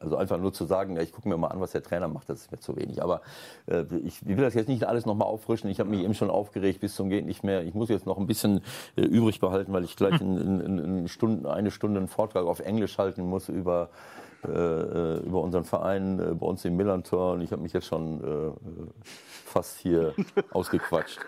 also 0.00 0.16
einfach 0.16 0.38
nur 0.38 0.52
zu 0.52 0.64
sagen, 0.64 0.96
ja, 0.96 1.02
ich 1.02 1.12
gucke 1.12 1.28
mir 1.28 1.36
mal 1.36 1.48
an, 1.48 1.60
was 1.60 1.72
der 1.72 1.82
Trainer 1.82 2.08
macht, 2.08 2.28
das 2.28 2.42
ist 2.42 2.52
mir 2.52 2.58
zu 2.58 2.76
wenig. 2.76 3.02
Aber 3.02 3.22
äh, 3.66 3.84
ich 4.04 4.26
will 4.26 4.36
das 4.36 4.54
jetzt 4.54 4.68
nicht 4.68 4.84
alles 4.84 5.06
nochmal 5.06 5.28
auffrischen. 5.28 5.70
Ich 5.70 5.80
habe 5.80 5.90
mich 5.90 6.02
eben 6.02 6.14
schon 6.14 6.30
aufgeregt 6.30 6.80
bis 6.80 6.94
zum 6.94 7.08
geht 7.08 7.26
nicht 7.26 7.42
mehr. 7.42 7.64
Ich 7.64 7.74
muss 7.74 7.88
jetzt 7.88 8.06
noch 8.06 8.18
ein 8.18 8.26
bisschen 8.26 8.60
äh, 8.96 9.02
übrig 9.02 9.40
behalten, 9.40 9.72
weil 9.72 9.84
ich 9.84 9.96
gleich 9.96 10.20
in, 10.20 10.60
in, 10.60 10.78
in 10.78 11.08
Stunden, 11.08 11.46
eine 11.46 11.70
Stunde 11.70 11.98
einen 11.98 12.08
Vortrag 12.08 12.46
auf 12.46 12.60
Englisch 12.60 12.98
halten 12.98 13.22
muss 13.28 13.48
über 13.48 13.90
äh, 14.44 15.18
über 15.18 15.40
unseren 15.40 15.64
Verein 15.64 16.18
bei 16.38 16.46
uns 16.46 16.64
im 16.64 16.76
Millantor 16.76 17.32
und 17.32 17.40
ich 17.40 17.52
habe 17.52 17.62
mich 17.62 17.72
jetzt 17.72 17.86
schon 17.86 18.22
äh, 18.22 18.50
fast 19.44 19.78
hier 19.78 20.14
ausgequatscht. 20.50 21.18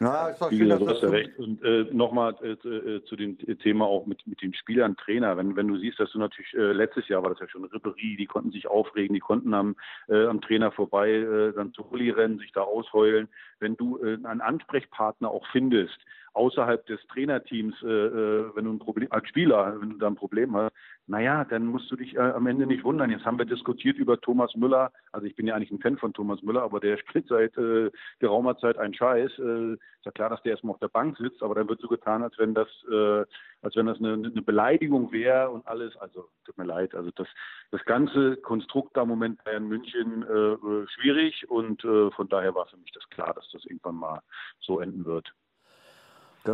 Na, 0.00 0.28
ist 0.28 0.40
doch 0.40 0.50
schön, 0.50 0.68
dass 0.68 0.78
du 0.78 0.88
hast 0.88 1.02
ja 1.02 1.08
recht. 1.08 1.38
Und 1.38 1.62
äh, 1.64 1.86
nochmal 1.92 2.36
äh, 2.42 2.52
äh, 2.52 3.04
zu 3.04 3.16
dem 3.16 3.36
Thema 3.58 3.86
auch 3.86 4.06
mit, 4.06 4.26
mit 4.26 4.40
den 4.42 4.54
Spielern, 4.54 4.96
Trainer. 4.96 5.36
Wenn, 5.36 5.56
wenn 5.56 5.68
du 5.68 5.76
siehst, 5.76 5.98
dass 5.98 6.12
du 6.12 6.18
natürlich, 6.18 6.54
äh, 6.54 6.72
letztes 6.72 7.08
Jahr 7.08 7.22
war 7.22 7.30
das 7.30 7.40
ja 7.40 7.48
schon 7.48 7.64
Ripperie, 7.64 8.16
die 8.16 8.26
konnten 8.26 8.52
sich 8.52 8.68
aufregen, 8.68 9.14
die 9.14 9.20
konnten 9.20 9.54
am, 9.54 9.76
äh, 10.08 10.26
am 10.26 10.40
Trainer 10.40 10.70
vorbei 10.70 11.10
äh, 11.10 11.52
dann 11.52 11.72
zu 11.72 11.84
Uli 11.90 12.10
rennen, 12.10 12.38
sich 12.38 12.52
da 12.52 12.62
ausheulen. 12.62 13.28
Wenn 13.58 13.76
du 13.76 13.98
äh, 13.98 14.18
einen 14.24 14.40
Ansprechpartner 14.40 15.30
auch 15.30 15.46
findest, 15.50 15.98
außerhalb 16.38 16.86
des 16.86 17.00
Trainerteams, 17.08 17.74
äh, 17.82 17.86
äh, 17.86 18.50
wenn 18.54 18.64
du 18.64 18.72
ein 18.72 18.78
Problem 18.78 19.08
als 19.10 19.28
Spieler, 19.28 19.76
wenn 19.80 19.90
du 19.90 19.98
da 19.98 20.06
ein 20.06 20.14
Problem 20.14 20.56
hast, 20.56 20.72
naja, 21.08 21.44
dann 21.44 21.66
musst 21.66 21.90
du 21.90 21.96
dich 21.96 22.14
äh, 22.14 22.20
am 22.20 22.46
Ende 22.46 22.66
nicht 22.66 22.84
wundern. 22.84 23.10
Jetzt 23.10 23.24
haben 23.24 23.38
wir 23.38 23.44
diskutiert 23.44 23.96
über 23.96 24.20
Thomas 24.20 24.54
Müller. 24.54 24.92
Also 25.10 25.26
ich 25.26 25.34
bin 25.34 25.46
ja 25.46 25.54
eigentlich 25.54 25.70
ein 25.70 25.80
Fan 25.80 25.96
von 25.96 26.12
Thomas 26.12 26.42
Müller, 26.42 26.62
aber 26.62 26.80
der 26.80 26.96
spielt 26.98 27.26
seit 27.28 27.56
äh, 27.58 27.90
geraumer 28.20 28.56
Zeit 28.58 28.78
einen 28.78 28.94
Scheiß. 28.94 29.38
Äh, 29.38 29.72
ist 29.72 30.04
ja 30.04 30.12
klar, 30.12 30.30
dass 30.30 30.42
der 30.42 30.52
erstmal 30.52 30.74
auf 30.74 30.80
der 30.80 30.88
Bank 30.88 31.16
sitzt, 31.18 31.42
aber 31.42 31.54
dann 31.56 31.68
wird 31.68 31.80
so 31.80 31.88
getan, 31.88 32.22
als 32.22 32.38
wenn 32.38 32.54
das, 32.54 32.68
äh, 32.90 33.24
als 33.62 33.74
wenn 33.74 33.86
das 33.86 33.98
eine, 33.98 34.12
eine 34.12 34.42
Beleidigung 34.42 35.10
wäre 35.10 35.50
und 35.50 35.66
alles. 35.66 35.96
Also 35.96 36.28
tut 36.44 36.56
mir 36.56 36.64
leid. 36.64 36.94
Also 36.94 37.10
das, 37.16 37.26
das 37.70 37.84
ganze 37.84 38.36
Konstrukt 38.36 38.96
da 38.96 39.02
im 39.02 39.08
Moment 39.08 39.42
Bayern 39.44 39.66
München 39.66 40.22
äh, 40.22 40.86
schwierig 40.88 41.48
und 41.50 41.84
äh, 41.84 42.10
von 42.12 42.28
daher 42.28 42.54
war 42.54 42.66
für 42.66 42.76
mich 42.76 42.92
das 42.92 43.08
klar, 43.10 43.34
dass 43.34 43.50
das 43.50 43.64
irgendwann 43.64 43.96
mal 43.96 44.20
so 44.60 44.78
enden 44.80 45.04
wird. 45.04 45.32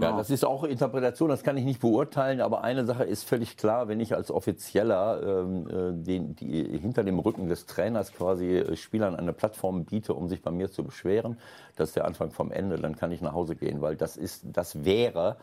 Genau. 0.01 0.11
Ja, 0.11 0.17
das 0.17 0.31
ist 0.31 0.45
auch 0.45 0.65
Interpretation, 0.65 1.29
das 1.29 1.45
kann 1.45 1.57
ich 1.57 1.65
nicht 1.65 1.81
beurteilen, 1.81 2.41
aber 2.41 2.65
eine 2.65 2.85
Sache 2.85 3.05
ist 3.05 3.23
völlig 3.23 3.57
klar, 3.57 3.87
wenn 3.87 4.01
ich 4.01 4.15
als 4.17 4.33
Offizieller 4.33 5.23
ähm, 5.23 5.69
äh, 5.69 6.05
den, 6.05 6.35
die, 6.35 6.79
hinter 6.79 7.05
dem 7.05 7.21
Rücken 7.21 7.49
des 7.49 7.67
Trainers 7.67 8.13
quasi 8.13 8.59
äh, 8.59 8.77
Spielern 8.77 9.15
eine 9.15 9.33
Plattform 9.33 9.85
biete, 9.85 10.15
um 10.15 10.29
sich 10.29 10.43
bei 10.43 10.51
mir 10.51 10.69
zu 10.69 10.83
beschweren, 10.83 11.39
das 11.77 11.91
ist 11.91 11.97
der 11.97 12.07
Anfang 12.07 12.33
vom 12.33 12.51
Ende, 12.51 12.77
dann 12.77 12.97
kann 12.97 13.13
ich 13.13 13.21
nach 13.21 13.35
Hause 13.35 13.55
gehen, 13.55 13.83
weil 13.83 13.95
das 13.95 14.17
ist, 14.17 14.43
das 14.53 14.85
wäre 14.85 15.37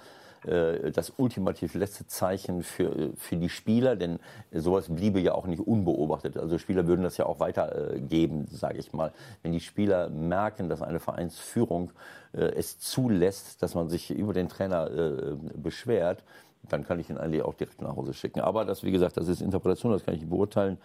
das 0.43 1.13
ultimativ 1.17 1.75
letzte 1.75 2.07
Zeichen 2.07 2.63
für, 2.63 3.11
für 3.15 3.35
die 3.37 3.49
Spieler, 3.49 3.95
denn 3.95 4.19
sowas 4.51 4.87
bliebe 4.89 5.19
ja 5.19 5.35
auch 5.35 5.45
nicht 5.45 5.59
unbeobachtet. 5.59 6.37
Also 6.37 6.57
Spieler 6.57 6.87
würden 6.87 7.03
das 7.03 7.17
ja 7.17 7.27
auch 7.27 7.39
weitergeben, 7.39 8.47
sage 8.49 8.79
ich 8.79 8.91
mal. 8.91 9.11
Wenn 9.43 9.51
die 9.51 9.59
Spieler 9.59 10.09
merken, 10.09 10.67
dass 10.67 10.81
eine 10.81 10.99
Vereinsführung 10.99 11.91
äh, 12.33 12.41
es 12.41 12.79
zulässt, 12.79 13.61
dass 13.61 13.75
man 13.75 13.89
sich 13.89 14.09
über 14.09 14.33
den 14.33 14.49
Trainer 14.49 14.89
äh, 14.89 15.35
beschwert, 15.55 16.23
dann 16.69 16.85
kann 16.85 16.99
ich 16.99 17.09
ihn 17.09 17.17
eigentlich 17.17 17.43
auch 17.43 17.53
direkt 17.53 17.81
nach 17.81 17.95
Hause 17.95 18.13
schicken. 18.13 18.41
Aber 18.41 18.65
das, 18.65 18.83
wie 18.83 18.91
gesagt, 18.91 19.17
das 19.17 19.27
ist 19.27 19.41
Interpretation, 19.41 19.91
das 19.91 20.03
kann 20.03 20.15
ich 20.15 20.27
beurteilen. 20.27 20.77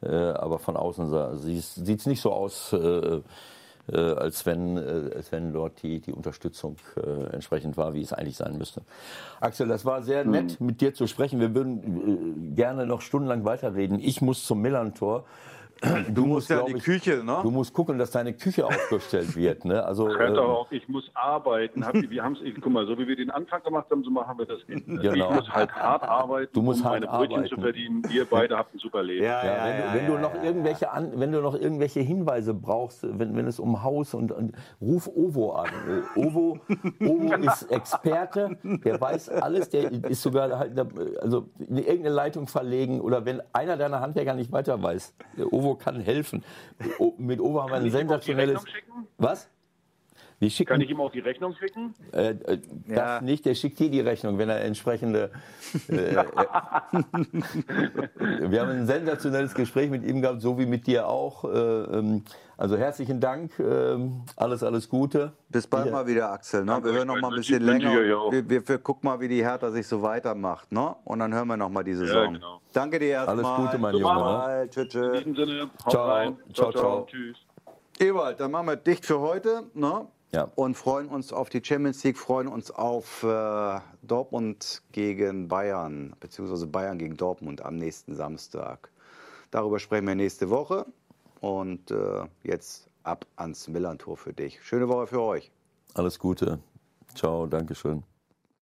aber 0.00 0.58
von 0.58 0.76
außen 0.76 1.38
sieht 1.38 2.00
es 2.00 2.06
nicht 2.06 2.20
so 2.20 2.32
aus, 2.32 2.74
äh, 3.92 3.96
als, 3.98 4.46
wenn, 4.46 4.76
äh, 4.76 5.10
als 5.16 5.32
wenn 5.32 5.52
dort 5.52 5.82
die, 5.82 6.00
die 6.00 6.12
Unterstützung 6.12 6.76
äh, 6.96 7.32
entsprechend 7.32 7.76
war, 7.76 7.94
wie 7.94 8.02
es 8.02 8.12
eigentlich 8.12 8.36
sein 8.36 8.58
müsste. 8.58 8.82
Axel, 9.40 9.68
das 9.68 9.84
war 9.84 10.02
sehr 10.02 10.24
nett, 10.24 10.60
mhm. 10.60 10.66
mit 10.66 10.80
dir 10.80 10.94
zu 10.94 11.06
sprechen. 11.06 11.40
Wir 11.40 11.54
würden 11.54 12.54
gerne 12.54 12.86
noch 12.86 13.00
stundenlang 13.00 13.44
weiterreden. 13.44 13.98
Ich 14.00 14.20
muss 14.20 14.44
zum 14.44 14.60
Millantor. 14.60 15.24
Du, 15.80 16.12
du 16.12 16.26
musst 16.26 16.50
ja 16.50 16.60
in 16.60 16.66
die 16.66 16.76
ich, 16.76 16.84
Küche, 16.84 17.24
ne? 17.24 17.38
Du 17.42 17.50
musst 17.50 17.72
gucken, 17.72 17.98
dass 17.98 18.10
deine 18.10 18.34
Küche 18.34 18.66
aufgestellt 18.66 19.34
wird, 19.34 19.64
ne? 19.64 19.82
Also 19.82 20.08
Hört 20.08 20.36
ähm, 20.36 20.38
auch, 20.38 20.70
ich 20.70 20.86
muss 20.88 21.10
arbeiten. 21.14 21.84
Hab, 21.86 21.94
wir 21.94 22.22
haben's, 22.22 22.38
guck 22.60 22.72
mal, 22.72 22.86
so 22.86 22.98
wie 22.98 23.08
wir 23.08 23.16
den 23.16 23.30
Anfang 23.30 23.62
gemacht 23.62 23.86
haben, 23.90 24.04
so 24.04 24.10
machen 24.10 24.38
wir 24.38 24.46
das 24.46 24.58
nicht. 24.68 24.86
Genau. 25.10 25.30
Ich 25.30 25.34
muss 25.36 25.48
halt 25.48 25.72
hart 25.72 26.02
arbeiten, 26.02 26.52
du 26.52 26.62
musst 26.62 26.80
um 26.80 26.84
hart 26.84 27.00
meine 27.00 27.06
Brötchen 27.06 27.36
arbeiten. 27.38 27.54
zu 27.54 27.60
verdienen. 27.60 28.02
Ihr 28.12 28.26
beide 28.26 28.56
habt 28.58 28.74
ein 28.74 28.78
super 28.78 29.02
Leben. 29.02 29.24
Ja, 29.24 29.44
ja, 29.44 29.68
ja, 29.68 29.94
wenn, 29.94 30.06
du, 30.06 30.12
wenn 30.12 30.14
du 30.14 30.18
noch 30.18 30.44
irgendwelche 30.44 30.90
an, 30.90 31.12
wenn 31.14 31.32
du 31.32 31.40
noch 31.40 31.54
irgendwelche 31.54 32.00
Hinweise 32.00 32.52
brauchst, 32.52 33.06
wenn, 33.18 33.34
wenn 33.36 33.46
es 33.46 33.58
um 33.58 33.82
Haus 33.82 34.12
und, 34.12 34.30
und 34.32 34.52
ruf 34.80 35.08
Ovo 35.08 35.52
an. 35.52 35.68
Äh, 35.68 36.20
Ovo, 36.20 36.58
Ovo 37.00 37.34
ist 37.40 37.70
Experte, 37.70 38.58
der 38.62 39.00
weiß 39.00 39.30
alles, 39.30 39.70
der 39.70 39.90
ist 39.90 40.22
sogar 40.22 40.58
halt, 40.58 40.78
also 41.22 41.48
in 41.58 41.78
irgendeine 41.78 42.14
Leitung 42.14 42.46
verlegen 42.46 43.00
oder 43.00 43.24
wenn 43.24 43.40
einer 43.52 43.76
deiner 43.78 44.00
Handwerker 44.00 44.34
nicht 44.34 44.52
weiter 44.52 44.82
weiß, 44.82 45.14
Ovo 45.50 45.69
kann 45.76 46.00
helfen. 46.00 46.44
Mit 47.18 47.40
Ovo 47.40 47.62
haben 47.62 47.70
wir 47.70 47.76
ein 47.76 47.90
sensationelles. 47.90 48.64
Was? 49.18 49.48
Schicken, 50.48 50.72
Kann 50.72 50.80
ich 50.80 50.88
ihm 50.88 51.00
auch 51.00 51.12
die 51.12 51.20
Rechnung 51.20 51.54
schicken? 51.54 51.94
Äh, 52.12 52.30
äh, 52.30 52.58
das 52.86 52.96
ja. 52.96 53.20
nicht, 53.20 53.44
der 53.44 53.54
schickt 53.54 53.78
dir 53.78 53.90
die 53.90 54.00
Rechnung, 54.00 54.38
wenn 54.38 54.48
er 54.48 54.62
entsprechende. 54.62 55.30
Äh, 55.90 56.14
äh 56.14 56.16
wir 58.48 58.62
haben 58.62 58.70
ein 58.70 58.86
sensationelles 58.86 59.54
Gespräch 59.54 59.90
mit 59.90 60.02
ihm 60.02 60.22
gehabt, 60.22 60.40
so 60.40 60.58
wie 60.58 60.64
mit 60.64 60.86
dir 60.86 61.08
auch. 61.08 61.44
Äh, 61.44 61.58
ähm, 61.58 62.24
also 62.56 62.76
herzlichen 62.76 63.20
Dank, 63.20 63.52
ähm, 63.58 64.22
alles, 64.36 64.62
alles 64.62 64.88
Gute. 64.88 65.32
Bis 65.48 65.66
bald 65.66 65.86
ja. 65.86 65.92
mal 65.92 66.06
wieder, 66.06 66.30
Axel. 66.30 66.64
Ne? 66.64 66.78
Wir 66.84 66.92
hören 66.92 67.08
noch 67.08 67.20
mal 67.20 67.28
ein 67.28 67.36
bisschen 67.36 67.62
länger. 67.62 67.92
Wir, 67.92 68.48
wir, 68.48 68.68
wir, 68.68 68.78
gucken 68.78 69.08
mal, 69.08 69.20
wie 69.20 69.28
die 69.28 69.42
Hertha 69.42 69.70
sich 69.70 69.86
so 69.86 70.02
weitermacht. 70.02 70.72
Ne? 70.72 70.94
Und 71.04 71.20
dann 71.20 71.34
hören 71.34 71.48
wir 71.48 71.56
noch 71.56 71.70
mal 71.70 71.84
die 71.84 71.94
Saison. 71.94 72.16
Ja, 72.16 72.30
genau. 72.30 72.60
Danke 72.72 72.98
dir 72.98 73.08
erstmal. 73.08 73.44
Alles 73.44 73.66
Gute, 73.66 73.78
mein 73.78 73.94
Junge. 73.94 74.14
Ne? 74.14 74.68
Tschüss, 74.70 74.88
tschüss. 74.88 75.06
In 75.06 75.34
diesem 75.34 75.36
Sinne, 75.36 75.70
ciao. 75.88 75.92
Ciao, 75.92 76.36
ciao, 76.52 76.72
ciao. 76.72 77.06
Tschüss. 77.06 77.36
Ewald, 77.98 78.40
dann 78.40 78.50
machen 78.50 78.66
wir 78.66 78.76
dicht 78.76 79.04
für 79.04 79.20
heute. 79.20 79.64
Ne? 79.74 80.06
Ja. 80.32 80.48
Und 80.54 80.76
freuen 80.76 81.08
uns 81.08 81.32
auf 81.32 81.48
die 81.48 81.60
Champions 81.62 82.04
League, 82.04 82.16
freuen 82.16 82.46
uns 82.46 82.70
auf 82.70 83.24
äh, 83.24 83.80
Dortmund 84.02 84.82
gegen 84.92 85.48
Bayern, 85.48 86.14
beziehungsweise 86.20 86.66
Bayern 86.66 86.98
gegen 86.98 87.16
Dortmund 87.16 87.62
am 87.64 87.76
nächsten 87.76 88.14
Samstag. 88.14 88.90
Darüber 89.50 89.80
sprechen 89.80 90.06
wir 90.06 90.14
nächste 90.14 90.50
Woche. 90.50 90.86
Und 91.40 91.90
äh, 91.90 92.24
jetzt 92.42 92.88
ab 93.02 93.26
ans 93.36 93.66
Millantor 93.68 94.16
für 94.16 94.32
dich. 94.32 94.62
Schöne 94.62 94.88
Woche 94.88 95.06
für 95.06 95.22
euch. 95.22 95.50
Alles 95.94 96.18
Gute. 96.18 96.60
Ciao, 97.14 97.46
Dankeschön. 97.46 98.04